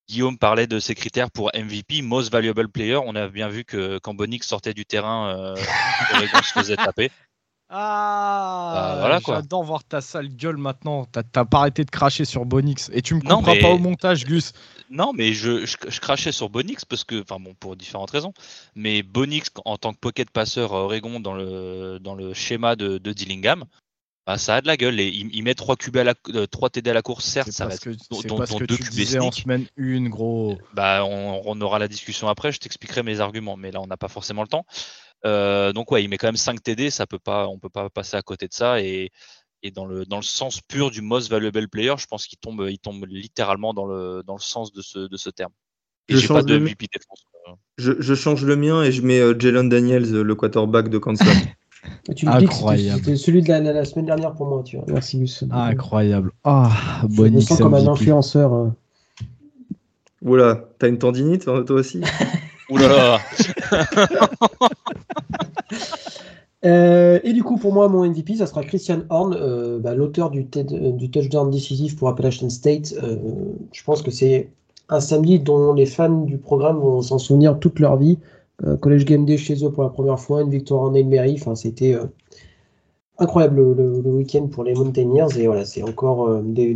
[0.09, 2.97] Guillaume parlait de ses critères pour MVP, Most Valuable Player.
[2.97, 5.55] On a bien vu que quand Bonix sortait du terrain, euh,
[6.14, 7.10] Oregon se faisait taper.
[7.74, 9.36] Ah, Bah, voilà, quoi.
[9.36, 11.07] J'adore voir ta sale gueule maintenant.
[11.07, 12.90] T'as pas arrêté de cracher sur Bonix.
[12.93, 14.53] Et tu me Non, comprends mais- pas au montage, Gus.
[14.90, 18.35] Non, mais je, je, je crachais sur Bonix parce que, enfin bon, pour différentes raisons.
[18.74, 22.99] Mais Bonix, en tant que pocket passeur à Oregon dans le, dans le schéma de,
[22.99, 23.65] de Dillingham,
[24.27, 25.01] bah, ça a de la gueule.
[25.01, 27.47] Et il, il met 3 QB à la, euh, trois TD à la course, certes,
[27.47, 30.59] C'est ça dont- parce dont que tu disais en semaine une, gros.
[30.74, 33.97] Bah, on, on aura la discussion après, je t'expliquerai mes arguments, mais là on n'a
[33.97, 34.66] pas forcément le temps.
[35.24, 37.89] Euh, donc ouais, il met quand même 5 TD, ça peut pas, on peut pas
[37.90, 38.81] passer à côté de ça.
[38.81, 39.11] Et,
[39.62, 42.66] et dans, le, dans le sens pur du most valuable player, je pense qu'il tombe,
[42.69, 45.53] il tombe littéralement dans le, dans le sens de ce, de ce terme.
[46.09, 47.24] Et Je j'ai pas change de le- MVP défense.
[47.78, 50.99] Je, je change le mien et je mets euh, Jalen Daniels, euh, le quarterback de
[50.99, 51.27] Kansas.
[52.16, 52.99] Tu me Incroyable.
[52.99, 54.85] c'était celui de la, la- la semaine dernière pour moi, tu vois.
[54.89, 55.44] Merci, Gus.
[55.51, 56.31] Incroyable.
[56.44, 56.70] Ah,
[57.11, 58.53] Je me sens comme un influenceur.
[58.55, 58.69] euh.
[60.23, 62.01] Oula, t'as une tendinite hein, toi aussi?
[62.70, 63.20] Ouh là là
[66.65, 70.31] Euh, et du coup, pour moi, mon MVP, ça sera Christian Horn, euh, bah, l'auteur
[70.31, 72.94] du, TED- du touchdown décisif pour Appalachian State.
[73.03, 73.16] Euh,
[73.73, 74.49] je pense que c'est
[74.89, 78.19] un samedi dont les fans du programme vont s'en souvenir toute leur vie.
[78.65, 81.36] Euh, College Game Day chez eux pour la première fois, une victoire en Hail Mary.
[81.40, 82.05] Enfin, c'était euh,
[83.19, 85.36] incroyable le, week-end pour les Mountaineers.
[85.39, 86.74] Et voilà, c'est encore euh, des-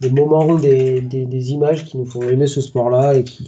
[0.00, 3.44] des moments, des, des, images qui nous font aimer ce sport-là et qui,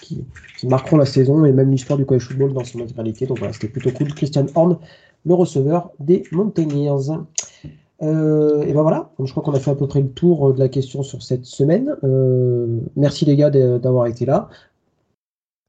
[0.00, 0.24] qui,
[0.58, 3.26] qui, marqueront la saison et même l'histoire du college football dans son intégralité.
[3.26, 4.14] Donc voilà, c'était plutôt cool.
[4.14, 4.78] Christian Horn,
[5.24, 7.12] le receveur des Mountaineers.
[8.02, 10.58] Euh, et ben voilà, je crois qu'on a fait à peu près le tour de
[10.58, 11.96] la question sur cette semaine.
[12.04, 14.48] Euh, merci les gars d'avoir été là.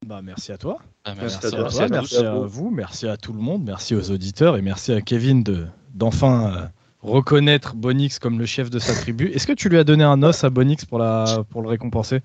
[0.06, 0.78] Bah, merci à toi.
[1.04, 4.56] Ah, merci, à, toi, merci, à, vous, merci à tout le monde, merci aux auditeurs
[4.56, 6.66] et merci à Kevin de d'enfin euh,
[7.02, 9.28] reconnaître Bonix comme le chef de sa tribu.
[9.28, 12.20] Est-ce que tu lui as donné un os à Bonix pour, la, pour le récompenser?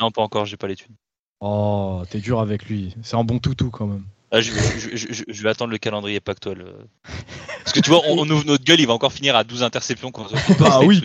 [0.00, 0.92] Non, pas encore, j'ai pas l'étude.
[1.40, 2.94] Oh, t'es dur avec lui.
[3.02, 4.04] C'est un bon toutou quand même.
[4.30, 6.62] Ah, je, vais attendre le calendrier pactuel.
[6.62, 6.72] Euh.
[7.62, 10.10] Parce que tu vois, on, ouvre notre gueule, il va encore finir à 12 interceptions
[10.10, 10.34] contre
[10.64, 11.00] Ah oui,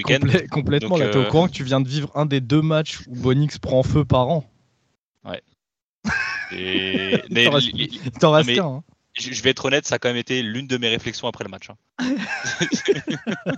[0.49, 0.97] complètement.
[0.97, 3.15] là, t'es au euh, courant que tu viens de vivre un des deux matchs où
[3.15, 4.45] Bonix prend feu par an.
[5.25, 5.43] Ouais.
[6.51, 7.21] Et...
[7.29, 7.49] mais,
[8.19, 8.65] t'en reste qu'un.
[8.65, 8.83] Hein.
[9.19, 11.49] Je vais être honnête, ça a quand même été l'une de mes réflexions après le
[11.49, 11.69] match.
[11.69, 11.75] Hein.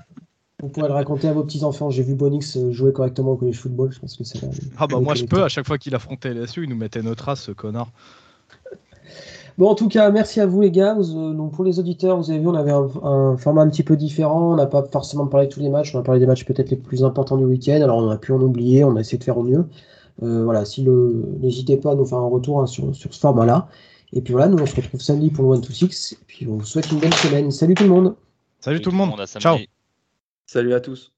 [0.61, 1.89] Vous pourrez le raconter à vos petits-enfants.
[1.89, 3.91] J'ai vu Bonix jouer correctement au college football.
[3.91, 4.39] Je pense que c'est.
[4.77, 5.43] Ah bah moi je peux.
[5.43, 7.91] À chaque fois qu'il affrontait LSU, il nous mettait notre race, ce connard.
[9.57, 10.95] Bon, en tout cas, merci à vous les gars.
[10.97, 13.97] Euh, donc pour les auditeurs, vous avez vu, on avait un, format un petit peu
[13.97, 14.53] différent.
[14.53, 15.93] On n'a pas forcément parlé de tous les matchs.
[15.93, 17.81] On a parlé des matchs peut-être les plus importants du week-end.
[17.81, 18.83] Alors on a pu en oublier.
[18.83, 19.65] On a essayé de faire au mieux.
[20.23, 23.19] Euh, voilà, si le, n'hésitez pas à nous faire un retour hein, sur, sur, ce
[23.19, 23.67] format-là.
[24.13, 26.13] Et puis voilà, nous on se retrouve samedi pour le 1 to 6.
[26.13, 27.51] Et puis on vous souhaite une belle semaine.
[27.51, 28.15] Salut tout le monde.
[28.59, 29.25] Salut, tout le monde.
[29.25, 29.57] Ciao.
[30.45, 31.11] Salut à tous.